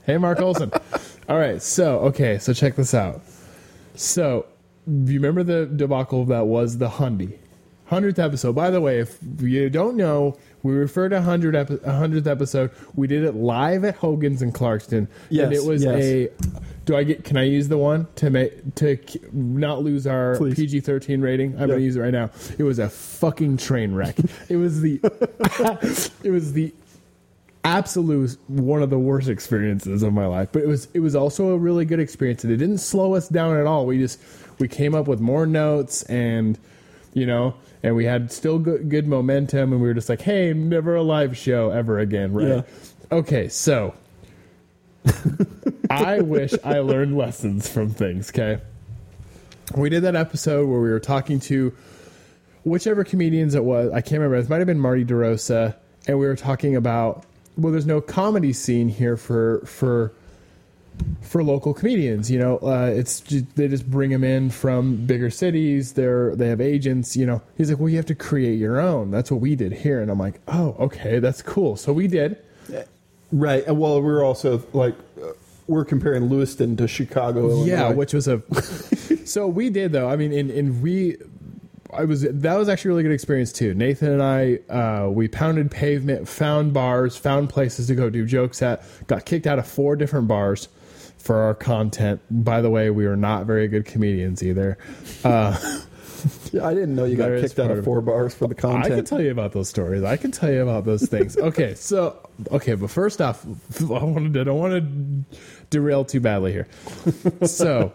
Hey, 0.05 0.17
Mark 0.17 0.39
Olson. 0.41 0.71
All 1.29 1.37
right. 1.37 1.61
So, 1.61 1.99
okay. 1.99 2.37
So, 2.37 2.53
check 2.53 2.75
this 2.75 2.93
out. 2.93 3.21
So, 3.95 4.45
do 4.85 5.11
you 5.11 5.19
remember 5.19 5.43
the 5.43 5.65
debacle 5.65 6.23
that 6.25 6.45
was 6.47 6.77
the 6.77 6.87
Hundy? 6.87 7.37
100th 7.89 8.19
episode. 8.19 8.53
By 8.53 8.69
the 8.69 8.81
way, 8.81 8.99
if 8.99 9.17
you 9.39 9.69
don't 9.69 9.95
know, 9.95 10.37
we 10.63 10.73
refer 10.73 11.07
to 11.09 11.15
100 11.15 11.55
epi- 11.55 11.75
100th 11.77 12.27
episode. 12.27 12.71
We 12.95 13.07
did 13.07 13.23
it 13.23 13.33
live 13.35 13.83
at 13.85 13.95
Hogan's 13.95 14.41
in 14.41 14.51
Clarkston. 14.51 15.07
Yes, 15.29 15.45
And 15.45 15.53
it 15.53 15.63
was 15.63 15.83
yes. 15.83 15.95
a. 16.03 16.29
Do 16.85 16.95
I 16.95 17.03
get? 17.03 17.23
Can 17.23 17.37
I 17.37 17.43
use 17.43 17.67
the 17.67 17.77
one 17.77 18.07
to 18.15 18.29
make 18.29 18.75
to 18.75 18.97
not 19.33 19.83
lose 19.83 20.07
our 20.07 20.37
PG 20.39 20.81
thirteen 20.81 21.21
rating? 21.21 21.53
I'm 21.55 21.61
Yeah. 21.61 21.67
going 21.67 21.79
to 21.79 21.85
use 21.85 21.95
it 21.97 21.99
right 22.01 22.13
now. 22.13 22.29
It 22.57 22.63
was 22.63 22.79
a 22.79 22.89
fucking 22.89 23.57
train 23.57 23.93
wreck. 23.93 24.15
it 24.49 24.55
was 24.57 24.81
the. 24.81 24.99
it 26.23 26.31
was 26.31 26.53
the 26.53 26.73
absolute 27.63 28.37
one 28.47 28.81
of 28.81 28.89
the 28.89 28.97
worst 28.99 29.27
experiences 29.27 30.01
of 30.01 30.13
my 30.13 30.25
life 30.25 30.47
but 30.53 30.61
it 30.61 30.67
was 30.67 30.87
it 30.93 31.01
was 31.01 31.15
also 31.17 31.49
a 31.49 31.57
really 31.57 31.83
good 31.83 31.99
experience 31.99 32.45
and 32.45 32.53
it 32.53 32.57
didn't 32.57 32.77
slow 32.77 33.13
us 33.13 33.27
down 33.27 33.57
at 33.57 33.65
all 33.65 33.85
we 33.85 33.97
just 33.97 34.21
we 34.59 34.69
came 34.69 34.95
up 34.95 35.05
with 35.05 35.19
more 35.19 35.45
notes 35.45 36.01
and 36.03 36.57
you 37.13 37.25
know 37.25 37.53
and 37.83 37.95
we 37.95 38.05
had 38.05 38.31
still 38.31 38.59
good, 38.59 38.89
good 38.89 39.07
momentum 39.07 39.71
and 39.71 39.81
we 39.81 39.87
were 39.87 39.93
just 39.93 40.09
like 40.09 40.21
hey 40.21 40.53
never 40.53 40.95
a 40.95 41.03
live 41.03 41.37
show 41.37 41.69
ever 41.69 41.99
again 41.99 42.33
right 42.33 42.47
Yeah. 42.47 42.61
okay 43.11 43.47
so 43.47 43.93
i 45.89 46.19
wish 46.21 46.53
i 46.63 46.79
learned 46.79 47.17
lessons 47.17 47.69
from 47.69 47.89
things 47.89 48.29
okay 48.29 48.61
we 49.75 49.89
did 49.89 50.03
that 50.03 50.15
episode 50.15 50.67
where 50.67 50.79
we 50.79 50.89
were 50.89 50.99
talking 50.99 51.39
to 51.41 51.73
whichever 52.63 53.03
comedians 53.03 53.53
it 53.55 53.63
was, 53.63 53.91
I 53.91 54.01
can't 54.01 54.21
remember. 54.21 54.35
It 54.37 54.49
might 54.49 54.57
have 54.57 54.67
been 54.67 54.79
Marty 54.79 55.03
DeRosa, 55.05 55.75
and 56.07 56.19
we 56.19 56.25
were 56.25 56.35
talking 56.35 56.75
about 56.75 57.25
well, 57.57 57.71
there's 57.71 57.85
no 57.85 57.99
comedy 58.01 58.53
scene 58.53 58.87
here 58.87 59.17
for 59.17 59.59
for 59.65 60.13
for 61.21 61.43
local 61.43 61.73
comedians. 61.73 62.31
You 62.31 62.39
know, 62.39 62.57
uh, 62.59 62.91
it's 62.93 63.19
just, 63.21 63.55
they 63.55 63.67
just 63.67 63.89
bring 63.89 64.11
them 64.11 64.23
in 64.23 64.49
from 64.49 65.05
bigger 65.05 65.29
cities. 65.29 65.93
They're 65.93 66.35
they 66.35 66.49
have 66.49 66.61
agents. 66.61 67.15
You 67.15 67.25
know, 67.25 67.41
he's 67.57 67.69
like, 67.69 67.79
well, 67.79 67.89
you 67.89 67.97
have 67.97 68.05
to 68.07 68.15
create 68.15 68.57
your 68.59 68.79
own. 68.79 69.11
That's 69.11 69.31
what 69.31 69.41
we 69.41 69.55
did 69.55 69.73
here, 69.73 70.01
and 70.01 70.09
I'm 70.09 70.19
like, 70.19 70.39
oh, 70.47 70.75
okay, 70.79 71.19
that's 71.19 71.41
cool. 71.41 71.75
So 71.75 71.93
we 71.93 72.07
did. 72.07 72.37
Right. 73.31 73.65
And 73.67 73.79
well, 73.79 74.01
we're 74.01 74.23
also 74.23 74.63
like 74.73 74.95
uh, 75.21 75.31
we're 75.67 75.85
comparing 75.85 76.29
Lewiston 76.29 76.77
to 76.77 76.87
Chicago. 76.87 77.49
Illinois. 77.49 77.65
Yeah, 77.65 77.89
which 77.91 78.13
was 78.13 78.27
a. 78.27 78.41
so 79.25 79.47
we 79.47 79.69
did 79.69 79.91
though. 79.91 80.09
I 80.09 80.15
mean, 80.15 80.31
and, 80.31 80.49
and 80.49 80.81
we, 80.81 81.17
I 81.93 82.05
was 82.05 82.21
that 82.21 82.55
was 82.55 82.69
actually 82.69 82.89
a 82.89 82.91
really 82.93 83.03
good 83.03 83.11
experience 83.11 83.51
too. 83.51 83.73
Nathan 83.73 84.13
and 84.19 84.23
I, 84.23 84.59
uh, 84.71 85.09
we 85.09 85.27
pounded 85.27 85.71
pavement, 85.71 86.27
found 86.27 86.73
bars, 86.73 87.17
found 87.17 87.49
places 87.49 87.87
to 87.87 87.95
go 87.95 88.09
do 88.09 88.25
jokes 88.25 88.61
at. 88.61 88.83
Got 89.07 89.25
kicked 89.25 89.47
out 89.47 89.59
of 89.59 89.67
four 89.67 89.95
different 89.95 90.27
bars 90.27 90.69
for 91.27 91.35
our 91.41 91.53
content. 91.53 92.21
By 92.31 92.61
the 92.61 92.69
way, 92.69 92.89
we 92.89 93.05
were 93.05 93.17
not 93.17 93.45
very 93.45 93.67
good 93.67 93.85
comedians 93.85 94.41
either. 94.41 94.77
Uh, 95.23 95.81
Yeah, 96.51 96.65
I 96.65 96.73
didn't 96.73 96.95
know 96.95 97.05
you 97.05 97.15
got 97.15 97.29
kicked 97.39 97.59
out 97.59 97.69
of 97.69 97.85
four 97.85 98.01
bars 98.01 98.33
for 98.33 98.47
the 98.47 98.55
content. 98.55 98.85
I 98.85 98.95
can 98.95 99.05
tell 99.05 99.21
you 99.21 99.29
about 99.29 99.51
those 99.51 99.69
stories. 99.69 100.03
I 100.03 100.17
can 100.17 100.31
tell 100.31 100.51
you 100.51 100.63
about 100.63 100.83
those 100.85 101.05
things. 101.05 101.37
Okay, 101.47 101.75
so 101.75 102.17
okay, 102.51 102.73
but 102.73 102.89
first 102.89 103.21
off, 103.21 103.45
I 103.79 103.83
wanted 103.83 104.33
to, 104.33 104.41
I 104.41 104.43
don't 104.45 104.57
want 104.57 104.73
to 104.73 105.37
derail 105.69 106.03
too 106.05 106.19
badly 106.19 106.51
here. 106.53 106.67
So 107.45 107.91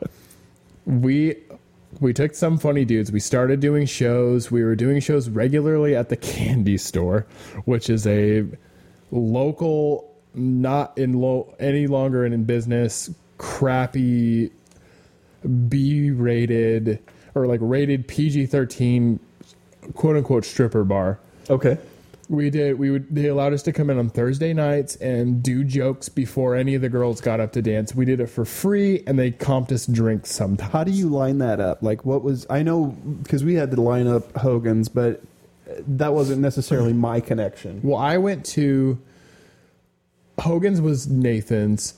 we 0.87 1.37
we 2.01 2.13
took 2.13 2.35
some 2.35 2.59
funny 2.59 2.85
dudes. 2.85 3.11
We 3.11 3.21
started 3.21 3.59
doing 3.61 3.87
shows. 3.87 4.51
We 4.51 4.63
were 4.63 4.77
doing 4.77 5.01
shows 5.01 5.29
regularly 5.29 5.97
at 5.97 6.09
the 6.09 6.17
candy 6.17 6.79
store, 6.79 7.27
which 7.65 7.91
is 7.91 8.07
a 8.07 8.45
local 9.11 10.13
not 10.35 10.97
in 10.97 11.15
low 11.15 11.55
any 11.59 11.87
longer 11.87 12.25
in 12.25 12.45
business, 12.45 13.11
crappy 13.43 14.51
B 15.69 16.11
rated 16.13 17.01
or 17.35 17.47
like 17.47 17.61
rated 17.61 18.07
PG 18.07 18.47
thirteen 18.47 19.19
quote 19.95 20.17
unquote 20.17 20.45
stripper 20.45 20.85
bar. 20.85 21.19
Okay. 21.51 21.77
We 22.29 22.49
did. 22.51 22.79
We 22.79 22.91
would. 22.91 23.15
They 23.15 23.27
allowed 23.27 23.53
us 23.53 23.63
to 23.65 23.73
come 23.73 23.91
in 23.91 23.99
on 23.99 24.09
Thursday 24.09 24.55
nights 24.55 24.97
and 24.97 25.43
do 25.43 25.65
jokes 25.65 26.09
before 26.09 26.55
any 26.55 26.75
of 26.77 26.81
the 26.81 26.89
girls 26.89 27.21
got 27.21 27.41
up 27.41 27.53
to 27.53 27.63
dance. 27.63 27.95
We 27.95 28.05
did 28.05 28.21
it 28.21 28.29
for 28.29 28.45
free, 28.45 29.03
and 29.07 29.19
they 29.19 29.33
comped 29.33 29.73
us 29.73 29.87
drinks 29.87 30.31
sometimes. 30.31 30.73
How 30.73 30.85
do 30.85 30.93
you 30.93 31.09
line 31.09 31.39
that 31.39 31.61
up? 31.61 31.83
Like, 31.83 32.07
what 32.07 32.23
was 32.23 32.47
I 32.49 32.63
know 32.63 32.97
because 33.23 33.45
we 33.45 33.55
had 33.55 33.73
to 33.73 33.81
line 33.81 34.07
up 34.07 34.35
Hogan's, 34.37 34.89
but 34.89 35.21
that 35.87 36.15
wasn't 36.15 36.41
necessarily 36.41 36.93
my 36.93 37.21
connection. 37.21 37.81
Well, 37.83 37.99
I 37.99 38.17
went 38.19 38.47
to 38.47 38.99
Hogan's 40.39 40.81
was 40.81 41.09
Nathan's. 41.09 41.95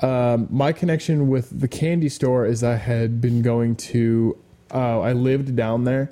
Um, 0.00 0.46
my 0.50 0.72
connection 0.72 1.28
with 1.28 1.60
the 1.60 1.68
candy 1.68 2.08
store 2.08 2.46
is 2.46 2.62
I 2.62 2.76
had 2.76 3.20
been 3.20 3.42
going 3.42 3.76
to. 3.76 4.36
Uh, 4.72 5.00
I 5.00 5.12
lived 5.12 5.56
down 5.56 5.84
there, 5.84 6.10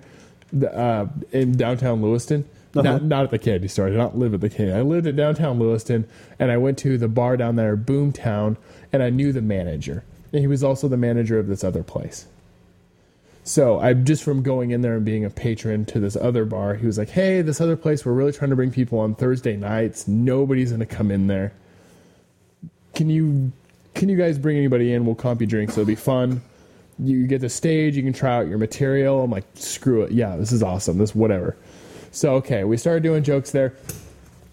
uh, 0.73 1.07
in 1.33 1.57
downtown 1.57 2.03
Lewiston. 2.03 2.45
Uh-huh. 2.75 2.83
Not, 2.83 3.05
not 3.05 3.25
at 3.25 3.31
the 3.31 3.39
candy 3.39 3.69
store. 3.69 3.87
I 3.87 3.91
did 3.91 3.99
not 3.99 4.19
live 4.19 4.35
at 4.35 4.41
the 4.41 4.51
candy. 4.51 4.73
I 4.73 4.83
lived 4.83 5.07
at 5.07 5.17
downtown 5.17 5.59
Lewiston, 5.59 6.07
and 6.39 6.51
I 6.51 6.59
went 6.59 6.79
to 6.79 6.99
the 6.99 7.09
bar 7.09 7.37
down 7.37 7.57
there, 7.57 7.77
Boomtown, 7.77 8.57
and 8.93 9.03
I 9.03 9.09
knew 9.11 9.33
the 9.33 9.41
manager, 9.41 10.05
and 10.33 10.41
he 10.41 10.47
was 10.47 10.63
also 10.63 10.89
the 10.89 10.97
manager 10.97 11.39
of 11.39 11.47
this 11.47 11.65
other 11.65 11.83
place. 11.83 12.27
So 13.45 13.79
I 13.79 13.95
just 13.95 14.25
from 14.25 14.43
going 14.43 14.73
in 14.73 14.81
there 14.83 14.97
and 14.97 15.05
being 15.05 15.25
a 15.25 15.31
patron 15.31 15.85
to 15.87 16.01
this 16.01 16.17
other 16.17 16.45
bar, 16.45 16.75
he 16.75 16.85
was 16.85 16.99
like, 16.99 17.11
"Hey, 17.11 17.43
this 17.43 17.61
other 17.61 17.77
place, 17.77 18.05
we're 18.05 18.13
really 18.13 18.33
trying 18.33 18.51
to 18.51 18.57
bring 18.57 18.73
people 18.73 18.99
on 18.99 19.15
Thursday 19.15 19.57
nights. 19.57 20.09
Nobody's 20.09 20.73
gonna 20.73 20.85
come 20.85 21.13
in 21.13 21.29
there. 21.29 21.53
Can 22.95 23.09
you, 23.09 23.53
can 23.97 24.09
you 24.09 24.17
guys 24.17 24.39
bring 24.39 24.57
anybody 24.57 24.93
in? 24.93 25.05
We'll 25.07 25.15
comp 25.15 25.41
you 25.41 25.47
drinks. 25.47 25.73
It'll 25.73 25.87
be 25.87 25.95
fun. 25.95 26.43
You 26.99 27.27
get 27.27 27.41
the 27.41 27.49
stage. 27.49 27.97
You 27.97 28.03
can 28.03 28.13
try 28.13 28.37
out 28.37 28.47
your 28.47 28.59
material. 28.59 29.23
I'm 29.23 29.31
like, 29.31 29.45
screw 29.55 30.03
it. 30.03 30.13
Yeah, 30.13 30.37
this 30.37 30.53
is 30.53 30.63
awesome. 30.63 30.99
This 30.99 31.15
whatever. 31.15 31.57
So 32.13 32.35
okay, 32.37 32.65
we 32.65 32.77
started 32.77 33.03
doing 33.03 33.25
jokes 33.25 33.51
there. 33.51 33.75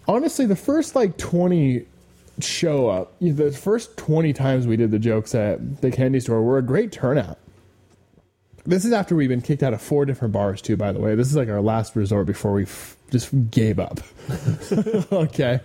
Honestly, 0.08 0.44
the 0.46 0.56
first 0.56 0.94
like 0.96 1.16
20 1.16 1.86
show 2.40 2.88
up, 2.88 3.14
the 3.20 3.52
first 3.52 3.96
20 3.96 4.32
times 4.32 4.66
we 4.66 4.76
did 4.76 4.90
the 4.90 4.98
jokes 4.98 5.34
at 5.34 5.80
the 5.80 5.90
candy 5.90 6.20
store 6.20 6.42
were 6.42 6.58
a 6.58 6.62
great 6.62 6.92
turnout. 6.92 7.38
This 8.66 8.84
is 8.86 8.92
after 8.92 9.14
we've 9.14 9.28
been 9.28 9.42
kicked 9.42 9.62
out 9.62 9.74
of 9.74 9.82
four 9.82 10.06
different 10.06 10.32
bars, 10.32 10.62
too, 10.62 10.76
by 10.76 10.92
the 10.92 10.98
way. 10.98 11.14
This 11.14 11.28
is 11.28 11.36
like 11.36 11.50
our 11.50 11.60
last 11.60 11.94
resort 11.94 12.26
before 12.26 12.54
we 12.54 12.62
f- 12.62 12.96
just 13.10 13.30
gave 13.50 13.78
up. 13.78 14.00
okay. 15.12 15.60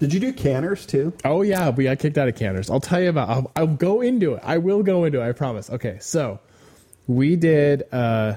Did 0.00 0.14
you 0.14 0.18
do 0.20 0.32
canners 0.32 0.86
too? 0.86 1.12
Oh, 1.26 1.42
yeah, 1.42 1.68
we 1.68 1.84
got 1.84 1.98
kicked 1.98 2.16
out 2.16 2.26
of 2.26 2.34
Canners. 2.34 2.70
I'll 2.70 2.80
tell 2.80 3.00
you 3.02 3.10
about 3.10 3.28
I'll, 3.28 3.52
I'll 3.54 3.66
go 3.66 4.00
into 4.00 4.32
it. 4.34 4.40
I 4.42 4.56
will 4.56 4.82
go 4.82 5.04
into 5.04 5.20
it, 5.20 5.28
I 5.28 5.32
promise. 5.32 5.68
Okay, 5.68 5.98
so 6.00 6.40
we 7.06 7.36
did, 7.36 7.82
uh, 7.92 8.36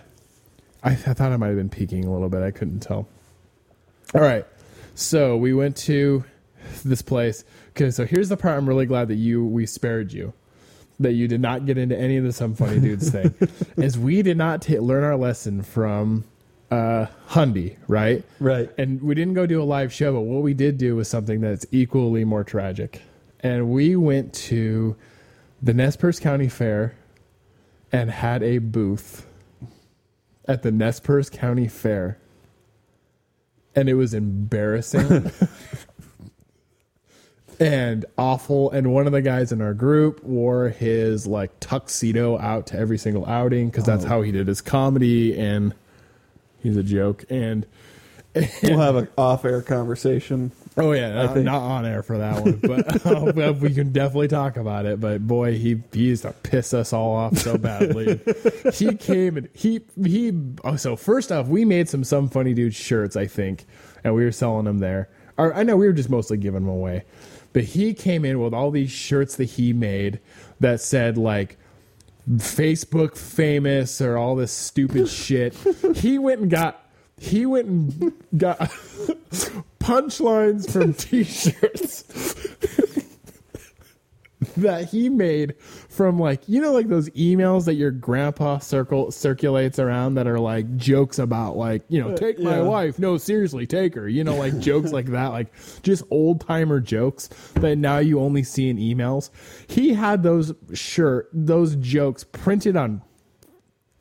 I, 0.83 0.91
I 0.91 0.95
thought 0.95 1.31
I 1.31 1.37
might 1.37 1.47
have 1.47 1.55
been 1.55 1.69
peeking 1.69 2.03
a 2.03 2.11
little 2.11 2.27
bit. 2.27 2.43
I 2.43 2.51
couldn't 2.51 2.81
tell. 2.81 3.07
All 4.13 4.21
right. 4.21 4.45
So 4.95 5.37
we 5.37 5.53
went 5.53 5.77
to 5.77 6.25
this 6.83 7.01
place. 7.01 7.45
Okay, 7.69 7.91
so 7.91 8.05
here's 8.05 8.27
the 8.27 8.37
part 8.37 8.57
I'm 8.57 8.67
really 8.67 8.85
glad 8.85 9.07
that 9.07 9.15
you 9.15 9.45
we 9.45 9.65
spared 9.65 10.11
you. 10.11 10.33
That 10.99 11.13
you 11.13 11.27
did 11.27 11.41
not 11.41 11.65
get 11.65 11.77
into 11.77 11.97
any 11.97 12.17
of 12.17 12.25
the 12.25 12.33
some 12.33 12.55
funny 12.55 12.79
dudes 12.79 13.09
thing. 13.09 13.33
is 13.77 13.97
we 13.97 14.21
did 14.21 14.37
not 14.37 14.61
ta- 14.61 14.79
learn 14.79 15.03
our 15.03 15.15
lesson 15.15 15.63
from 15.63 16.25
uh 16.73 17.07
Hundy, 17.29 17.77
right? 17.87 18.23
Right. 18.39 18.69
And 18.77 19.01
we 19.01 19.15
didn't 19.15 19.33
go 19.33 19.45
do 19.45 19.61
a 19.61 19.63
live 19.63 19.91
show, 19.91 20.13
but 20.13 20.21
what 20.21 20.43
we 20.43 20.53
did 20.53 20.77
do 20.77 20.95
was 20.95 21.07
something 21.07 21.41
that's 21.41 21.65
equally 21.71 22.25
more 22.25 22.43
tragic. 22.43 23.01
And 23.39 23.69
we 23.69 23.95
went 23.95 24.33
to 24.33 24.95
the 25.61 25.73
Nez 25.73 25.97
Perce 25.97 26.19
County 26.19 26.47
Fair 26.47 26.95
and 27.91 28.09
had 28.09 28.43
a 28.43 28.59
booth 28.59 29.25
at 30.45 30.63
the 30.63 30.71
Nez 30.71 30.99
Perce 30.99 31.29
County 31.29 31.67
Fair. 31.67 32.17
And 33.75 33.89
it 33.89 33.95
was 33.95 34.13
embarrassing 34.13 35.31
and 37.59 38.05
awful. 38.17 38.69
And 38.71 38.93
one 38.93 39.07
of 39.07 39.13
the 39.13 39.21
guys 39.21 39.51
in 39.51 39.61
our 39.61 39.73
group 39.73 40.23
wore 40.23 40.69
his 40.69 41.25
like 41.25 41.59
tuxedo 41.59 42.37
out 42.37 42.67
to 42.67 42.77
every 42.77 42.97
single 42.97 43.25
outing 43.25 43.69
because 43.69 43.85
that's 43.85 44.03
how 44.03 44.21
he 44.21 44.31
did 44.31 44.47
his 44.47 44.61
comedy. 44.61 45.37
And 45.37 45.73
he's 46.63 46.77
a 46.77 46.83
joke. 46.83 47.25
And 47.29 47.65
We'll 48.63 48.79
have 48.79 48.95
an 48.95 49.07
off-air 49.15 49.61
conversation. 49.61 50.51
Oh 50.75 50.91
yeah, 50.93 51.09
I 51.09 51.25
not, 51.25 51.33
think- 51.35 51.45
not 51.45 51.61
on 51.61 51.85
air 51.85 52.01
for 52.01 52.17
that 52.17 52.43
one, 52.43 52.53
but 52.63 53.05
uh, 53.05 53.53
we 53.53 53.75
can 53.75 53.91
definitely 53.91 54.27
talk 54.27 54.57
about 54.57 54.87
it. 54.87 54.99
But 54.99 55.27
boy, 55.27 55.53
he 55.55 55.83
he 55.93 56.05
used 56.05 56.23
to 56.23 56.31
piss 56.31 56.73
us 56.73 56.93
all 56.93 57.13
off 57.13 57.37
so 57.37 57.59
badly. 57.59 58.19
he 58.73 58.95
came 58.95 59.37
and 59.37 59.49
he 59.53 59.81
he. 60.03 60.31
Oh, 60.63 60.77
so 60.77 60.95
first 60.95 61.31
off, 61.31 61.47
we 61.47 61.63
made 61.63 61.89
some 61.89 62.03
some 62.03 62.27
funny 62.27 62.55
dude 62.55 62.73
shirts, 62.73 63.15
I 63.15 63.27
think, 63.27 63.65
and 64.03 64.15
we 64.15 64.23
were 64.23 64.31
selling 64.31 64.65
them 64.65 64.79
there. 64.79 65.09
Or 65.37 65.53
I 65.53 65.61
know 65.61 65.77
we 65.77 65.85
were 65.85 65.93
just 65.93 66.09
mostly 66.09 66.37
giving 66.37 66.61
them 66.61 66.69
away, 66.73 67.03
but 67.53 67.63
he 67.65 67.93
came 67.93 68.25
in 68.25 68.39
with 68.39 68.55
all 68.55 68.71
these 68.71 68.89
shirts 68.89 69.35
that 69.35 69.45
he 69.45 69.73
made 69.73 70.19
that 70.59 70.81
said 70.81 71.19
like 71.19 71.59
Facebook 72.29 73.17
famous 73.17 74.01
or 74.01 74.17
all 74.17 74.35
this 74.35 74.51
stupid 74.51 75.07
shit. 75.09 75.55
He 75.95 76.17
went 76.17 76.41
and 76.41 76.49
got 76.49 76.79
he 77.19 77.45
went 77.45 77.67
and 77.67 78.13
got 78.37 78.59
punchlines 79.79 80.69
from 80.69 80.93
t-shirts 80.93 82.03
that 84.57 84.89
he 84.89 85.09
made 85.09 85.55
from 85.93 86.17
like 86.17 86.41
you 86.49 86.59
know 86.59 86.71
like 86.71 86.87
those 86.87 87.07
emails 87.11 87.65
that 87.65 87.75
your 87.75 87.91
grandpa 87.91 88.57
circle 88.57 89.11
circulates 89.11 89.77
around 89.77 90.15
that 90.15 90.25
are 90.25 90.39
like 90.39 90.75
jokes 90.75 91.19
about 91.19 91.55
like 91.55 91.83
you 91.87 92.01
know 92.01 92.15
take 92.15 92.39
my 92.39 92.57
yeah. 92.57 92.63
wife 92.63 92.97
no 92.97 93.15
seriously 93.15 93.67
take 93.67 93.93
her 93.93 94.09
you 94.09 94.23
know 94.23 94.35
like 94.35 94.57
jokes 94.57 94.91
like 94.91 95.05
that 95.05 95.27
like 95.27 95.53
just 95.83 96.03
old 96.09 96.41
timer 96.41 96.79
jokes 96.79 97.27
that 97.55 97.75
now 97.77 97.99
you 97.99 98.19
only 98.19 98.41
see 98.41 98.69
in 98.69 98.77
emails 98.77 99.29
he 99.67 99.93
had 99.93 100.23
those 100.23 100.51
shirt 100.73 101.29
those 101.31 101.75
jokes 101.75 102.23
printed 102.23 102.75
on 102.75 102.99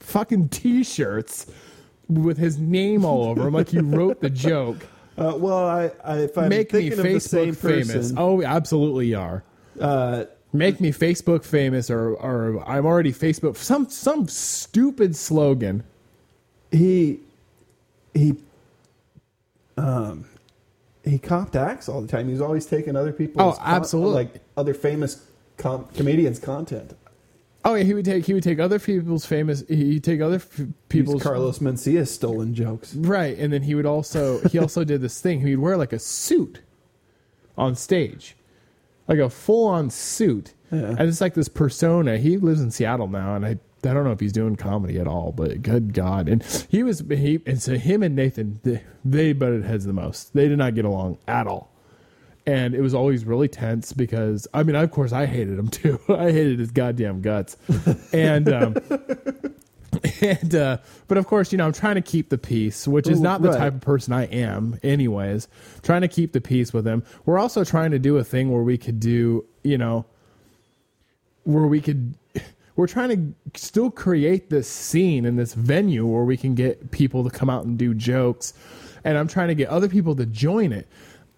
fucking 0.01 0.49
t-shirts 0.49 1.47
with 2.09 2.38
his 2.38 2.59
name 2.59 3.05
all 3.05 3.24
over 3.24 3.49
him 3.49 3.53
like 3.55 3.68
he 3.68 3.78
wrote 3.80 4.20
the 4.20 4.30
joke 4.30 4.86
Uh, 5.18 5.34
well, 5.36 5.68
I, 5.68 5.90
I 6.03 6.18
if 6.20 6.38
I'm 6.38 6.49
make 6.49 6.72
me 6.72 6.88
thinking 6.88 6.99
of 6.99 7.05
the 7.05 7.20
same 7.20 7.55
Facebook 7.55 7.57
famous. 7.59 7.93
person, 7.93 8.16
Oh, 8.18 8.43
absolutely 8.43 9.09
you 9.09 9.18
are. 9.18 9.45
uh, 9.78 10.24
Make 10.53 10.80
me 10.80 10.90
Facebook 10.92 11.44
famous, 11.44 11.90
or 11.90 12.11
or 12.14 12.62
I'm 12.68 12.84
already 12.84 13.12
Facebook. 13.12 13.57
Some 13.57 13.88
some 13.88 14.28
stupid 14.28 15.16
slogan. 15.16 15.82
he 16.70 17.20
he 18.14 18.34
um 19.78 20.26
he 21.05 21.18
copped 21.18 21.57
acts 21.57 21.88
all 21.88 22.00
the 22.03 22.09
time. 22.09 22.26
He 22.26 22.32
was 22.32 22.42
always 22.42 22.66
taking 22.66 22.96
other 22.96 23.12
people's 23.12 23.57
Oh, 23.57 23.62
absolutely. 23.64 24.14
like 24.14 24.34
other 24.57 24.74
famous 24.74 25.24
com- 25.57 25.86
comedians' 25.94 26.38
content. 26.38 26.94
Oh 27.64 27.74
yeah, 27.74 27.84
he 27.84 27.94
would 27.94 28.05
take 28.05 28.26
he 28.26 28.34
would 28.34 28.42
take 28.42 28.59
other 28.61 28.78
people's 28.78 29.24
famous. 29.24 29.64
He'd 29.68 30.05
take 30.05 30.20
other 30.20 30.36
f- 30.36 30.48
People's 30.48 30.74
people's 30.88 31.22
Carlos 31.22 31.59
Mencia's 31.61 32.11
stolen 32.11 32.55
jokes. 32.55 32.94
right, 32.94 33.38
and 33.38 33.53
then 33.53 33.62
he 33.62 33.74
would 33.74 33.86
also 33.86 34.40
he 34.48 34.59
also 34.59 34.84
did 34.84 35.00
this 35.00 35.20
thing. 35.20 35.40
He'd 35.40 35.57
wear 35.57 35.76
like 35.76 35.92
a 35.92 35.98
suit 35.98 36.61
on 37.57 37.74
stage, 37.74 38.36
like 39.09 39.18
a 39.18 39.28
full 39.30 39.66
on 39.68 39.90
suit, 39.90 40.55
Yeah. 40.70 40.90
and 40.98 41.00
it's 41.03 41.20
like 41.20 41.34
this 41.34 41.48
persona. 41.48 42.18
He 42.18 42.36
lives 42.38 42.61
in 42.61 42.70
Seattle 42.70 43.09
now, 43.09 43.34
and 43.36 43.44
I. 43.46 43.59
I 43.84 43.92
don't 43.92 44.05
know 44.05 44.12
if 44.12 44.20
he's 44.20 44.32
doing 44.32 44.55
comedy 44.55 45.00
at 45.00 45.09
all, 45.09 45.32
but 45.32 45.61
good 45.61 45.92
God! 45.92 46.28
And 46.28 46.40
he 46.70 46.84
was 46.84 47.00
he 47.11 47.40
and 47.46 47.61
so 47.61 47.74
him 47.76 48.05
and 48.05 48.14
Nathan 48.14 48.61
they, 48.62 48.80
they 49.05 49.32
butted 49.32 49.64
heads 49.64 49.84
the 49.84 49.92
most. 49.92 50.32
They 50.34 50.46
did 50.46 50.59
not 50.59 50.76
get 50.76 50.84
along 50.84 51.18
at 51.26 51.48
all. 51.48 51.68
and 52.46 52.76
it 52.76 52.80
was 52.80 52.94
always 52.94 53.24
really 53.24 53.48
tense 53.48 53.92
because 53.92 54.46
I 54.55 54.62
mean, 54.62 54.76
of 54.76 54.88
course, 54.92 55.11
I 55.12 55.26
hated 55.26 55.59
him 55.59 55.66
too. 55.80 55.98
I 56.09 56.30
hated 56.30 56.61
his 56.61 56.70
goddamn 56.70 57.22
guts, 57.22 57.57
and 58.12 58.48
um, 58.53 58.76
and 60.23 60.55
uh, 60.55 60.79
but 61.09 61.18
of 61.18 61.27
course, 61.27 61.53
you 61.53 61.59
know, 61.59 61.66
I'm 61.66 61.73
trying 61.73 61.97
to 61.97 62.03
keep 62.03 62.29
the 62.29 62.39
peace, 62.39 62.87
which 62.87 63.09
is 63.09 63.18
Ooh, 63.18 63.23
not 63.23 63.43
the 63.43 63.51
right. 63.51 63.59
type 63.59 63.75
of 63.75 63.81
person 63.81 64.12
I 64.12 64.25
am, 64.27 64.79
anyways. 64.83 65.49
Trying 65.83 66.03
to 66.03 66.09
keep 66.09 66.33
the 66.33 66.41
peace 66.41 66.73
with 66.73 66.87
him. 66.87 67.03
We're 67.27 67.39
also 67.39 67.64
trying 67.64 67.91
to 67.91 67.99
do 67.99 68.16
a 68.16 68.25
thing 68.25 68.51
where 68.53 68.62
we 68.62 68.79
could 68.79 69.01
do, 69.01 69.45
you 69.62 69.79
know, 69.79 70.05
where 71.45 71.66
we 71.66 71.81
could. 71.81 72.14
We're 72.75 72.87
trying 72.87 73.11
to 73.11 73.61
still 73.61 73.91
create 73.91 74.49
this 74.49 74.66
scene 74.66 75.27
in 75.27 75.37
this 75.37 75.53
venue 75.53 76.07
where 76.07 76.25
we 76.25 76.39
can 76.39 76.55
get 76.55 76.91
people 76.91 77.23
to 77.23 77.29
come 77.29 77.51
out 77.51 77.66
and 77.66 77.77
do 77.77 77.93
jokes, 77.93 78.55
and 79.05 79.18
I'm 79.18 79.29
trying 79.29 79.49
to 79.49 79.55
get 79.55 79.68
other 79.68 79.91
people 79.91 80.16
to 80.16 80.25
join 80.25 80.73
it. 80.73 80.89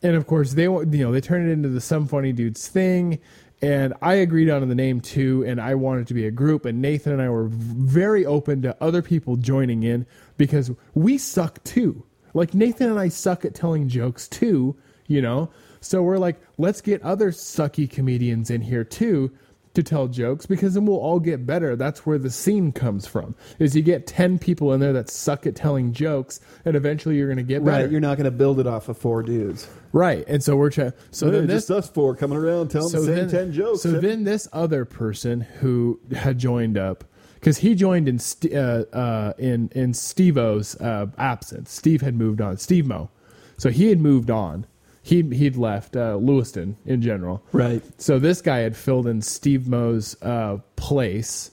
And 0.00 0.14
of 0.14 0.28
course, 0.28 0.52
they 0.52 0.68
want 0.68 0.94
you 0.94 1.04
know 1.04 1.10
they 1.10 1.20
turn 1.20 1.48
it 1.48 1.52
into 1.52 1.68
the 1.68 1.80
some 1.80 2.06
funny 2.06 2.32
dudes 2.32 2.68
thing, 2.68 3.18
and 3.64 3.94
I 4.02 4.14
agreed 4.14 4.50
on 4.50 4.68
the 4.68 4.74
name 4.74 5.00
too, 5.00 5.42
and 5.46 5.58
I 5.58 5.74
wanted 5.74 6.06
to 6.08 6.14
be 6.14 6.26
a 6.26 6.30
group. 6.30 6.66
And 6.66 6.82
Nathan 6.82 7.14
and 7.14 7.22
I 7.22 7.30
were 7.30 7.48
very 7.48 8.26
open 8.26 8.60
to 8.60 8.76
other 8.78 9.00
people 9.00 9.36
joining 9.36 9.84
in 9.84 10.04
because 10.36 10.70
we 10.92 11.16
suck 11.16 11.64
too. 11.64 12.04
Like 12.34 12.52
Nathan 12.52 12.90
and 12.90 12.98
I 13.00 13.08
suck 13.08 13.42
at 13.46 13.54
telling 13.54 13.88
jokes 13.88 14.28
too, 14.28 14.76
you 15.06 15.22
know. 15.22 15.50
So 15.80 16.02
we're 16.02 16.18
like, 16.18 16.42
let's 16.58 16.82
get 16.82 17.00
other 17.02 17.30
sucky 17.30 17.88
comedians 17.88 18.50
in 18.50 18.60
here 18.60 18.84
too 18.84 19.32
to 19.74 19.82
tell 19.82 20.08
jokes 20.08 20.46
because 20.46 20.74
then 20.74 20.86
we'll 20.86 20.98
all 20.98 21.20
get 21.20 21.46
better. 21.46 21.76
That's 21.76 22.06
where 22.06 22.18
the 22.18 22.30
scene 22.30 22.72
comes 22.72 23.06
from. 23.06 23.34
Is 23.58 23.76
you 23.76 23.82
get 23.82 24.06
10 24.06 24.38
people 24.38 24.72
in 24.72 24.80
there 24.80 24.92
that 24.92 25.10
suck 25.10 25.46
at 25.46 25.54
telling 25.56 25.92
jokes 25.92 26.40
and 26.64 26.76
eventually 26.76 27.16
you're 27.16 27.28
going 27.28 27.36
to 27.38 27.42
get 27.42 27.64
better. 27.64 27.84
Right, 27.84 27.90
you're 27.90 28.00
not 28.00 28.16
going 28.16 28.24
to 28.24 28.30
build 28.30 28.60
it 28.60 28.66
off 28.66 28.88
of 28.88 28.96
four 28.96 29.22
dudes. 29.22 29.68
right. 29.92 30.24
And 30.26 30.42
so 30.42 30.56
we're 30.56 30.70
trying 30.70 30.92
so 31.10 31.30
then 31.30 31.46
this 31.46 31.68
just 31.68 31.70
us 31.70 31.90
four 31.90 32.14
coming 32.14 32.38
around 32.38 32.68
telling 32.68 32.92
the 32.92 32.98
same 32.98 33.14
then, 33.14 33.28
ten 33.28 33.52
jokes. 33.52 33.82
So 33.82 33.92
then 33.92 34.24
this 34.24 34.48
other 34.52 34.84
person 34.84 35.40
who 35.40 36.00
had 36.14 36.38
joined 36.38 36.78
up 36.78 37.04
because 37.44 37.58
he 37.58 37.74
joined 37.74 38.08
in 38.08 38.18
uh, 38.54 38.84
uh, 38.92 39.32
in 39.38 39.68
in 39.74 39.92
Steve-O's 39.92 40.80
uh, 40.80 41.06
absence. 41.18 41.70
Steve 41.72 42.00
had 42.00 42.14
moved 42.14 42.40
on. 42.40 42.56
Steve 42.56 42.86
Mo, 42.86 43.10
so 43.58 43.68
he 43.68 43.88
had 43.88 44.00
moved 44.00 44.30
on. 44.30 44.66
He 45.06 45.20
he'd 45.20 45.56
left 45.56 45.96
uh, 45.96 46.16
Lewiston 46.16 46.76
in 46.86 47.02
general. 47.02 47.42
Right. 47.52 47.82
So 48.00 48.18
this 48.18 48.40
guy 48.40 48.60
had 48.60 48.74
filled 48.74 49.06
in 49.06 49.20
Steve 49.20 49.68
Mo's 49.68 50.16
uh, 50.22 50.56
place, 50.76 51.50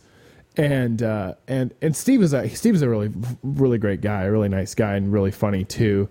and 0.56 1.04
uh, 1.04 1.34
and 1.50 1.74
and 1.82 1.94
Steve 1.94 2.22
is 2.22 2.32
a 2.32 2.48
Steve 2.50 2.76
is 2.76 2.82
a 2.82 2.88
really 2.88 3.12
really 3.44 3.78
great 3.78 4.00
guy, 4.00 4.24
a 4.24 4.32
really 4.32 4.48
nice 4.48 4.74
guy, 4.74 4.96
and 4.96 5.12
really 5.12 5.32
funny 5.32 5.66
too. 5.66 6.08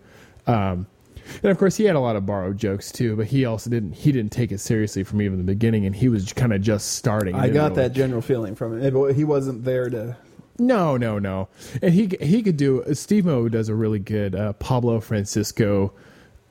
Um, 0.46 0.86
and 1.42 1.50
of 1.50 1.56
course, 1.56 1.76
he 1.76 1.84
had 1.84 1.96
a 1.96 2.00
lot 2.00 2.14
of 2.16 2.26
borrowed 2.26 2.58
jokes 2.58 2.92
too, 2.92 3.16
but 3.16 3.26
he 3.28 3.46
also 3.46 3.70
didn't 3.70 3.92
he 3.92 4.12
didn't 4.12 4.32
take 4.32 4.52
it 4.52 4.58
seriously 4.58 5.02
from 5.02 5.22
even 5.22 5.38
the 5.38 5.44
beginning, 5.44 5.86
and 5.86 5.96
he 5.96 6.10
was 6.10 6.34
kind 6.34 6.52
of 6.52 6.60
just 6.60 6.92
starting. 6.92 7.34
I 7.34 7.48
got 7.48 7.70
really- 7.70 7.82
that 7.84 7.92
general 7.94 8.20
feeling 8.20 8.54
from 8.54 8.78
it. 8.78 8.94
It- 8.94 9.16
He 9.16 9.24
wasn't 9.24 9.64
there 9.64 9.88
to. 9.88 10.14
no, 10.58 10.98
no, 10.98 11.18
no. 11.18 11.48
And 11.80 11.94
he 11.94 12.10
he 12.20 12.42
could 12.42 12.58
do 12.58 12.84
Steve 12.92 13.24
Mo 13.24 13.48
does 13.48 13.70
a 13.70 13.74
really 13.74 13.98
good 13.98 14.34
uh, 14.34 14.52
Pablo 14.54 15.00
Francisco 15.00 15.94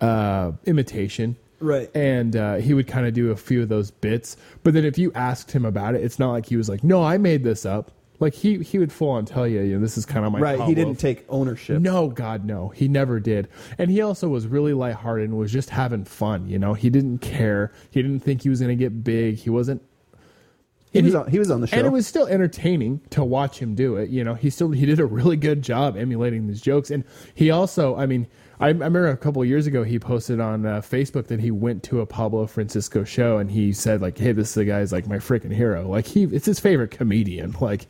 uh, 0.02 0.52
imitation. 0.66 1.36
Right. 1.60 1.94
And 1.96 2.36
uh, 2.36 2.56
he 2.56 2.74
would 2.74 2.88
kind 2.88 3.06
of 3.06 3.14
do 3.14 3.32
a 3.32 3.36
few 3.36 3.62
of 3.62 3.70
those 3.70 3.92
bits. 3.92 4.38
But 4.64 4.74
then 4.74 4.86
if 4.86 4.98
you 4.98 5.12
asked 5.14 5.52
him 5.52 5.66
about 5.66 5.96
it, 5.96 6.04
it's 6.04 6.18
not 6.18 6.32
like 6.32 6.46
he 6.46 6.56
was 6.56 6.70
like, 6.70 6.84
"No, 6.86 7.04
I 7.04 7.18
made 7.18 7.44
this 7.44 7.66
up." 7.66 7.92
Like 8.20 8.34
he 8.34 8.58
he 8.60 8.80
would 8.80 8.92
full 8.92 9.10
on 9.12 9.26
tell 9.26 9.48
you, 9.48 9.62
you 9.62 9.76
know, 9.76 9.82
this 9.82 9.98
is 9.98 10.06
kind 10.06 10.26
of 10.26 10.32
my 10.32 10.40
Right. 10.40 10.62
He 10.62 10.76
didn't 10.76 10.98
take 10.98 11.26
ownership. 11.30 11.82
no, 11.82 12.10
God, 12.10 12.46
no. 12.46 12.70
He 12.70 12.88
never 12.88 13.20
did. 13.20 13.48
And 13.78 13.90
he 13.90 14.02
also 14.02 14.28
was 14.28 14.46
really 14.48 14.74
lighthearted 14.74 15.30
and 15.30 15.38
was 15.38 15.52
just 15.52 15.70
having 15.70 16.04
fun. 16.06 16.48
You 16.48 16.60
know, 16.60 16.74
he 16.74 16.90
didn't 16.90 17.20
care. 17.20 17.72
He 17.92 18.02
didn't 18.02 18.20
think 18.20 18.44
he 18.44 18.50
was 18.50 18.60
going 18.60 18.78
to 18.78 18.82
get 18.82 19.04
big. 19.04 19.38
He 19.38 19.50
wasn't. 19.50 19.82
He 20.92 21.04
was 21.04 21.14
on, 21.14 21.30
he 21.30 21.38
was 21.38 21.52
on 21.52 21.62
the 21.62 21.68
show. 21.68 21.78
And 21.78 21.86
it 21.86 21.92
was 21.92 22.08
still 22.08 22.26
entertaining 22.26 23.02
to 23.12 23.24
watch 23.24 23.60
him 23.60 23.76
do 23.76 23.96
it. 23.96 24.10
You 24.10 24.24
know, 24.24 24.34
he 24.34 24.50
still 24.50 24.72
he 24.72 24.86
did 24.88 25.00
a 25.00 25.06
really 25.06 25.38
good 25.38 25.62
job 25.62 25.96
emulating 25.96 26.48
these 26.48 26.62
jokes. 26.62 26.90
And 26.90 27.04
he 27.36 27.52
also, 27.52 27.96
I 27.96 28.06
mean, 28.08 28.28
I, 28.60 28.68
I 28.68 28.70
remember 28.70 29.08
a 29.08 29.18
couple 29.18 29.44
years 29.46 29.68
ago 29.68 29.84
he 29.84 30.00
posted 30.00 30.40
on 30.40 30.66
uh, 30.66 30.82
Facebook 30.82 31.28
that 31.28 31.40
he 31.40 31.52
went 31.52 31.84
to 31.84 32.02
a 32.02 32.06
Pablo 32.06 32.46
Francisco 32.48 33.04
show 33.04 33.38
and 33.38 33.50
he 33.50 33.72
said 33.72 34.02
like, 34.02 34.18
"Hey, 34.18 34.32
this 34.32 34.50
is 34.50 34.54
the 34.56 34.66
guy's 34.66 34.92
like 34.92 35.08
my 35.08 35.18
freaking 35.18 35.54
hero. 35.54 35.88
Like 35.88 36.06
he, 36.06 36.24
it's 36.24 36.46
his 36.46 36.60
favorite 36.60 36.92
comedian. 36.92 37.56
Like, 37.62 37.88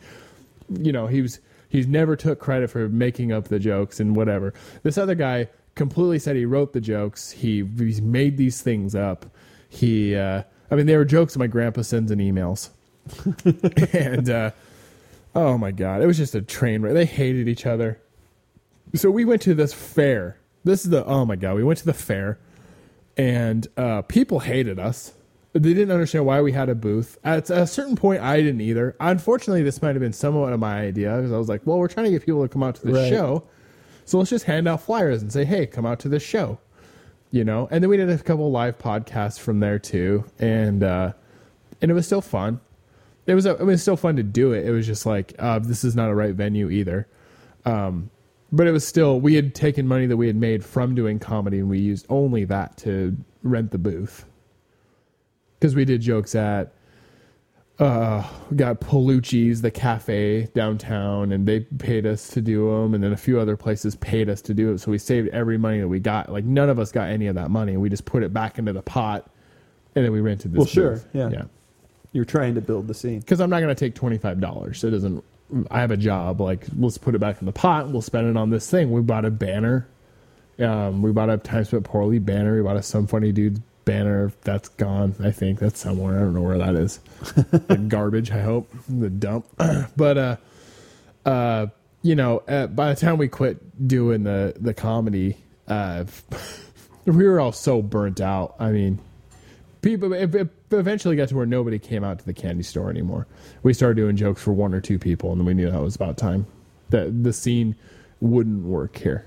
you 0.69 0.91
know, 0.91 1.07
he 1.07 1.21
was 1.21 1.39
he's 1.69 1.87
never 1.87 2.15
took 2.15 2.39
credit 2.39 2.69
for 2.69 2.89
making 2.89 3.31
up 3.31 3.47
the 3.47 3.59
jokes 3.59 3.99
and 3.99 4.15
whatever. 4.15 4.53
This 4.83 4.97
other 4.97 5.15
guy 5.15 5.47
completely 5.75 6.19
said 6.19 6.35
he 6.35 6.45
wrote 6.45 6.73
the 6.73 6.81
jokes. 6.81 7.31
He 7.31 7.63
he's 7.77 8.01
made 8.01 8.37
these 8.37 8.61
things 8.61 8.95
up. 8.95 9.25
He, 9.69 10.15
uh, 10.15 10.43
I 10.69 10.75
mean, 10.75 10.87
they 10.87 10.97
were 10.97 11.05
jokes 11.05 11.37
my 11.37 11.47
grandpa 11.47 11.83
sends 11.83 12.11
in 12.11 12.19
emails, 12.19 12.69
and 13.93 14.29
uh, 14.29 14.51
oh 15.35 15.57
my 15.57 15.71
god, 15.71 16.01
it 16.01 16.07
was 16.07 16.17
just 16.17 16.35
a 16.35 16.41
train 16.41 16.81
wreck. 16.81 16.93
They 16.93 17.05
hated 17.05 17.47
each 17.47 17.65
other. 17.65 17.99
So 18.95 19.11
we 19.11 19.23
went 19.23 19.41
to 19.43 19.53
this 19.53 19.73
fair. 19.73 20.38
This 20.63 20.83
is 20.83 20.91
the 20.91 21.05
oh 21.05 21.25
my 21.25 21.35
god, 21.35 21.55
we 21.55 21.63
went 21.63 21.79
to 21.79 21.85
the 21.85 21.93
fair, 21.93 22.37
and 23.17 23.67
uh, 23.77 24.01
people 24.03 24.39
hated 24.39 24.79
us. 24.79 25.13
They 25.53 25.73
didn't 25.73 25.91
understand 25.91 26.25
why 26.25 26.41
we 26.41 26.51
had 26.51 26.69
a 26.69 26.75
booth. 26.75 27.17
At 27.23 27.49
a 27.49 27.65
certain 27.65 27.95
point, 27.95 28.21
I 28.21 28.37
didn't 28.41 28.61
either. 28.61 28.95
Unfortunately, 28.99 29.63
this 29.63 29.81
might 29.81 29.95
have 29.95 29.99
been 29.99 30.13
somewhat 30.13 30.53
of 30.53 30.59
my 30.59 30.81
idea 30.81 31.15
because 31.15 31.31
I 31.31 31.37
was 31.37 31.49
like, 31.49 31.61
well, 31.65 31.79
we're 31.79 31.87
trying 31.87 32.05
to 32.05 32.11
get 32.11 32.23
people 32.23 32.43
to 32.43 32.49
come 32.49 32.61
out 32.61 32.75
to 32.75 32.85
the 32.85 32.93
Right. 32.93 33.09
show. 33.09 33.43
So 34.05 34.19
let's 34.19 34.29
just 34.29 34.45
hand 34.45 34.67
out 34.67 34.81
flyers 34.81 35.21
and 35.23 35.33
say, 35.33 35.45
hey, 35.45 35.65
come 35.65 35.85
out 35.87 35.99
to 36.01 36.09
this 36.09 36.21
show. 36.23 36.59
You 37.31 37.43
know? 37.43 37.67
And 37.71 37.83
then 37.83 37.89
we 37.89 37.97
did 37.97 38.09
a 38.11 38.17
couple 38.19 38.51
live 38.51 38.77
podcasts 38.77 39.39
from 39.39 39.59
there 39.59 39.79
too. 39.79 40.23
And 40.39 40.83
uh 40.83 41.13
and 41.81 41.89
it 41.89 41.93
was 41.95 42.05
still 42.05 42.21
fun. 42.21 42.59
It 43.25 43.33
was 43.35 43.45
it 43.47 43.59
was 43.59 43.81
still 43.81 43.97
fun 43.97 44.15
to 44.17 44.23
do 44.23 44.53
it. 44.53 44.65
It 44.67 44.71
was 44.71 44.85
just 44.85 45.05
like, 45.05 45.33
uh, 45.39 45.59
this 45.59 45.83
is 45.83 45.95
not 45.95 46.09
a 46.09 46.15
right 46.15 46.33
venue 46.35 46.69
either. 46.69 47.07
Um 47.65 48.09
but 48.51 48.67
it 48.67 48.71
was 48.71 48.85
still 48.87 49.19
we 49.19 49.35
had 49.35 49.53
taken 49.55 49.87
money 49.87 50.05
that 50.05 50.17
we 50.17 50.27
had 50.27 50.35
made 50.35 50.63
from 50.65 50.95
doing 50.95 51.19
comedy 51.19 51.59
and 51.59 51.69
we 51.69 51.79
used 51.79 52.05
only 52.09 52.45
that 52.45 52.75
to 52.77 53.15
rent 53.43 53.71
the 53.71 53.77
booth 53.77 54.25
because 55.59 55.75
we 55.75 55.85
did 55.85 56.01
jokes 56.01 56.35
at 56.35 56.73
uh 57.79 58.23
we 58.49 58.57
got 58.57 58.81
Palucci's 58.81 59.61
the 59.61 59.71
cafe 59.71 60.47
downtown 60.53 61.31
and 61.31 61.47
they 61.47 61.61
paid 61.61 62.05
us 62.05 62.27
to 62.29 62.41
do 62.41 62.69
them 62.69 62.93
and 62.93 63.03
then 63.03 63.13
a 63.13 63.17
few 63.17 63.39
other 63.39 63.55
places 63.55 63.95
paid 63.97 64.29
us 64.29 64.41
to 64.41 64.53
do 64.53 64.71
it 64.73 64.79
so 64.79 64.91
we 64.91 64.97
saved 64.97 65.29
every 65.29 65.57
money 65.57 65.79
that 65.79 65.87
we 65.87 65.99
got 65.99 66.31
like 66.31 66.43
none 66.43 66.69
of 66.69 66.77
us 66.79 66.91
got 66.91 67.07
any 67.09 67.27
of 67.27 67.35
that 67.35 67.49
money 67.51 67.77
we 67.77 67.89
just 67.89 68.05
put 68.05 68.23
it 68.23 68.33
back 68.33 68.57
into 68.59 68.73
the 68.73 68.81
pot 68.81 69.29
and 69.95 70.03
then 70.05 70.11
we 70.11 70.19
rented 70.21 70.51
this 70.51 70.57
Well, 70.57 70.67
sure, 70.67 70.91
booth. 70.93 71.07
yeah. 71.13 71.29
yeah 71.29 71.43
You're 72.11 72.25
trying 72.25 72.53
to 72.55 72.61
build 72.61 72.87
the 72.87 72.93
scene. 72.93 73.19
because 73.19 73.39
I'm 73.39 73.49
not 73.49 73.59
going 73.61 73.73
to 73.73 73.79
take 73.79 73.95
twenty 73.95 74.17
five 74.19 74.39
dollars. 74.39 74.83
It 74.83 74.91
doesn't. 74.91 75.23
I 75.71 75.81
have 75.81 75.91
a 75.91 75.97
job. 75.97 76.41
Like 76.41 76.65
let's 76.77 76.97
put 76.97 77.15
it 77.15 77.19
back 77.19 77.39
in 77.39 77.45
the 77.45 77.51
pot. 77.51 77.89
We'll 77.89 78.01
spend 78.01 78.29
it 78.29 78.37
on 78.37 78.49
this 78.49 78.69
thing. 78.69 78.91
We 78.91 79.01
bought 79.01 79.25
a 79.25 79.31
banner. 79.31 79.87
Um, 80.59 81.01
we 81.01 81.11
bought 81.11 81.29
a 81.29 81.37
Time 81.37 81.63
Spent 81.63 81.85
Poorly 81.85 82.19
banner. 82.19 82.55
We 82.55 82.61
bought 82.61 82.77
a 82.77 82.83
Some 82.83 83.07
Funny 83.07 83.31
Dudes 83.31 83.61
banner. 83.85 84.31
That's 84.41 84.69
gone. 84.69 85.15
I 85.23 85.31
think 85.31 85.59
that's 85.59 85.79
somewhere. 85.79 86.17
I 86.17 86.19
don't 86.19 86.33
know 86.33 86.41
where 86.41 86.57
that 86.57 86.75
is. 86.75 86.97
the 87.67 87.77
garbage. 87.87 88.31
I 88.31 88.41
hope 88.41 88.69
the 88.87 89.09
dump. 89.09 89.47
but 89.97 90.17
uh, 90.17 90.35
uh, 91.25 91.67
you 92.01 92.15
know, 92.15 92.39
uh, 92.47 92.67
by 92.67 92.93
the 92.93 92.99
time 92.99 93.17
we 93.17 93.27
quit 93.27 93.87
doing 93.87 94.23
the 94.23 94.53
the 94.59 94.73
comedy, 94.73 95.37
uh, 95.67 96.05
we 97.05 97.27
were 97.27 97.39
all 97.39 97.51
so 97.51 97.81
burnt 97.81 98.21
out. 98.21 98.55
I 98.59 98.71
mean, 98.71 98.99
people 99.81 100.13
it, 100.13 100.35
it 100.35 100.49
eventually 100.71 101.15
got 101.15 101.29
to 101.29 101.35
where 101.35 101.45
nobody 101.45 101.79
came 101.79 102.03
out 102.03 102.19
to 102.19 102.25
the 102.25 102.33
candy 102.33 102.63
store 102.63 102.89
anymore. 102.89 103.27
We 103.63 103.73
started 103.73 103.95
doing 103.95 104.15
jokes 104.15 104.41
for 104.41 104.53
one 104.53 104.73
or 104.73 104.81
two 104.81 104.99
people, 104.99 105.31
and 105.31 105.39
then 105.39 105.45
we 105.45 105.53
knew 105.53 105.69
that 105.69 105.81
was 105.81 105.95
about 105.95 106.17
time. 106.17 106.45
That 106.89 107.23
the 107.23 107.33
scene 107.33 107.75
wouldn't 108.19 108.65
work 108.65 108.97
here. 108.97 109.25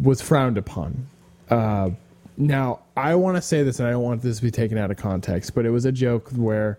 was 0.00 0.20
frowned 0.20 0.58
upon. 0.58 1.06
Uh, 1.50 1.90
now, 2.36 2.80
I 2.96 3.14
want 3.14 3.36
to 3.36 3.42
say 3.42 3.62
this, 3.62 3.78
and 3.78 3.88
I 3.88 3.92
don't 3.92 4.02
want 4.02 4.22
this 4.22 4.38
to 4.38 4.42
be 4.42 4.50
taken 4.50 4.78
out 4.78 4.90
of 4.90 4.96
context, 4.96 5.54
but 5.54 5.64
it 5.66 5.70
was 5.70 5.84
a 5.84 5.92
joke 5.92 6.30
where 6.30 6.78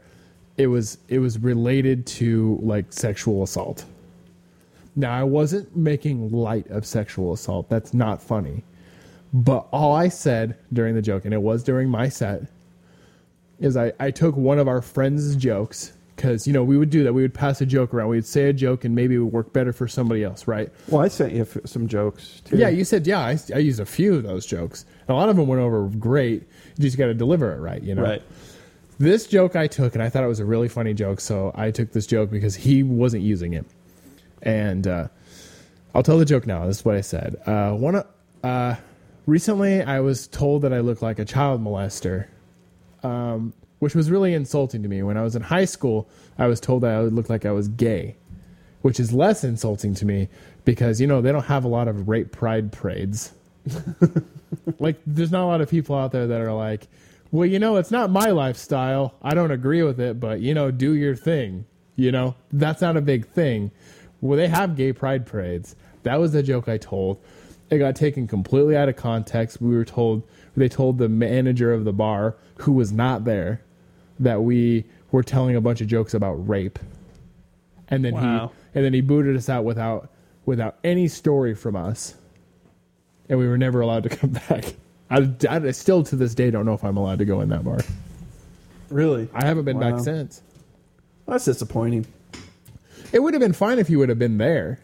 it 0.57 0.67
was 0.67 0.97
it 1.07 1.19
was 1.19 1.37
related 1.37 2.05
to 2.07 2.59
like 2.61 2.91
sexual 2.91 3.43
assault. 3.43 3.85
Now, 4.95 5.17
I 5.17 5.23
wasn't 5.23 5.75
making 5.75 6.31
light 6.31 6.67
of 6.69 6.85
sexual 6.85 7.33
assault. 7.33 7.69
That's 7.69 7.93
not 7.93 8.21
funny. 8.21 8.63
But 9.33 9.67
all 9.71 9.93
I 9.93 10.07
said 10.07 10.57
during 10.71 10.95
the 10.95 11.01
joke, 11.01 11.25
and 11.25 11.33
it 11.33 11.41
was 11.41 11.63
during 11.63 11.89
my 11.89 12.07
set, 12.07 12.43
is 13.59 13.75
I, 13.75 13.91
I 13.99 14.11
took 14.11 14.37
one 14.37 14.59
of 14.59 14.69
our 14.69 14.81
friends' 14.81 15.35
jokes 15.35 15.93
because 16.15 16.47
you 16.47 16.53
know 16.53 16.63
we 16.63 16.77
would 16.77 16.89
do 16.89 17.03
that. 17.03 17.13
We 17.13 17.21
would 17.21 17.33
pass 17.33 17.61
a 17.61 17.65
joke 17.65 17.93
around. 17.93 18.09
We 18.09 18.17
would 18.17 18.25
say 18.25 18.49
a 18.49 18.53
joke, 18.53 18.85
and 18.85 18.95
maybe 18.95 19.15
it 19.15 19.19
would 19.19 19.33
work 19.33 19.53
better 19.53 19.73
for 19.73 19.87
somebody 19.87 20.23
else, 20.23 20.47
right? 20.47 20.71
Well, 20.87 21.01
I 21.01 21.07
sent 21.07 21.33
you 21.33 21.41
f- 21.41 21.57
some 21.65 21.87
jokes 21.87 22.41
too. 22.45 22.57
Yeah, 22.57 22.69
you 22.69 22.85
said 22.85 23.05
yeah. 23.05 23.19
I, 23.19 23.37
I 23.53 23.59
used 23.59 23.79
a 23.79 23.85
few 23.85 24.15
of 24.15 24.23
those 24.23 24.45
jokes. 24.45 24.85
And 25.07 25.15
a 25.15 25.17
lot 25.17 25.29
of 25.29 25.35
them 25.35 25.47
went 25.47 25.61
over 25.61 25.87
great. 25.99 26.43
You 26.77 26.81
just 26.81 26.97
got 26.97 27.07
to 27.07 27.13
deliver 27.13 27.53
it 27.53 27.59
right, 27.59 27.81
you 27.81 27.95
know. 27.95 28.03
right. 28.03 28.23
This 28.97 29.27
joke 29.27 29.55
I 29.55 29.67
took, 29.67 29.93
and 29.93 30.01
I 30.01 30.09
thought 30.09 30.23
it 30.23 30.27
was 30.27 30.39
a 30.39 30.45
really 30.45 30.69
funny 30.69 30.93
joke, 30.93 31.19
so 31.19 31.51
I 31.53 31.71
took 31.71 31.91
this 31.91 32.07
joke 32.07 32.31
because 32.31 32.55
he 32.55 32.81
wasn't 32.81 33.23
using 33.23 33.53
it. 33.53 33.65
And 34.41 34.87
uh, 34.87 35.09
I'll 35.93 36.03
tell 36.03 36.17
the 36.17 36.25
joke 36.25 36.47
now. 36.47 36.65
This 36.65 36.79
is 36.79 36.85
what 36.85 36.95
I 36.95 37.01
said. 37.01 37.35
Uh, 37.45 37.73
one, 37.73 38.03
uh, 38.41 38.75
recently, 39.25 39.81
I 39.81 39.99
was 39.99 40.27
told 40.27 40.61
that 40.61 40.71
I 40.71 40.79
look 40.79 41.01
like 41.01 41.19
a 41.19 41.25
child 41.25 41.61
molester, 41.61 42.27
um, 43.03 43.53
which 43.79 43.95
was 43.95 44.09
really 44.09 44.33
insulting 44.33 44.83
to 44.83 44.89
me. 44.89 45.03
When 45.03 45.17
I 45.17 45.23
was 45.23 45.35
in 45.35 45.41
high 45.41 45.65
school, 45.65 46.09
I 46.37 46.47
was 46.47 46.59
told 46.59 46.83
that 46.83 46.95
I 46.95 47.01
would 47.01 47.13
look 47.13 47.29
like 47.29 47.45
I 47.45 47.51
was 47.51 47.67
gay, 47.67 48.15
which 48.81 48.99
is 48.99 49.13
less 49.13 49.43
insulting 49.43 49.93
to 49.95 50.05
me 50.05 50.29
because 50.63 50.99
you 50.99 51.07
know 51.07 51.21
they 51.21 51.31
don't 51.31 51.45
have 51.45 51.65
a 51.65 51.69
lot 51.69 51.87
of 51.87 52.07
rape 52.07 52.31
pride 52.31 52.71
parades. 52.71 53.33
like, 54.79 54.97
there's 55.05 55.31
not 55.31 55.43
a 55.43 55.47
lot 55.47 55.61
of 55.61 55.69
people 55.69 55.95
out 55.95 56.11
there 56.11 56.27
that 56.27 56.41
are 56.41 56.53
like, 56.53 56.87
well, 57.31 57.45
you 57.45 57.59
know, 57.59 57.75
it's 57.77 57.91
not 57.91 58.09
my 58.09 58.29
lifestyle. 58.29 59.15
I 59.21 59.33
don't 59.33 59.51
agree 59.51 59.83
with 59.83 59.99
it, 59.99 60.19
but 60.19 60.39
you 60.39 60.53
know, 60.53 60.71
do 60.71 60.93
your 60.93 61.15
thing. 61.15 61.65
You 61.95 62.11
know, 62.11 62.35
that's 62.51 62.81
not 62.81 62.97
a 62.97 63.01
big 63.01 63.27
thing. 63.27 63.71
Well, 64.21 64.37
they 64.37 64.47
have 64.47 64.75
gay 64.75 64.93
pride 64.93 65.25
parades. 65.25 65.75
That 66.03 66.19
was 66.19 66.33
the 66.33 66.43
joke 66.43 66.67
I 66.67 66.77
told. 66.77 67.21
It 67.69 67.79
got 67.79 67.95
taken 67.95 68.27
completely 68.27 68.77
out 68.77 68.89
of 68.89 68.95
context. 68.95 69.61
We 69.61 69.75
were 69.75 69.85
told 69.85 70.23
they 70.55 70.69
told 70.69 70.97
the 70.97 71.09
manager 71.09 71.73
of 71.73 71.83
the 71.83 71.93
bar 71.93 72.35
who 72.59 72.71
was 72.71 72.91
not 72.91 73.25
there 73.25 73.61
that 74.19 74.41
we 74.43 74.85
were 75.11 75.23
telling 75.23 75.55
a 75.55 75.61
bunch 75.61 75.81
of 75.81 75.87
jokes 75.87 76.13
about 76.13 76.33
rape. 76.47 76.79
And 77.87 78.03
then 78.03 78.13
Wow. 78.13 78.47
he 78.73 78.77
and 78.79 78.85
then 78.85 78.93
he 78.93 79.01
booted 79.01 79.35
us 79.35 79.47
out 79.49 79.63
without 79.63 80.09
without 80.45 80.77
any 80.83 81.07
story 81.07 81.53
from 81.55 81.75
us. 81.75 82.15
And 83.29 83.39
we 83.39 83.47
were 83.47 83.57
never 83.57 83.81
allowed 83.81 84.03
to 84.03 84.09
come 84.17 84.31
back. 84.31 84.73
I, 85.09 85.29
I 85.49 85.71
still 85.71 86.03
to 86.03 86.15
this 86.15 86.33
day 86.35 86.49
don't 86.51 86.65
know 86.65 86.73
if 86.73 86.83
I'm 86.83 86.97
allowed 86.97 87.19
to 87.19 87.25
go 87.25 87.41
in 87.41 87.49
that 87.49 87.63
bar. 87.63 87.79
Really? 88.89 89.29
I 89.33 89.45
haven't 89.45 89.65
been 89.65 89.79
Wow. 89.79 89.91
back 89.91 89.99
since. 90.01 90.41
That's 91.27 91.45
disappointing. 91.45 92.05
It 93.11 93.19
would 93.19 93.33
have 93.33 93.41
been 93.41 93.53
fine 93.53 93.79
if 93.79 93.89
you 93.89 93.99
would 93.99 94.09
have 94.09 94.19
been 94.19 94.37
there 94.37 94.79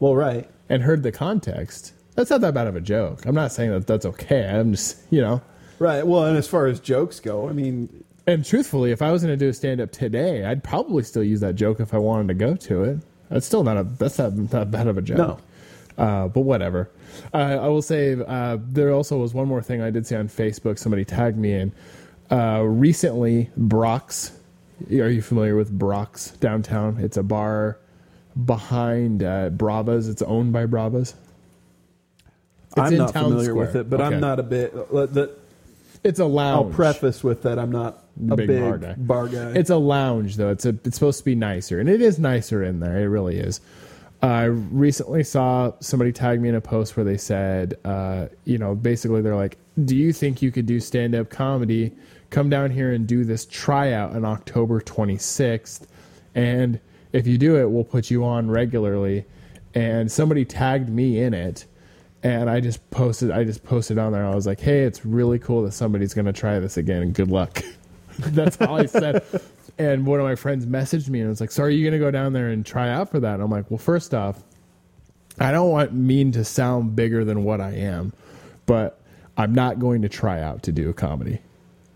Well, 0.00 0.14
right. 0.14 0.48
and 0.68 0.82
heard 0.82 1.02
the 1.02 1.12
context. 1.12 1.92
That's 2.14 2.30
not 2.30 2.40
that 2.42 2.54
bad 2.54 2.66
of 2.66 2.76
a 2.76 2.80
joke. 2.80 3.24
I'm 3.26 3.34
not 3.34 3.52
saying 3.52 3.70
that 3.70 3.86
that's 3.86 4.06
okay. 4.06 4.48
I'm 4.48 4.72
just, 4.72 4.98
you 5.10 5.20
know. 5.20 5.42
Right. 5.78 6.06
Well, 6.06 6.24
and 6.24 6.36
as 6.36 6.48
far 6.48 6.66
as 6.66 6.80
jokes 6.80 7.20
go, 7.20 7.48
I 7.48 7.52
mean, 7.52 8.04
And 8.26 8.44
truthfully, 8.44 8.90
if 8.90 9.02
I 9.02 9.12
was 9.12 9.22
going 9.22 9.36
to 9.38 9.44
do 9.44 9.48
a 9.48 9.52
stand 9.52 9.80
up 9.80 9.92
today, 9.92 10.44
I'd 10.44 10.64
probably 10.64 11.02
still 11.04 11.22
use 11.22 11.40
that 11.40 11.54
joke 11.54 11.78
if 11.80 11.94
I 11.94 11.98
wanted 11.98 12.28
to 12.28 12.34
go 12.34 12.56
to 12.56 12.82
it. 12.84 12.98
That's 13.28 13.46
still 13.46 13.62
not 13.64 13.76
a 13.76 13.84
that's 13.84 14.18
not 14.18 14.50
that 14.50 14.70
bad 14.70 14.86
of 14.88 14.98
a 14.98 15.02
joke. 15.02 15.18
No. 15.18 15.38
Uh, 15.98 16.28
but 16.28 16.40
whatever. 16.42 16.90
Uh, 17.32 17.36
I 17.36 17.68
will 17.68 17.82
say 17.82 18.16
uh, 18.26 18.58
there 18.60 18.92
also 18.92 19.16
was 19.18 19.32
one 19.32 19.48
more 19.48 19.62
thing 19.62 19.80
I 19.80 19.90
did 19.90 20.06
see 20.06 20.14
on 20.16 20.28
Facebook. 20.28 20.78
Somebody 20.78 21.04
tagged 21.04 21.38
me 21.38 21.52
in. 21.54 21.72
Uh, 22.30 22.62
recently, 22.62 23.50
Brock's. 23.56 24.32
Are 24.90 25.08
you 25.08 25.22
familiar 25.22 25.56
with 25.56 25.70
Brock's 25.76 26.32
downtown? 26.32 26.98
It's 27.00 27.16
a 27.16 27.22
bar 27.22 27.78
behind 28.44 29.22
uh, 29.22 29.48
Brava's. 29.50 30.08
It's 30.08 30.20
owned 30.22 30.52
by 30.52 30.66
Brava's. 30.66 31.14
It's 32.66 32.78
I'm 32.78 32.96
not 32.96 33.12
familiar 33.12 33.44
Square. 33.50 33.54
with 33.66 33.76
it, 33.76 33.88
but 33.90 34.00
Okay. 34.00 34.14
I'm 34.14 34.20
not 34.20 34.38
a 34.38 34.42
bit. 34.42 34.74
uh, 34.74 35.06
That 35.06 35.30
It's 36.04 36.20
I'll 36.20 36.64
preface 36.66 37.24
with 37.24 37.42
that 37.42 37.58
I'm 37.58 37.72
not 37.72 38.04
a 38.30 38.36
Big 38.36 38.46
big, 38.48 38.60
bar 38.60 38.78
guy. 38.78 38.94
bar 38.96 39.28
guy. 39.28 39.52
It's 39.52 39.70
a 39.70 39.76
lounge 39.76 40.36
though. 40.36 40.50
It's 40.50 40.64
a 40.64 40.70
it's 40.84 40.94
supposed 40.96 41.18
to 41.18 41.24
be 41.24 41.34
nicer, 41.34 41.78
and 41.80 41.88
it 41.88 42.00
is 42.00 42.18
nicer 42.18 42.62
in 42.64 42.80
there. 42.80 42.98
It 42.98 43.06
really 43.08 43.36
is. 43.38 43.60
I 44.22 44.44
recently 44.44 45.22
saw 45.22 45.72
somebody 45.80 46.10
tag 46.12 46.40
me 46.40 46.48
in 46.48 46.54
a 46.54 46.60
post 46.60 46.96
where 46.96 47.04
they 47.04 47.18
said, 47.18 47.74
uh, 47.84 48.28
you 48.44 48.56
know, 48.56 48.74
basically 48.74 49.20
they're 49.20 49.36
like, 49.36 49.58
"Do 49.84 49.94
you 49.94 50.12
think 50.12 50.40
you 50.40 50.50
could 50.50 50.64
do 50.66 50.80
stand 50.80 51.14
up 51.14 51.28
comedy? 51.28 51.92
Come 52.30 52.48
down 52.48 52.70
here 52.70 52.92
and 52.92 53.06
do 53.06 53.24
this 53.24 53.44
tryout 53.46 54.16
on 54.16 54.24
October 54.24 54.80
26th, 54.80 55.86
and 56.34 56.80
if 57.12 57.26
you 57.26 57.36
do 57.38 57.56
it, 57.56 57.70
we'll 57.70 57.84
put 57.84 58.10
you 58.10 58.24
on 58.24 58.50
regularly." 58.50 59.26
And 59.74 60.10
somebody 60.10 60.46
tagged 60.46 60.88
me 60.88 61.20
in 61.20 61.34
it, 61.34 61.66
and 62.22 62.48
I 62.48 62.60
just 62.60 62.90
posted. 62.90 63.30
I 63.30 63.44
just 63.44 63.62
posted 63.62 63.98
on 63.98 64.12
there. 64.12 64.24
I 64.24 64.34
was 64.34 64.46
like, 64.46 64.60
"Hey, 64.60 64.84
it's 64.84 65.04
really 65.04 65.38
cool 65.38 65.62
that 65.64 65.72
somebody's 65.72 66.14
going 66.14 66.24
to 66.24 66.32
try 66.32 66.58
this 66.58 66.78
again, 66.78 67.02
and 67.02 67.12
good 67.14 67.30
luck." 67.30 67.62
That's 68.32 68.60
all 68.60 68.78
I 68.80 68.86
said. 68.86 69.24
And 69.78 70.06
one 70.06 70.20
of 70.20 70.24
my 70.24 70.34
friends 70.36 70.64
messaged 70.66 71.08
me 71.10 71.20
and 71.20 71.28
was 71.28 71.40
like, 71.40 71.50
"So 71.50 71.62
are 71.62 71.70
you 71.70 71.82
going 71.84 71.92
to 71.92 72.04
go 72.04 72.10
down 72.10 72.32
there 72.32 72.48
and 72.48 72.64
try 72.64 72.88
out 72.90 73.10
for 73.10 73.20
that?" 73.20 73.34
And 73.34 73.42
I'm 73.42 73.50
like, 73.50 73.70
"Well, 73.70 73.78
first 73.78 74.14
off, 74.14 74.42
I 75.38 75.52
don't 75.52 75.70
want 75.70 75.92
mean 75.92 76.32
to 76.32 76.44
sound 76.44 76.96
bigger 76.96 77.24
than 77.24 77.44
what 77.44 77.60
I 77.60 77.72
am, 77.72 78.12
but 78.64 78.98
I'm 79.36 79.54
not 79.54 79.78
going 79.78 80.00
to 80.02 80.08
try 80.08 80.40
out 80.40 80.62
to 80.62 80.72
do 80.72 80.88
a 80.88 80.94
comedy. 80.94 81.40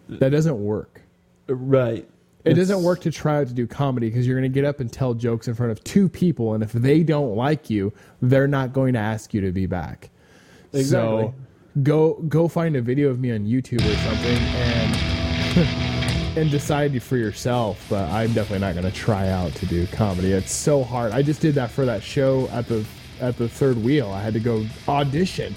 That 0.09 0.31
doesn't 0.31 0.63
work. 0.63 1.01
right. 1.49 2.07
It 2.43 2.53
It's- 2.53 2.69
doesn't 2.69 2.83
work 2.85 3.01
to 3.03 3.11
try 3.11 3.41
out 3.41 3.49
to 3.49 3.55
do 3.55 3.67
comedy 3.67 4.09
because 4.09 4.27
you're 4.27 4.39
going 4.39 4.51
to 4.51 4.55
get 4.55 4.65
up 4.65 4.81
and 4.81 4.91
tell 4.91 5.13
jokes 5.15 5.47
in 5.47 5.55
front 5.55 5.73
of 5.73 5.85
two 5.85 6.09
people, 6.09 6.55
and 6.55 6.63
if 6.63 6.73
they 6.73 7.03
don't 7.03 7.35
like 7.37 7.69
you, 7.71 7.93
they're 8.23 8.49
not 8.49 8.73
going 8.73 8.95
to 8.95 8.99
ask 8.99 9.33
you 9.35 9.41
to 9.43 9.53
be 9.53 9.67
back. 9.67 10.09
Exactly. 10.73 10.87
So 10.87 11.35
go 11.83 12.15
go 12.29 12.49
find 12.49 12.77
a 12.77 12.83
video 12.83 13.09
of 13.11 13.21
me 13.21 13.31
on 13.33 13.41
YouTube 13.47 13.81
or 13.81 13.97
something 13.99 14.37
and 14.39 15.90
and 16.37 16.51
decide 16.51 17.03
for 17.03 17.17
yourself. 17.17 17.85
But 17.91 18.09
I'm 18.11 18.33
definitely 18.33 18.61
not 18.67 18.75
going 18.75 18.91
to 18.91 18.97
try 18.97 19.29
out 19.29 19.55
to 19.57 19.67
do 19.67 19.87
comedy. 19.89 20.33
It's 20.33 20.53
so 20.53 20.83
hard. 20.85 21.13
I 21.13 21.23
just 21.23 21.41
did 21.41 21.55
that 21.57 21.71
for 21.71 21.85
that 21.87 22.03
show 22.03 22.49
at 22.49 22.67
the 22.69 22.85
at 23.21 23.37
the 23.37 23.49
third 23.49 23.77
wheel. 23.83 24.11
I 24.11 24.23
had 24.23 24.35
to 24.35 24.41
go 24.41 24.65
audition, 24.89 25.55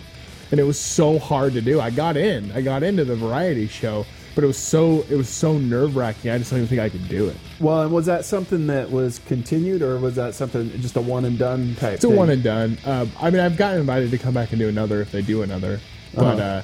and 0.52 0.60
it 0.60 0.64
was 0.64 0.80
so 0.80 1.20
hard 1.20 1.54
to 1.54 1.62
do. 1.62 1.80
I 1.80 1.90
got 1.90 2.18
in. 2.18 2.52
I 2.52 2.62
got 2.62 2.84
into 2.84 3.06
the 3.06 3.16
variety 3.16 3.68
show. 3.68 4.06
But 4.36 4.44
it 4.44 4.48
was 4.48 4.58
so 4.58 5.06
it 5.12 5.16
was 5.16 5.30
so 5.30 5.60
nerve 5.60 5.96
wracking. 5.96 6.32
I 6.32 6.40
just 6.40 6.50
don't 6.50 6.58
even 6.58 6.68
think 6.68 6.82
I 6.82 6.90
could 6.90 7.08
do 7.08 7.28
it. 7.28 7.38
Well, 7.60 7.84
and 7.84 7.92
was 7.92 8.08
that 8.08 8.26
something 8.26 8.66
that 8.66 8.90
was 8.90 9.20
continued, 9.28 9.84
or 9.84 10.00
was 10.00 10.16
that 10.16 10.34
something 10.34 10.72
just 10.82 10.96
a 10.98 11.02
one 11.02 11.26
and 11.26 11.38
done 11.38 11.76
type? 11.76 11.94
It's 11.94 12.04
a 12.04 12.08
thing? 12.08 12.18
one 12.18 12.32
and 12.32 12.42
done. 12.42 12.80
Uh, 12.84 13.06
I 13.22 13.30
mean, 13.30 13.40
I've 13.40 13.58
gotten 13.58 13.82
invited 13.82 14.10
to 14.10 14.18
come 14.18 14.34
back 14.34 14.50
and 14.52 14.58
do 14.58 14.68
another 14.68 15.02
if 15.02 15.12
they 15.12 15.22
do 15.22 15.44
another, 15.44 15.80
but 16.16 16.40
Uh-huh. 16.40 16.42
uh, 16.42 16.62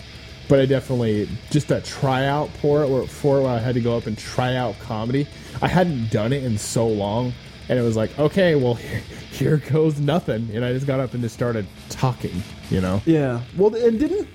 but 0.49 0.59
I 0.59 0.65
definitely 0.65 1.29
just 1.51 1.71
a 1.71 1.79
tryout 1.79 2.49
for 2.57 2.83
it. 2.83 2.89
Where 2.89 3.05
for 3.05 3.37
it, 3.37 3.43
where 3.43 3.51
I 3.51 3.59
had 3.59 3.75
to 3.75 3.81
go 3.81 3.95
up 3.95 4.07
and 4.07 4.17
try 4.17 4.55
out 4.55 4.77
comedy. 4.79 5.27
I 5.61 5.69
hadn't 5.69 6.11
done 6.11 6.33
it 6.33 6.43
in 6.43 6.57
so 6.57 6.87
long, 6.87 7.31
and 7.69 7.79
it 7.79 7.83
was 7.83 7.95
like, 7.95 8.17
okay, 8.19 8.55
well, 8.55 8.73
here, 8.73 8.99
here 9.31 9.57
goes 9.57 9.99
nothing, 9.99 10.49
and 10.53 10.65
I 10.65 10.73
just 10.73 10.87
got 10.87 10.99
up 10.99 11.13
and 11.13 11.21
just 11.21 11.35
started 11.35 11.65
talking. 11.87 12.43
You 12.69 12.81
know, 12.81 13.01
Yeah. 13.05 13.41
Well, 13.55 13.73
and 13.75 13.99
didn't 13.99 14.27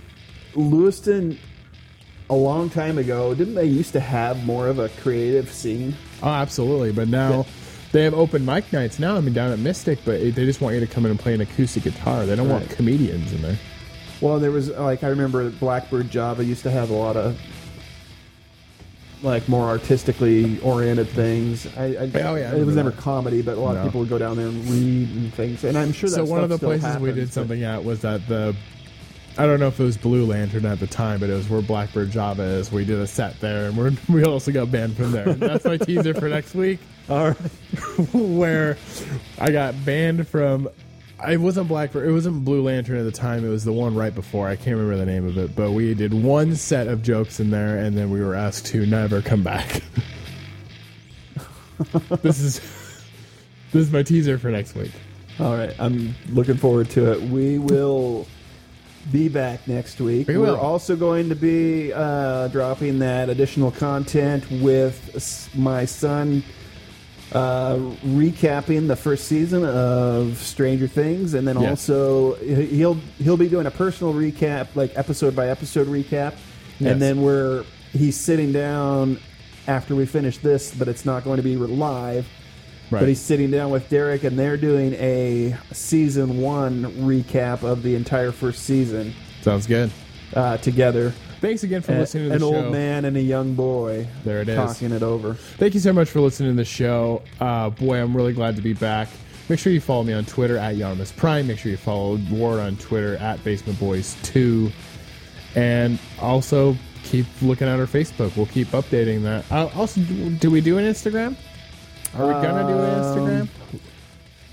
Lewiston 0.55 1.39
a 2.31 2.35
long 2.35 2.71
time 2.71 2.97
ago? 2.97 3.35
Didn't 3.35 3.55
they 3.55 3.67
used 3.67 3.93
to 3.93 4.01
have 4.01 4.45
more 4.47 4.69
of 4.69 4.79
a 4.79 4.89
creative 4.89 5.53
scene? 5.53 5.95
oh, 6.23 6.29
absolutely. 6.31 6.93
But 6.93 7.09
now. 7.09 7.45
They 7.93 8.03
have 8.03 8.15
open 8.15 8.45
mic 8.45 8.73
nights 8.73 8.99
now. 8.99 9.17
I 9.17 9.21
mean, 9.21 9.35
down 9.35 9.53
at 9.53 9.61
Mystic, 9.61 10.01
but 10.05 10.19
they 10.19 10.33
just 10.33 10.61
want 10.61 10.75
you 10.75 10.81
to 10.81 10.87
come 10.89 11.05
in 11.05 11.13
and 11.13 11.21
play 11.21 11.33
an 11.33 11.41
acoustic 11.41 11.85
guitar. 11.85 12.27
They 12.27 12.35
don't 12.35 12.49
want 12.49 12.69
comedians 12.71 13.33
in 13.33 13.41
there. 13.41 13.57
Well, 14.21 14.39
there 14.39 14.51
was 14.51 14.71
like 14.71 15.03
I 15.05 15.09
remember 15.09 15.51
Blackbird 15.51 16.11
Java 16.11 16.45
used 16.45 16.63
to 16.63 16.71
have 16.71 16.91
a 16.91 16.95
lot 16.95 17.17
of 17.17 17.39
like 19.23 19.49
more 19.49 19.67
artistically 19.69 20.61
oriented 20.61 21.09
things. 21.09 21.67
I, 21.77 21.85
I, 21.85 22.11
Oh, 22.23 22.35
yeah, 22.35 22.53
I 22.53 22.57
it 22.57 22.67
was 22.67 22.77
never 22.77 22.91
that. 22.91 23.01
comedy, 23.01 23.41
but 23.43 23.57
a 23.57 23.61
lot 23.61 23.75
No. 23.75 23.81
of 23.81 23.87
people 23.87 24.01
would 24.01 24.11
go 24.11 24.19
down 24.19 24.37
there 24.37 24.49
and 24.49 24.65
read 24.69 25.09
and 25.11 25.33
things. 25.35 25.65
And 25.65 25.79
I'm 25.79 25.93
sure 25.93 26.11
that 26.11 26.17
so 26.17 26.25
one 26.25 26.43
of 26.45 26.51
the 26.51 26.59
stuff 26.59 26.71
still 26.79 26.81
places 26.91 27.01
we 27.03 27.13
did 27.13 27.27
but- 27.29 27.33
something 27.33 27.63
at 27.65 27.83
was 27.85 28.05
at 28.05 28.27
the 28.29 28.55
I 29.37 29.47
don't 29.47 29.59
know 29.59 29.67
if 29.67 29.81
it 29.81 29.83
was 29.83 29.97
Blue 29.97 30.25
Lantern 30.27 30.65
at 30.65 30.79
the 30.79 30.87
time, 30.87 31.19
but 31.19 31.29
it 31.29 31.33
was 31.33 31.49
where 31.49 31.61
Blackbird 31.61 32.13
Java 32.13 32.43
is. 32.45 32.71
We 32.71 32.85
did 32.85 33.01
a 33.01 33.07
set 33.07 33.41
there, 33.41 33.67
and 33.67 33.77
we're, 33.77 33.91
we 34.09 34.23
also 34.23 34.53
got 34.53 34.71
banned 34.71 34.97
from 34.97 35.11
there. 35.11 35.29
And 35.29 35.41
that's 35.41 35.65
my 35.65 35.77
teaser 35.77 36.15
for 36.15 36.29
next 36.29 36.55
week, 36.55 36.79
All 37.09 37.31
right. 37.31 37.37
where 38.15 38.77
I 39.41 39.51
got 39.51 39.75
banned 39.85 40.29
from. 40.29 40.69
It 41.29 41.39
wasn't 41.39 41.69
Blackbird. 41.69 42.09
It 42.09 42.13
wasn't 42.13 42.45
Blue 42.45 42.63
Lantern 42.63 42.99
at 42.99 43.05
the 43.05 43.13
time. 43.13 43.45
It 43.45 43.49
was 43.49 43.65
the 43.65 43.73
one 43.73 43.95
right 43.95 44.15
before. 44.15 44.49
I 44.49 44.57
can't 44.57 44.77
remember 44.77 44.97
the 44.97 45.07
name 45.07 45.27
of 45.27 45.39
it, 45.39 45.55
but 45.57 45.73
we 45.73 45.95
did 45.95 46.13
one 46.15 46.55
set 46.57 46.89
of 46.89 47.03
jokes 47.03 47.41
in 47.41 47.51
there, 47.51 47.79
and 47.79 47.97
then 47.97 48.11
we 48.11 48.21
were 48.21 48.35
asked 48.35 48.67
to 48.67 48.87
never 48.87 49.23
come 49.23 49.43
back. 49.43 49.83
this 52.23 52.41
is 52.41 52.61
this 53.73 53.87
is 53.87 53.93
my 53.93 54.03
teaser 54.03 54.39
for 54.39 54.51
next 54.51 54.75
week. 54.75 54.93
All 55.41 55.57
right, 55.57 55.75
I'm 55.81 56.15
looking 56.31 56.57
forward 56.57 56.91
to 56.91 57.13
it. 57.13 57.23
We 57.23 57.59
will 57.59 58.27
be 59.11 59.29
back 59.29 59.67
next 59.67 60.01
week. 60.01 60.29
We 60.29 60.39
We're 60.39 60.57
also 60.57 60.97
going 60.97 61.29
to 61.29 61.35
be 61.35 61.93
uh, 61.93 62.49
dropping 62.49 63.01
that 63.01 63.29
additional 63.29 63.71
content 63.71 64.49
with 64.51 65.51
my 65.55 65.85
son 65.85 66.45
uh, 67.35 67.77
recapping 68.05 68.87
the 68.89 68.97
first 68.97 69.27
season 69.27 69.65
of 69.65 70.39
Stranger 70.39 70.87
Things, 70.87 71.35
and 71.35 71.47
then 71.47 71.57
also 71.57 72.35
he- 72.37 72.67
he'll 72.67 72.95
he'll 73.19 73.37
be 73.37 73.49
doing 73.49 73.67
a 73.67 73.71
personal 73.71 74.15
recap, 74.15 74.69
like 74.75 74.93
episode 74.97 75.35
by 75.35 75.49
episode 75.49 75.87
recap, 75.89 76.35
Yes. 76.79 76.93
and 76.93 77.03
then 77.03 77.23
we're 77.23 77.65
he's 77.93 78.17
sitting 78.17 78.53
down 78.53 79.19
after 79.67 79.95
we 79.95 80.07
finish 80.07 80.39
this, 80.39 80.75
but 80.75 80.89
it's 80.89 81.05
not 81.05 81.25
going 81.25 81.39
to 81.39 81.43
be 81.43 81.57
live. 81.57 82.27
Right. 82.91 83.01
But 83.01 83.09
he's 83.09 83.21
sitting 83.21 83.51
down 83.51 83.71
with 83.71 83.89
Derek, 83.89 84.25
and 84.25 84.39
they're 84.39 84.59
doing 84.59 84.93
a 84.95 85.57
season 85.73 86.41
one 86.41 86.85
recap 87.07 87.63
of 87.63 87.83
the 87.83 87.95
entire 87.95 88.31
first 88.31 88.63
season 88.65 89.15
Sounds 89.41 89.67
good. 89.67 89.91
uh, 90.35 90.59
together. 90.59 91.15
Thanks 91.45 91.63
again 91.63 91.83
for 91.83 91.93
listening 91.93 92.29
to 92.31 92.35
an 92.35 92.41
the 92.41 92.47
show. 92.47 92.55
An 92.55 92.65
old 92.65 92.73
man 92.73 93.05
and 93.05 93.17
a 93.19 93.21
young 93.21 93.55
boy. 93.55 94.07
There 94.25 94.41
it 94.41 94.49
is. 94.49 94.57
talking 94.57 94.93
it 94.93 95.03
over. 95.03 95.35
Thank 95.35 95.75
you 95.75 95.81
so 95.81 95.93
much 95.93 96.09
for 96.09 96.21
listening 96.21 96.53
to 96.53 96.57
the 96.57 96.65
show. 96.65 97.21
Uh, 97.39 97.69
boy, 97.69 97.99
I'm 98.01 98.17
really 98.17 98.33
glad 98.33 98.57
to 98.57 98.63
be 98.63 98.73
back. 98.73 99.09
Make 99.51 99.59
sure 99.59 99.71
you 99.71 99.81
follow 99.83 100.05
me 100.05 100.15
on 100.15 100.25
Twitter 100.25 100.57
at 100.57 100.77
Yarmus 100.77 101.15
Prime. 101.15 101.47
Make 101.47 101.59
sure 101.59 101.71
you 101.71 101.77
follow 101.77 102.19
Ward 102.31 102.61
on 102.61 102.77
Twitter 102.79 103.17
at 103.17 103.45
Basement 103.45 103.79
Boyz 103.79 104.17
2. 104.23 104.71
And 105.55 105.99
also 106.19 106.77
keep 107.03 107.27
looking 107.43 107.69
at 107.69 107.79
our 107.79 107.85
Facebook. 107.87 108.35
We'll 108.39 108.47
keep 108.47 108.69
updating 108.69 109.23
that. 109.25 109.45
Uh, 109.53 109.69
also, 109.75 110.01
do 110.01 110.51
we 110.51 110.63
do 110.63 110.79
an 110.79 110.87
Instagram? 110.87 111.37
Are 112.17 112.27
we 112.27 112.33
going 112.33 112.67
to 112.67 112.73
do 112.73 112.79
an 112.79 113.03
Instagram? 113.03 113.49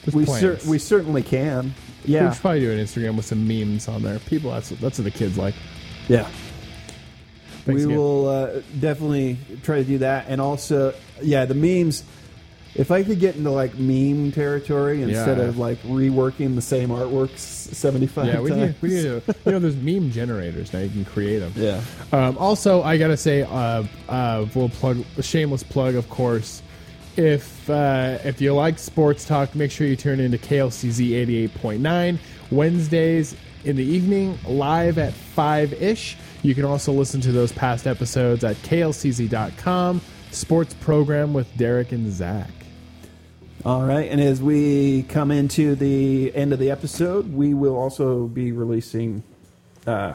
There's 0.04 0.14
Um, 0.14 0.20
We 0.20 0.26
plans. 0.26 0.42
cer- 0.64 0.70
we 0.70 0.78
certainly 0.78 1.24
can. 1.24 1.74
Yeah, 2.04 2.22
We 2.22 2.26
Yeah, 2.26 2.34
should 2.34 2.42
probably 2.42 2.60
do 2.60 2.72
an 2.72 2.80
Instagram 2.80 3.16
with 3.16 3.26
some 3.26 3.48
memes 3.48 3.88
on 3.88 4.02
there. 4.04 4.20
People, 4.20 4.52
that's 4.52 4.70
that's 4.70 4.98
what 5.00 5.06
the 5.06 5.12
kids 5.12 5.38
like. 5.38 5.56
yeah. 6.10 6.28
We 7.66 7.86
will 7.86 8.28
uh, 8.28 8.62
definitely 8.80 9.38
try 9.64 9.78
to 9.78 9.84
do 9.84 9.98
that, 10.00 10.26
and 10.28 10.40
also, 10.42 10.94
yeah, 11.22 11.46
the 11.46 11.54
memes. 11.56 12.04
If 12.74 12.90
I 12.90 13.04
could 13.04 13.20
get 13.20 13.36
into 13.36 13.52
like 13.52 13.78
meme 13.78 14.32
territory 14.32 15.02
instead 15.04 15.38
Yeah. 15.40 15.44
of 15.44 15.58
like 15.58 15.82
reworking 15.84 16.56
the 16.56 16.62
same 16.62 16.88
artworks 16.88 17.38
seventy 17.40 18.08
five 18.08 18.28
Yeah, 18.28 18.40
we 18.40 18.50
times. 18.50 18.62
need, 18.62 18.76
we 18.82 18.90
need 18.90 19.02
to, 19.02 19.22
you 19.46 19.52
know, 19.52 19.60
there's 19.60 19.76
meme 19.76 20.10
generators 20.12 20.72
now. 20.72 20.80
You 20.80 20.90
can 20.90 21.04
create 21.04 21.40
them. 21.40 21.52
yeah. 21.58 21.82
Um, 22.14 22.38
also, 22.38 22.82
I 22.82 22.98
gotta 22.98 23.18
say, 23.18 23.42
uh, 23.42 23.84
uh, 24.08 24.46
we'll 24.56 24.70
plug 24.70 25.04
a 25.18 25.22
shameless 25.22 25.64
plug, 25.64 25.96
of 25.96 26.10
course. 26.10 26.62
If 27.18 27.70
uh, 27.70 28.20
if 28.24 28.40
you 28.40 28.54
like 28.54 28.80
sports 28.80 29.26
talk, 29.26 29.54
make 29.54 29.70
sure 29.70 29.86
you 29.86 29.98
tune 29.98 30.22
into 30.22 30.38
KLCZ 30.38 31.14
eighty 31.14 31.36
eight 31.44 31.54
point 31.56 31.82
nine 31.82 32.20
Wednesdays 32.52 33.36
in 33.66 33.76
the 33.76 33.84
evening, 33.84 34.40
live 34.48 34.98
at 34.98 35.12
five 35.14 35.74
ish. 35.74 36.16
You 36.44 36.56
can 36.56 36.66
also 36.66 36.92
listen 36.92 37.22
to 37.22 37.32
those 37.32 37.52
past 37.52 37.86
episodes 37.88 38.44
at 38.44 38.56
klcz.com. 38.58 40.02
Sports 40.32 40.74
program 40.76 41.34
with 41.34 41.56
Derek 41.58 41.92
and 41.92 42.12
Zach. 42.12 42.50
All 43.64 43.84
right, 43.84 44.10
and 44.10 44.20
as 44.20 44.42
we 44.42 45.04
come 45.04 45.30
into 45.30 45.76
the 45.76 46.34
end 46.36 46.52
of 46.52 46.58
the 46.58 46.72
episode, 46.72 47.32
we 47.34 47.54
will 47.54 47.76
also 47.78 48.26
be 48.28 48.52
releasing 48.52 49.22
uh, 49.86 50.14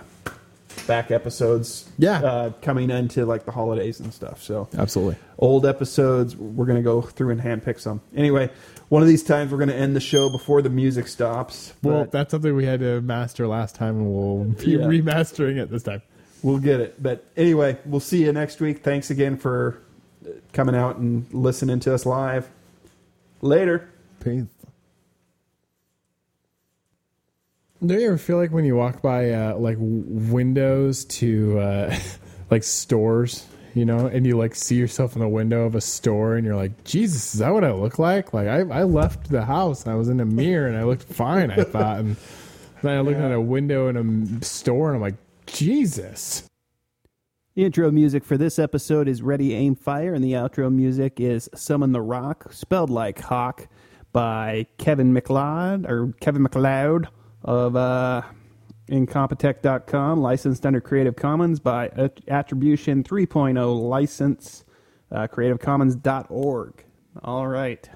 back 0.89 1.13
episodes. 1.13 1.89
Yeah. 1.97 2.21
uh, 2.25 2.51
coming 2.63 2.91
into 2.91 3.25
like 3.25 3.45
the 3.45 3.53
holidays 3.53 4.01
and 4.01 4.13
stuff. 4.13 4.43
So 4.43 4.69
Absolutely. 4.77 5.17
old 5.39 5.65
episodes, 5.65 6.35
we're 6.35 6.67
gonna 6.67 6.83
go 6.83 7.03
through 7.03 7.31
and 7.31 7.41
handpick 7.41 7.79
some. 7.79 8.01
Anyway, 8.17 8.51
one 8.89 9.03
of 9.03 9.07
these 9.09 9.23
times 9.23 9.53
we're 9.53 9.59
gonna 9.59 9.75
end 9.75 9.95
the 9.95 10.01
show 10.01 10.29
before 10.29 10.61
the 10.61 10.71
music 10.71 11.07
stops. 11.07 11.73
Well, 11.85 12.01
but 12.05 12.11
that's 12.13 12.31
something 12.33 12.53
we 12.57 12.65
had 12.65 12.81
to 12.81 13.01
master 13.01 13.47
last 13.47 13.77
time, 13.77 13.97
and 13.97 14.13
we'll 14.13 14.45
be 14.45 14.73
Yeah. 14.73 14.79
remastering 14.87 15.57
it 15.59 15.71
this 15.71 15.85
time. 15.85 16.03
We'll 16.47 16.59
get 16.59 16.79
it. 16.79 17.03
But 17.03 17.25
anyway, 17.37 17.77
we'll 17.85 17.99
see 17.99 18.25
you 18.25 18.33
next 18.33 18.61
week. 18.61 18.85
Thanks 18.85 19.11
again 19.11 19.37
for 19.37 19.83
uh, 20.25 20.31
coming 20.53 20.77
out 20.77 20.97
and 20.97 21.27
listening 21.35 21.81
to 21.81 21.93
us 21.93 22.07
live. 22.07 22.49
Later. 23.43 23.91
Peace. 24.21 24.45
Do 27.85 27.95
you 27.95 28.07
ever 28.07 28.17
feel 28.17 28.37
like 28.37 28.53
when 28.53 28.65
you 28.65 28.77
walk 28.77 29.03
by 29.03 29.33
uh, 29.33 29.57
like 29.57 29.77
w- 29.77 30.05
windows 30.07 31.05
to 31.07 31.59
uh, 31.59 31.99
like 32.51 32.63
stores, 32.63 33.45
you 33.75 33.85
know, 33.85 34.07
and 34.07 34.25
you 34.25 34.39
like 34.39 34.55
see 34.55 34.77
yourself 34.77 35.15
in 35.17 35.21
the 35.21 35.29
window 35.29 35.65
of 35.65 35.75
a 35.75 35.81
store, 35.81 36.37
and 36.37 36.47
you're 36.47 36.57
like, 36.57 36.85
Jesus, 36.85 37.35
is 37.35 37.41
that 37.41 37.51
what 37.51 37.65
I 37.65 37.73
look 37.73 37.99
like? 37.99 38.33
Like 38.33 38.47
I, 38.47 38.61
I 38.61 38.85
left 38.85 39.31
the 39.31 39.45
house 39.45 39.85
and 39.85 39.93
I 39.93 39.97
was 39.97 40.09
in 40.09 40.21
a 40.21 40.25
mirror 40.25 40.69
and 40.69 40.77
I 40.77 40.85
looked 40.85 41.03
fine, 41.03 41.51
I 41.51 41.65
thought, 41.65 41.99
and 41.99 42.17
then 42.83 42.97
I 42.97 43.01
looked 43.01 43.19
at 43.19 43.33
a 43.33 43.41
window 43.41 43.89
in 43.89 44.39
a 44.41 44.45
store 44.45 44.89
and 44.89 44.97
I'm 44.97 45.03
like, 45.03 45.17
Jesus. 45.47 46.49
The 47.55 47.65
intro 47.65 47.91
music 47.91 48.25
for 48.25 48.37
this 48.37 48.59
episode 48.59 49.09
is 49.09 49.23
Ready, 49.23 49.55
Aim, 49.55 49.77
Fire, 49.77 50.13
and 50.13 50.23
the 50.23 50.33
outro 50.33 50.71
music 50.71 51.19
is 51.19 51.49
Summon 51.55 51.93
the 51.93 52.01
Rawk, 52.01 52.53
spelled 52.53 52.91
like 52.91 53.21
Hawk, 53.21 53.67
by 54.13 54.67
Kevin 54.79 55.13
MacLeod, 55.13 55.87
or 55.87 56.13
Kevin 56.21 56.43
MacLeod 56.43 57.09
of 57.45 57.77
uh, 57.77 58.23
Incompetech.com, 58.91 60.21
licensed 60.21 60.65
under 60.65 60.81
Creative 60.81 61.15
Commons 61.15 61.61
by 61.61 61.91
Attribution 62.29 63.03
3.0 63.03 63.89
license, 63.89 64.65
uh, 65.11 65.27
creativecommons.org. 65.27 66.85
All 67.23 67.47
right. 67.49 67.91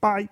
Bye. 0.00 0.28